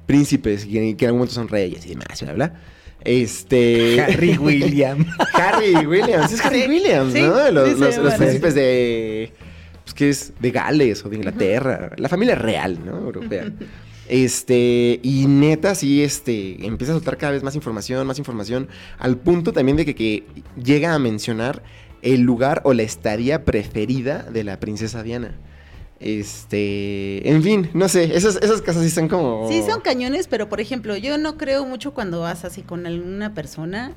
príncipes, 0.06 0.64
que, 0.64 0.90
en 0.90 0.96
algún 1.06 1.18
momento 1.18 1.34
son 1.34 1.48
reyes 1.48 1.84
y 1.86 1.90
demás, 1.90 2.22
bla, 2.22 2.32
bla. 2.34 2.62
Este... 3.02 4.00
Harry 4.00 4.36
William. 4.40 5.06
Harry 5.34 5.86
Williams, 5.86 6.32
es 6.32 6.44
Harry 6.44 6.62
Sí, 6.62 6.68
Williams, 6.68 7.12
sí, 7.12 7.22
¿no? 7.22 7.50
Los, 7.50 7.78
los- 7.78 8.14
príncipes 8.14 8.54
de. 8.54 9.32
Pues 9.84 9.94
que 9.94 10.10
es 10.10 10.32
de 10.38 10.50
Gales 10.50 11.04
o 11.04 11.08
de 11.08 11.16
Inglaterra. 11.16 11.92
La 11.96 12.08
familia 12.08 12.34
real, 12.34 12.78
¿no? 12.84 12.98
Europea. 12.98 13.50
Este, 14.08 15.00
y 15.02 15.26
neta, 15.26 15.74
sí, 15.74 16.02
este, 16.02 16.64
empieza 16.66 16.92
a 16.92 16.96
soltar 16.96 17.18
cada 17.18 17.32
vez 17.32 17.42
más 17.42 17.54
información, 17.54 18.06
más 18.06 18.18
información, 18.18 18.68
al 18.98 19.18
punto 19.18 19.52
también 19.52 19.76
de 19.76 19.84
que, 19.84 19.94
que 19.94 20.24
llega 20.62 20.94
a 20.94 20.98
mencionar 20.98 21.62
el 22.02 22.20
lugar 22.22 22.60
o 22.64 22.72
la 22.74 22.82
estadía 22.82 23.44
preferida 23.44 24.22
de 24.24 24.44
la 24.44 24.58
princesa 24.60 25.02
Diana. 25.02 25.34
Este, 26.00 27.28
en 27.28 27.42
fin, 27.42 27.70
no 27.74 27.88
sé, 27.88 28.16
esas, 28.16 28.36
esas 28.36 28.62
casas 28.62 28.82
sí 28.84 28.90
son 28.90 29.08
como... 29.08 29.48
Sí, 29.48 29.62
son 29.68 29.80
cañones, 29.80 30.26
pero 30.28 30.48
por 30.48 30.60
ejemplo, 30.60 30.96
yo 30.96 31.18
no 31.18 31.36
creo 31.36 31.64
mucho 31.66 31.92
cuando 31.94 32.20
vas 32.20 32.44
así 32.44 32.62
con 32.62 32.86
alguna 32.86 33.34
persona. 33.34 33.92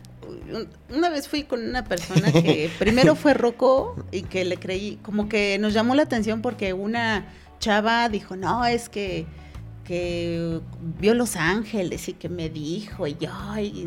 Un- 0.51 0.67
Una 0.95 1.09
vez 1.09 1.27
fui 1.27 1.43
con 1.43 1.63
una 1.63 1.83
persona 1.85 2.31
que 2.31 2.69
primero 2.79 3.15
fue 3.15 3.33
Rocco 3.33 3.95
y 4.11 4.23
que 4.23 4.45
le 4.45 4.57
creí, 4.57 4.97
como 5.03 5.29
que 5.29 5.57
nos 5.59 5.73
llamó 5.73 5.95
la 5.95 6.03
atención 6.03 6.41
porque 6.41 6.73
una 6.73 7.27
chava 7.59 8.09
dijo, 8.09 8.35
no, 8.35 8.65
es 8.65 8.89
que, 8.89 9.25
que 9.83 10.59
vio 10.99 11.13
Los 11.13 11.35
Ángeles 11.35 12.07
y 12.07 12.13
que 12.13 12.29
me 12.29 12.49
dijo, 12.49 13.07
y 13.07 13.15
yo, 13.19 13.29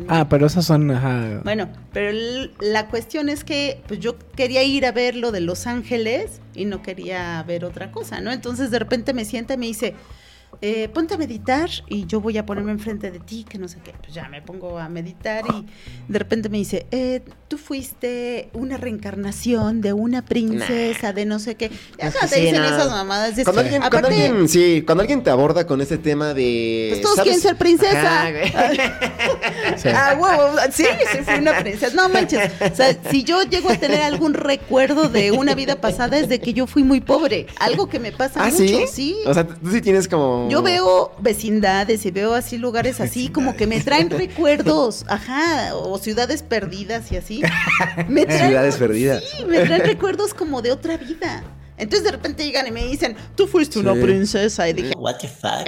Ah, 0.07 0.27
pero 0.29 0.45
esas 0.47 0.65
son, 0.65 0.91
ajá. 0.91 1.41
bueno, 1.43 1.69
pero 1.93 2.15
la 2.59 2.87
cuestión 2.87 3.29
es 3.29 3.43
que 3.43 3.81
pues 3.87 3.99
yo 3.99 4.17
quería 4.35 4.63
ir 4.63 4.85
a 4.85 4.91
ver 4.91 5.15
lo 5.15 5.31
de 5.31 5.41
Los 5.41 5.67
Ángeles 5.67 6.41
y 6.53 6.65
no 6.65 6.81
quería 6.81 7.41
ver 7.43 7.65
otra 7.65 7.91
cosa, 7.91 8.21
¿no? 8.21 8.31
Entonces 8.31 8.71
de 8.71 8.79
repente 8.79 9.13
me 9.13 9.25
sienta 9.25 9.55
y 9.55 9.57
me 9.57 9.65
dice, 9.67 9.95
eh, 10.61 10.87
ponte 10.89 11.15
a 11.15 11.17
meditar 11.17 11.69
y 11.89 12.05
yo 12.05 12.21
voy 12.21 12.37
a 12.37 12.45
ponerme 12.45 12.71
enfrente 12.71 13.11
de 13.11 13.19
ti, 13.19 13.45
que 13.47 13.57
no 13.57 13.67
sé 13.67 13.79
qué. 13.83 13.93
Pues 14.01 14.13
ya 14.13 14.29
me 14.29 14.41
pongo 14.41 14.77
a 14.79 14.87
meditar 14.89 15.43
y 15.53 15.65
de 16.11 16.19
repente 16.19 16.49
me 16.49 16.57
dice, 16.57 16.85
eh, 16.91 17.23
tú 17.47 17.57
fuiste 17.59 18.49
una 18.53 18.75
reencarnación 18.77 19.81
de 19.81 19.93
una 19.93 20.25
princesa, 20.25 21.13
de 21.13 21.25
no 21.25 21.37
sé 21.37 21.53
qué. 21.55 21.69
Ya 21.99 22.05
no 22.05 22.11
te 22.21 22.27
sí, 22.27 22.41
dicen 22.41 22.55
no. 22.61 22.65
esas 22.65 22.89
mamadas. 22.89 23.37
Es- 23.37 23.43
Cuando 23.43 23.61
alguien, 23.61 23.81
cuando 23.89 24.07
alguien- 24.07 24.49
sí, 24.49 24.81
cuando 24.85 25.01
alguien 25.01 25.23
te 25.23 25.29
aborda 25.29 25.67
con 25.67 25.79
ese 25.79 25.97
tema 25.99 26.33
de... 26.33 26.87
Pues 26.89 27.01
todos 27.01 27.15
¿sabes? 27.17 27.23
quieren 27.31 27.41
ser 27.41 27.57
princesa. 27.57 28.21
Ajá, 28.21 28.31
güey. 28.31 28.51
Sí. 29.77 29.89
Ah, 29.93 30.15
sí, 30.71 30.85
sí 31.11 31.17
fui 31.23 31.35
una 31.35 31.59
princesa. 31.59 31.93
No 31.95 32.07
manches. 32.09 32.49
O 32.71 32.75
sea, 32.75 32.95
si 33.11 33.23
yo 33.23 33.43
llego 33.43 33.69
a 33.69 33.75
tener 33.75 34.01
algún 34.01 34.33
recuerdo 34.33 35.09
de 35.09 35.31
una 35.31 35.53
vida 35.55 35.81
pasada 35.81 36.17
es 36.17 36.29
de 36.29 36.39
que 36.39 36.53
yo 36.53 36.65
fui 36.67 36.83
muy 36.83 37.01
pobre. 37.01 37.47
Algo 37.59 37.87
que 37.89 37.99
me 37.99 38.11
pasa 38.11 38.41
¿Ah, 38.43 38.49
mucho, 38.49 38.57
sí? 38.57 38.85
sí. 38.91 39.15
O 39.25 39.33
sea, 39.33 39.45
tú 39.45 39.71
sí 39.71 39.81
tienes 39.81 40.07
como... 40.07 40.47
Yo 40.49 40.61
veo 40.61 41.13
vecindades 41.19 42.05
y 42.05 42.11
veo 42.11 42.33
así 42.33 42.57
lugares 42.57 43.01
así 43.01 43.27
como 43.29 43.55
que 43.55 43.67
me 43.67 43.81
traen 43.81 44.09
recuerdos, 44.11 45.03
ajá, 45.07 45.75
o 45.75 45.97
ciudades 45.97 46.41
perdidas 46.43 47.11
y 47.11 47.17
así. 47.17 47.41
Me 48.09 48.25
traen- 48.25 48.47
Ciudades 48.47 48.75
perdidas. 48.77 49.23
Sí, 49.37 49.45
me 49.45 49.59
traen 49.65 49.83
recuerdos 49.83 50.33
como 50.33 50.61
de 50.61 50.71
otra 50.71 50.97
vida. 50.97 51.43
Entonces 51.77 52.05
de 52.05 52.11
repente 52.11 52.45
llegan 52.45 52.65
y 52.67 52.71
me 52.71 52.85
dicen, 52.87 53.17
tú 53.35 53.47
fuiste 53.47 53.79
una 53.79 53.93
Sí. 53.95 53.99
princesa. 54.01 54.69
Y 54.69 54.73
dije, 54.73 54.93
What 54.97 55.15
the 55.19 55.27
fuck? 55.27 55.67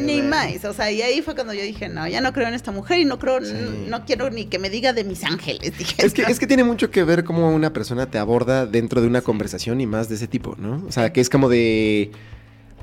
ni 0.00 0.22
más. 0.22 0.64
O 0.64 0.72
sea, 0.72 0.88
y 0.92 1.02
ahí 1.02 1.20
fue 1.20 1.34
cuando 1.34 1.52
yo 1.52 1.62
dije, 1.62 1.88
no, 1.88 2.06
ya 2.06 2.20
no 2.20 2.32
creo 2.32 2.46
en 2.46 2.54
esta 2.54 2.70
mujer 2.70 2.98
y 3.00 3.04
no 3.04 3.18
creo, 3.18 3.44
Sí. 3.44 3.54
no 3.88 4.04
quiero 4.04 4.30
ni 4.30 4.44
que 4.44 4.60
me 4.60 4.70
diga 4.70 4.92
de 4.92 5.02
mis 5.02 5.24
ángeles. 5.24 5.76
Dije, 5.76 6.06
Es 6.06 6.14
que, 6.14 6.22
es 6.22 6.38
que 6.38 6.46
tiene 6.46 6.62
mucho 6.62 6.92
que 6.92 7.02
ver 7.02 7.24
cómo 7.24 7.50
una 7.52 7.72
persona 7.72 8.06
te 8.08 8.18
aborda 8.18 8.66
dentro 8.66 9.00
de 9.00 9.08
una 9.08 9.20
conversación 9.20 9.80
y 9.80 9.86
más 9.86 10.08
de 10.08 10.14
ese 10.14 10.28
tipo, 10.28 10.54
¿no? 10.58 10.84
O 10.88 10.92
sea, 10.92 11.12
que 11.12 11.20
es 11.20 11.28
como 11.28 11.48
de... 11.48 12.12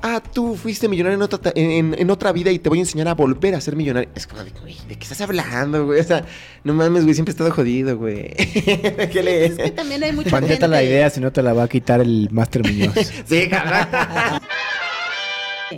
Ah, 0.02 0.22
tú 0.32 0.56
fuiste 0.56 0.88
millonario 0.88 1.16
en 1.16 1.22
otra, 1.22 1.52
en, 1.54 1.94
en 1.98 2.10
otra 2.10 2.30
vida 2.32 2.50
y 2.50 2.58
te 2.58 2.68
voy 2.68 2.78
a 2.78 2.82
enseñar 2.82 3.08
a 3.08 3.14
volver 3.14 3.54
a 3.54 3.60
ser 3.60 3.76
millonario. 3.76 4.08
Es 4.14 4.26
como 4.26 4.44
de, 4.44 4.50
güey, 4.50 4.76
¿de 4.88 4.96
qué 4.96 5.02
estás 5.02 5.20
hablando, 5.22 5.86
güey? 5.86 6.00
O 6.00 6.04
sea, 6.04 6.24
no 6.64 6.74
mames, 6.74 7.02
güey, 7.04 7.14
siempre 7.14 7.30
he 7.32 7.34
estado 7.34 7.50
jodido, 7.50 7.96
güey. 7.96 8.28
¿Qué 8.36 9.20
le 9.24 9.46
es 9.46 9.56
que 9.56 9.70
también 9.72 10.04
hay 10.04 10.12
mucha 10.12 10.30
Manteta 10.30 10.52
gente. 10.54 10.68
la 10.68 10.82
idea, 10.82 11.10
si 11.10 11.20
no 11.20 11.32
te 11.32 11.42
la 11.42 11.52
va 11.54 11.64
a 11.64 11.68
quitar 11.68 12.00
el 12.00 12.28
Master 12.30 12.62
Muñoz. 12.62 12.94
Sí, 13.26 13.48
cabrón. 13.48 13.88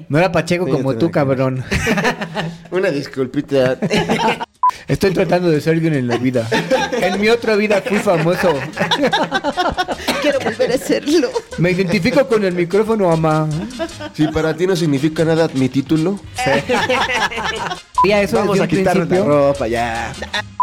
No 0.09 0.19
era 0.19 0.31
Pacheco 0.31 0.67
Sí, 0.67 0.73
como 0.73 0.97
tú, 0.97 1.11
cabrón. 1.11 1.65
Una 2.71 2.91
disculpita. 2.91 3.79
Estoy 4.87 5.13
tratando 5.13 5.51
de 5.51 5.61
ser 5.61 5.75
alguien 5.75 5.95
en 5.95 6.07
la 6.09 6.17
vida. 6.19 6.49
En 7.01 7.21
mi 7.21 7.29
otra 7.29 7.57
vida 7.57 7.83
fui 7.85 7.99
famoso. 7.99 8.55
Quiero 10.23 10.39
volver 10.41 10.73
a 10.73 10.75
hacerlo. 10.75 11.29
Me 11.59 11.71
identifico 11.73 12.27
con 12.27 12.45
el 12.45 12.55
micrófono, 12.55 13.09
mamá. 13.09 13.49
Si 14.15 14.27
para 14.29 14.55
ti 14.57 14.67
no 14.67 14.77
significa 14.77 15.25
nada 15.25 15.49
mi 15.55 15.69
título, 15.69 16.19
Ya 18.07 18.23
eso 18.23 18.37
vamos 18.37 18.61
a 18.61 18.67
quitarnos 18.69 19.09
la 19.09 19.25
ropa 19.25 19.67
ya. 19.69 20.13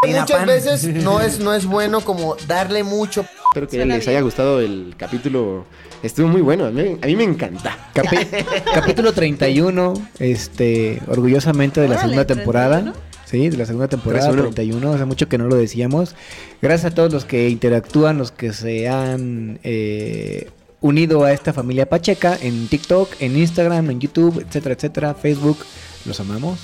Muchas 0.08 0.46
veces 0.46 0.84
no 0.86 1.20
es, 1.22 1.40
no 1.40 1.54
es 1.54 1.66
bueno 1.66 2.02
como 2.02 2.36
darle 2.48 2.84
mucho 2.84 3.26
Espero 3.52 3.68
que 3.68 3.78
Suena 3.78 3.96
les 3.96 4.06
bien. 4.06 4.18
haya 4.18 4.22
gustado 4.22 4.60
el 4.60 4.94
capítulo. 4.98 5.66
Estuvo 6.04 6.28
muy 6.28 6.42
bueno. 6.42 6.66
A 6.66 6.72
mí, 6.72 6.98
a 7.02 7.06
mí 7.06 7.16
me 7.16 7.24
encanta. 7.24 7.90
Capi- 7.94 8.28
capítulo 8.74 9.14
31, 9.14 9.94
este, 10.20 11.02
orgullosamente 11.08 11.80
de 11.80 11.88
la 11.88 11.96
Órale, 11.96 12.10
segunda 12.10 12.28
temporada. 12.28 12.82
31. 12.82 13.15
Sí, 13.26 13.50
de 13.50 13.58
la 13.58 13.66
segunda 13.66 13.88
temporada, 13.88 14.28
31. 14.28 14.54
31. 14.54 14.94
Hace 14.94 15.06
mucho 15.06 15.28
que 15.28 15.38
no 15.38 15.48
lo 15.48 15.56
decíamos. 15.56 16.16
Gracias 16.62 16.92
a 16.92 16.96
todos 16.96 17.12
los 17.12 17.26
que 17.26 17.50
interactúan, 17.50 18.18
los 18.18 18.32
que 18.32 18.54
se 18.54 18.88
han 18.88 19.60
eh, 19.64 20.50
unido 20.82 21.24
a 21.24 21.34
esta 21.34 21.52
familia 21.52 21.90
Pacheca 21.90 22.38
en 22.40 22.68
TikTok, 22.68 23.10
en 23.20 23.36
Instagram, 23.38 23.90
en 23.90 24.00
YouTube, 24.00 24.46
etcétera, 24.48 24.76
etcétera, 24.76 25.16
Facebook. 25.16 25.58
Los 26.06 26.20
amamos. 26.20 26.60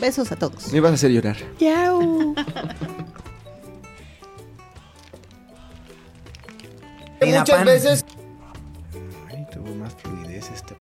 Besos 0.00 0.32
a 0.32 0.36
todos. 0.36 0.72
Me 0.72 0.80
vas 0.80 0.92
a 0.92 0.94
hacer 0.94 1.10
llorar. 1.10 1.36
Muchas 7.24 7.64
veces 7.64 8.04